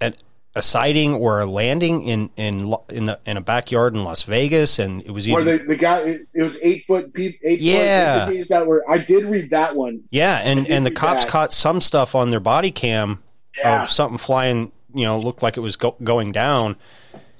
a, 0.01 0.13
a 0.57 0.63
sighting 0.63 1.15
or 1.15 1.41
a 1.41 1.47
landing 1.47 2.05
in 2.05 2.31
in 2.37 2.75
in 2.89 3.05
the 3.07 3.19
in 3.27 3.37
a 3.37 3.41
backyard 3.41 3.95
in 3.95 4.05
Las 4.05 4.23
Vegas, 4.23 4.79
and 4.79 5.03
it 5.03 5.11
was 5.11 5.29
even 5.29 5.45
the, 5.45 5.59
the 5.67 5.77
guy, 5.77 5.99
it, 6.01 6.27
it 6.33 6.43
was 6.43 6.59
eight 6.63 6.85
foot, 6.87 7.11
eight 7.17 7.61
Yeah. 7.61 8.27
foot 8.29 8.49
that 8.49 8.67
were. 8.67 8.85
I 8.89 8.99
did 8.99 9.25
read 9.25 9.51
that 9.51 9.75
one. 9.75 10.05
yeah, 10.11 10.39
and 10.39 10.69
and 10.71 10.87
the 10.87 10.91
cops 10.93 11.25
that. 11.25 11.31
caught 11.31 11.53
some 11.53 11.81
stuff 11.81 12.15
on 12.15 12.31
their 12.31 12.41
body 12.41 12.71
cam 12.71 13.21
Yeah. 13.59 13.83
of 13.83 13.91
something 13.91 14.19
flying. 14.19 14.73
You 14.95 15.05
know, 15.07 15.19
looked 15.19 15.43
like 15.43 15.57
it 15.57 15.61
was 15.61 15.77
go- 15.77 15.97
going 16.05 16.31
down, 16.33 16.77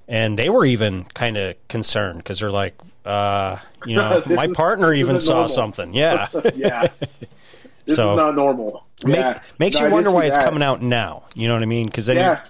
and 0.09 0.39
they 0.39 0.49
were 0.51 0.65
even 0.67 1.05
kind 1.05 1.37
of 1.37 1.55
concerned 1.69 2.19
because 2.19 2.41
they're 2.41 2.51
like, 2.51 2.75
uh, 3.05 3.59
you 3.87 3.97
know, 3.97 4.23
my 4.27 4.45
is- 4.47 4.53
partner 4.57 4.93
even 4.93 5.21
saw 5.21 5.33
normal. 5.35 5.49
something. 5.49 5.95
Yeah. 5.95 6.27
Yeah, 6.57 6.89
this 7.87 7.97
So- 7.97 8.13
is 8.13 8.17
not 8.17 8.35
normal. 8.35 8.87
Make, 9.05 9.17
yeah. 9.17 9.41
makes 9.59 9.79
No, 9.79 9.87
you 9.87 9.93
wonder 9.93 10.11
why 10.11 10.25
it's 10.25 10.37
that. 10.37 10.45
coming 10.45 10.63
out 10.63 10.81
now. 10.83 11.25
You 11.35 11.47
know 11.49 11.55
what 11.55 11.63
I 11.63 11.67
mean? 11.67 11.87
Because 11.87 12.07
then 12.07 12.17
Yeah, 12.17 12.41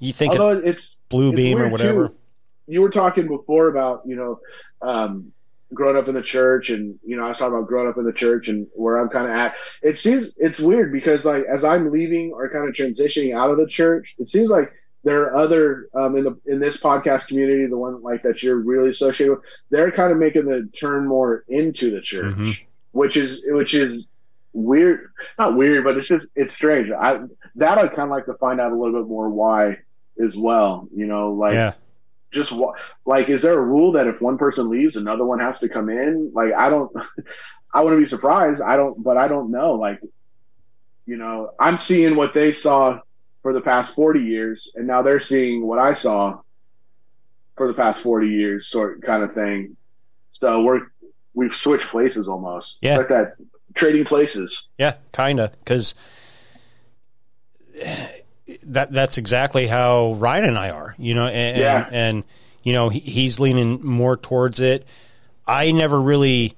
you, 0.00 0.08
you 0.08 0.12
think 0.12 0.32
although 0.32 0.58
it's 0.58 0.96
Blue 1.08 1.28
it's 1.30 1.36
Beam 1.36 1.60
or 1.60 1.68
whatever. 1.68 2.08
too. 2.08 2.14
You 2.66 2.80
were 2.82 2.90
talking 2.90 3.26
before 3.28 3.68
about 3.68 4.02
you 4.06 4.16
know, 4.16 4.40
um, 4.82 5.32
growing 5.74 5.96
up 5.96 6.08
in 6.08 6.14
the 6.14 6.22
church, 6.22 6.70
and 6.70 6.98
you 7.04 7.16
know, 7.16 7.24
I 7.24 7.28
was 7.28 7.38
talking 7.38 7.56
about 7.56 7.68
growing 7.68 7.88
up 7.88 7.96
in 7.98 8.04
the 8.04 8.12
church 8.12 8.48
and 8.48 8.66
where 8.74 8.98
I'm 8.98 9.08
kind 9.08 9.26
of 9.26 9.32
at. 9.32 9.54
It 9.82 9.98
seems 9.98 10.36
it's 10.38 10.58
weird 10.60 10.92
because 10.92 11.24
like 11.24 11.44
as 11.44 11.64
I'm 11.64 11.90
leaving 11.92 12.32
or 12.32 12.48
kind 12.50 12.68
of 12.68 12.74
transitioning 12.74 13.34
out 13.36 13.50
of 13.50 13.56
the 13.58 13.66
church, 13.66 14.16
it 14.18 14.28
seems 14.28 14.50
like 14.50 14.72
there 15.04 15.22
are 15.22 15.36
other 15.36 15.88
um, 15.94 16.16
in 16.16 16.24
the 16.24 16.38
in 16.46 16.60
this 16.60 16.80
podcast 16.80 17.28
community, 17.28 17.66
the 17.66 17.76
one 17.78 18.02
like 18.02 18.22
that 18.24 18.42
you're 18.42 18.60
really 18.60 18.90
associated 18.90 19.36
with, 19.36 19.44
they're 19.70 19.90
kind 19.92 20.12
of 20.12 20.18
making 20.18 20.44
the 20.44 20.68
turn 20.78 21.06
more 21.06 21.44
into 21.48 21.90
the 21.90 22.00
church, 22.00 22.34
Mhm. 22.36 22.64
which 22.92 23.16
is 23.16 23.44
which 23.48 23.74
is 23.74 24.10
weird. 24.52 25.10
Not 25.38 25.56
weird, 25.56 25.84
but 25.84 25.96
it's 25.96 26.08
just 26.08 26.26
it's 26.34 26.52
strange. 26.52 26.90
I 26.90 27.20
that 27.56 27.78
I'd 27.78 27.90
kind 27.94 28.02
of 28.02 28.10
like 28.10 28.26
to 28.26 28.34
find 28.34 28.60
out 28.60 28.72
a 28.72 28.76
little 28.76 29.00
bit 29.00 29.08
more 29.08 29.30
why 29.30 29.78
as 30.22 30.36
well. 30.36 30.88
You 30.94 31.06
know, 31.06 31.32
like 31.32 31.54
yeah. 31.54 31.72
Just 32.30 32.52
like 33.04 33.28
is 33.28 33.42
there 33.42 33.58
a 33.58 33.64
rule 33.64 33.92
that 33.92 34.06
if 34.06 34.20
one 34.20 34.38
person 34.38 34.68
leaves 34.68 34.96
another 34.96 35.24
one 35.24 35.40
has 35.40 35.60
to 35.60 35.68
come 35.68 35.88
in? 35.88 36.32
Like 36.34 36.52
i 36.54 36.70
don't 36.70 36.92
i 37.74 37.82
wouldn't 37.82 38.00
be 38.00 38.06
surprised. 38.06 38.62
I 38.62 38.76
don't 38.76 39.02
but 39.02 39.16
i 39.16 39.28
don't 39.28 39.50
know. 39.50 39.74
Like 39.74 40.00
you 41.06 41.16
know 41.16 41.52
i'm 41.58 41.76
seeing 41.76 42.14
what 42.14 42.34
they 42.34 42.52
saw 42.52 43.00
for 43.42 43.52
the 43.52 43.60
past 43.60 43.94
40 43.94 44.20
years 44.20 44.74
and 44.76 44.86
now 44.86 45.00
they're 45.00 45.18
seeing 45.18 45.66
what 45.66 45.78
i 45.78 45.94
saw 45.94 46.40
for 47.60 47.66
the 47.66 47.74
past 47.74 48.02
40 48.02 48.26
years 48.26 48.68
sort 48.68 49.02
kind 49.02 49.22
of 49.22 49.34
thing. 49.34 49.76
So 50.30 50.62
we're 50.62 50.80
we've 51.34 51.54
switched 51.54 51.88
places 51.88 52.26
almost. 52.26 52.78
Yeah. 52.80 52.96
like 52.96 53.08
that 53.08 53.34
trading 53.74 54.06
places. 54.06 54.70
Yeah, 54.78 54.94
kind 55.12 55.40
of, 55.40 55.52
because 55.58 55.94
that 58.72 58.92
that's 58.92 59.18
exactly 59.18 59.66
how 59.66 60.14
Ryan 60.14 60.44
and 60.44 60.58
I 60.58 60.70
are. 60.70 60.94
You 60.98 61.14
know, 61.14 61.26
and 61.26 61.58
Yeah. 61.58 61.84
and, 61.86 61.94
and 61.94 62.24
you 62.62 62.72
know 62.72 62.88
he, 62.88 63.00
he's 63.00 63.38
leaning 63.40 63.84
more 63.84 64.16
towards 64.16 64.60
it. 64.60 64.86
I 65.46 65.72
never 65.72 66.00
really. 66.00 66.56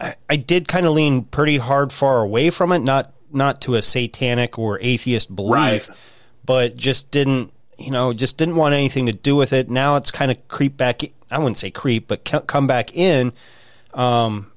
I, 0.00 0.14
I 0.30 0.36
did 0.36 0.68
kind 0.68 0.86
of 0.86 0.92
lean 0.92 1.22
pretty 1.24 1.56
hard 1.58 1.92
far 1.92 2.20
away 2.20 2.50
from 2.50 2.72
it, 2.72 2.80
not 2.80 3.12
not 3.32 3.60
to 3.62 3.74
a 3.74 3.82
satanic 3.82 4.58
or 4.58 4.78
atheist 4.80 5.34
belief, 5.34 5.88
Right. 5.88 5.96
but 6.44 6.76
just 6.76 7.10
didn't 7.10 7.52
you 7.78 7.90
know 7.90 8.12
just 8.12 8.36
didn't 8.38 8.56
want 8.56 8.74
anything 8.74 9.06
to 9.06 9.12
do 9.12 9.34
with 9.36 9.52
it. 9.52 9.68
Now 9.70 9.96
it's 9.96 10.10
kind 10.10 10.30
of 10.30 10.48
creep 10.48 10.76
back. 10.76 11.02
i- 11.30 11.38
wouldn't 11.38 11.58
say 11.58 11.70
creep, 11.70 12.08
but 12.08 12.24
come 12.24 12.66
back 12.66 12.94
in. 12.96 13.32
Um, 13.92 14.50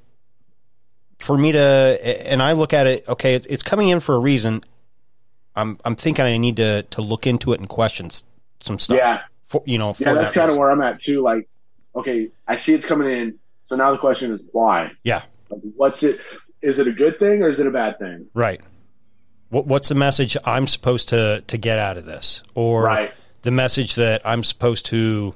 for 1.19 1.37
me 1.37 1.51
to 1.51 1.99
and 2.31 2.41
I 2.41 2.53
look 2.53 2.73
at 2.73 2.87
it, 2.87 3.07
okay, 3.09 3.35
it's 3.35 3.63
coming 3.63 3.89
in 3.89 3.99
for 3.99 4.15
a 4.15 4.19
reason. 4.19 4.61
I'm 5.55 5.77
I'm 5.85 5.95
thinking 5.95 6.25
I 6.25 6.37
need 6.37 6.57
to 6.57 6.83
to 6.83 7.01
look 7.01 7.27
into 7.27 7.53
it 7.53 7.59
and 7.59 7.67
question 7.69 8.09
some 8.61 8.77
stuff. 8.79 8.97
Yeah. 8.97 9.21
for, 9.45 9.63
you 9.65 9.77
know, 9.77 9.93
for 9.93 10.03
yeah 10.03 10.13
that's 10.13 10.33
that 10.33 10.39
kind 10.39 10.51
of 10.51 10.57
where 10.57 10.69
i'm 10.71 10.81
at 10.81 10.99
too 11.01 11.21
like 11.21 11.49
okay 11.95 12.29
i 12.47 12.55
see 12.55 12.73
it's 12.73 12.85
coming 12.85 13.11
in 13.11 13.39
so 13.63 13.75
now 13.75 13.91
the 13.91 13.97
question 13.97 14.31
is 14.33 14.41
why 14.51 14.91
yeah, 15.03 15.23
like, 15.49 15.61
what's 15.75 16.03
it 16.03 16.19
is 16.61 16.79
it 16.79 16.87
a 16.87 16.91
good 16.91 17.17
thing 17.19 17.41
or 17.41 17.49
is 17.49 17.59
it 17.59 17.67
a 17.67 17.71
bad 17.71 17.97
thing 17.99 18.27
right. 18.33 18.61
What 19.49 19.67
what's 19.67 19.89
the 19.89 19.95
message 19.95 20.37
I'm 20.45 20.65
supposed 20.67 21.09
to 21.09 21.43
to 21.47 21.57
get 21.57 21.77
out 21.77 21.97
of 21.97 22.05
this, 22.05 22.41
or 22.55 22.83
Right. 22.83 23.11
the 23.41 23.51
message 23.51 23.95
that 23.95 24.21
I'm 24.23 24.45
supposed 24.45 24.85
to 24.87 25.35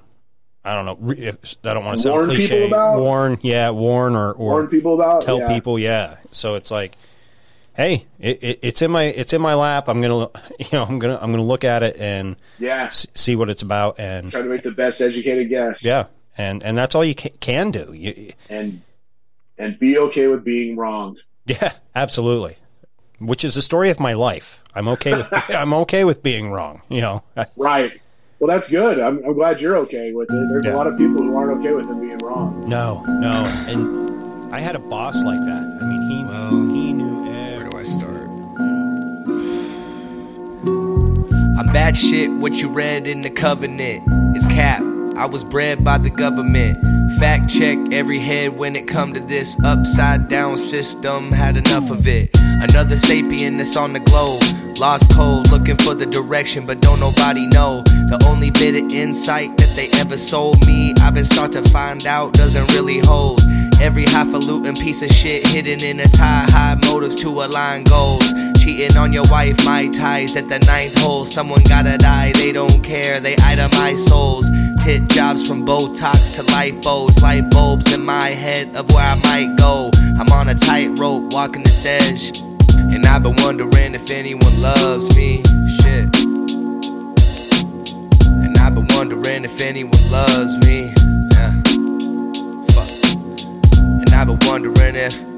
I 0.63 0.74
don't 0.74 0.86
know. 0.86 1.11
If, 1.11 1.55
I 1.66 1.74
don't 1.74 1.84
want 1.84 1.97
to 1.97 2.01
sound 2.03 2.13
Warn 2.16 2.30
people 2.30 2.47
cliche. 2.47 2.68
about? 2.68 2.99
Warn, 2.99 3.38
yeah, 3.43 3.70
warn 3.72 4.16
or, 4.16 4.32
or 4.32 4.51
Warn 4.53 4.68
people 4.68 4.93
about? 4.95 5.22
tell 5.22 5.39
Yeah. 5.39 5.47
people, 5.53 5.78
yeah. 5.78 6.16
So 6.32 6.55
it's 6.55 6.72
like, 6.72 6.95
hey, 7.76 8.05
it, 8.19 8.43
it, 8.43 8.59
it's 8.61 8.82
in 8.82 8.91
my 8.91 9.03
it's 9.03 9.34
in 9.34 9.41
my 9.41 9.53
lap. 9.55 9.88
I'm 9.88 10.01
gonna 10.01 10.30
you 10.59 10.65
know 10.73 10.84
I'm 10.84 10.99
gonna 10.99 11.17
I'm 11.21 11.32
gonna 11.32 11.43
look 11.43 11.63
at 11.63 11.84
it 11.84 11.97
and 11.99 12.36
Yeah. 12.59 12.86
s- 12.86 13.07
see 13.15 13.36
what 13.36 13.49
it's 13.49 13.61
about 13.61 13.99
and 13.99 14.32
Try 14.32 14.41
to 14.41 14.49
make 14.49 14.63
the 14.63 14.71
best 14.71 15.01
educated 15.01 15.49
guess. 15.49 15.84
yeah, 15.84 16.05
and 16.38 16.63
and 16.63 16.78
that's 16.78 16.95
all 16.95 17.03
you 17.05 17.15
ca- 17.15 17.34
can 17.39 17.71
do. 17.71 17.91
You, 17.93 18.32
And 18.49 18.82
and 19.57 19.80
be 19.80 19.97
okay 19.97 20.28
with 20.28 20.43
being 20.43 20.76
wrong. 20.76 21.17
yeah, 21.45 21.73
absolutely. 21.95 22.57
Which 23.19 23.45
is 23.45 23.55
the 23.55 23.61
story 23.61 23.89
of 23.89 23.99
my 23.99 24.13
life. 24.13 24.61
I'm 24.76 24.88
okay 24.89 25.13
with 25.13 25.28
I'm 25.49 25.73
okay 25.73 26.03
with 26.03 26.21
being 26.21 26.51
wrong. 26.51 26.82
You 26.89 27.01
know, 27.01 27.23
Right. 27.55 28.01
Well, 28.39 28.49
that's 28.49 28.69
good. 28.69 28.99
I'm, 28.99 29.23
I'm 29.23 29.34
glad 29.34 29.61
you're 29.61 29.78
okay 29.78 30.11
with 30.11 30.30
it. 30.30 30.49
There's 30.49 30.65
Yeah. 30.65 30.73
a 30.73 30.76
lot 30.76 30.88
of 30.88 30.97
people 30.97 31.23
who 31.23 31.38
aren't 31.38 31.57
okay 31.61 31.71
with 31.71 31.88
them 31.88 32.01
being 32.01 32.17
wrong. 32.17 32.65
no, 32.67 33.01
no, 33.07 33.45
and 33.67 34.53
I 34.53 34.59
had 34.59 34.76
a 34.76 34.80
boss 34.80 35.15
like 35.23 35.39
that. 35.39 35.80
I 35.82 35.86
mean, 35.86 36.09
he 36.09 36.23
Well, 36.26 36.73
he 36.76 36.91
I'm 41.57 41.67
bad 41.67 41.95
shit. 41.95 42.29
What 42.29 42.53
you 42.55 42.69
read 42.69 43.07
in 43.07 43.21
the 43.21 43.29
covenant 43.29 44.35
is 44.35 44.45
cap. 44.45 44.81
I 45.15 45.25
was 45.25 45.45
bred 45.45 45.83
by 45.83 45.97
the 45.97 46.09
government. 46.09 46.77
Fact 47.17 47.49
check 47.49 47.77
every 47.91 48.19
head 48.19 48.57
when 48.57 48.75
it 48.75 48.87
come 48.87 49.13
to 49.13 49.21
this 49.21 49.57
upside 49.63 50.27
down 50.27 50.57
system. 50.57 51.31
Had 51.31 51.55
enough 51.55 51.89
of 51.89 52.07
it. 52.07 52.29
Another 52.35 52.97
sapien 52.97 53.57
that's 53.57 53.77
on 53.77 53.93
the 53.93 54.01
globe. 54.01 54.43
Lost 54.80 55.09
cold, 55.13 55.49
looking 55.51 55.78
for 55.78 55.95
the 55.95 56.05
direction, 56.05 56.65
but 56.65 56.82
don't 56.82 56.99
nobody 56.99 57.47
know. 57.47 57.82
The 57.84 58.21
only 58.28 58.51
bit 58.51 58.76
of 58.76 58.91
insight 58.91 59.55
that 59.57 59.69
they 59.76 59.89
ever 59.99 60.17
sold 60.17 60.65
me, 60.67 60.93
I've 61.01 61.13
been 61.13 61.23
start 61.23 61.53
to 61.53 61.63
find 61.69 62.05
out 62.05 62.34
doesn't 62.34 62.71
really 62.73 62.99
hold. 62.99 63.41
Every 63.80 64.05
highfalutin 64.05 64.76
piece 64.76 65.01
of 65.01 65.11
shit 65.11 65.47
hidden 65.47 65.82
in 65.82 65.99
a 66.01 66.07
tie, 66.09 66.45
high 66.49 66.76
motives 66.86 67.15
to 67.23 67.30
align 67.30 67.86
goals. 67.86 68.23
Cheating 68.61 68.97
on 68.97 69.13
your 69.13 69.23
wife, 69.30 69.63
my 69.63 69.88
ties 69.88 70.36
at 70.36 70.49
the 70.49 70.59
ninth 70.59 70.97
hole. 70.97 71.23
Someone 71.23 71.61
gotta 71.63 71.97
die, 71.97 72.34
they 72.34 72.51
don't 72.51 72.84
care, 72.84 73.19
they 73.19 73.36
itemize 73.38 73.99
souls. 73.99 74.49
Tit 74.84 75.07
jobs 75.09 75.47
from 75.47 75.65
Botox 75.65 76.36
to 76.36 76.43
lipos, 76.51 77.21
light 77.21 77.49
bulbs 77.49 77.93
in 77.93 78.03
my 78.03 78.30
head 78.30 78.76
of 78.76 78.91
where 78.91 79.05
I 79.05 79.15
might 79.23 79.55
go. 79.57 79.89
I'm 80.19 80.30
on 80.32 80.49
a 80.49 80.55
tightrope 80.55 81.32
walking 81.34 81.63
this 81.63 81.86
edge, 81.86 82.41
and 82.93 83.05
I've 83.05 83.23
been 83.23 83.36
wondering 83.38 83.95
if 83.95 84.09
anyone 84.11 84.61
loves 84.61 85.15
me. 85.15 85.43
Shit. 85.79 86.15
And 88.43 88.57
I've 88.57 88.75
been 88.75 88.88
wondering 88.89 89.45
if 89.45 89.61
anyone 89.61 90.11
loves 90.11 90.57
me. 90.57 90.93
Yeah. 91.31 91.51
Fuck. 92.73 92.89
And 93.77 94.09
I've 94.13 94.27
been 94.27 94.39
wondering 94.47 94.95
if, 94.95 95.34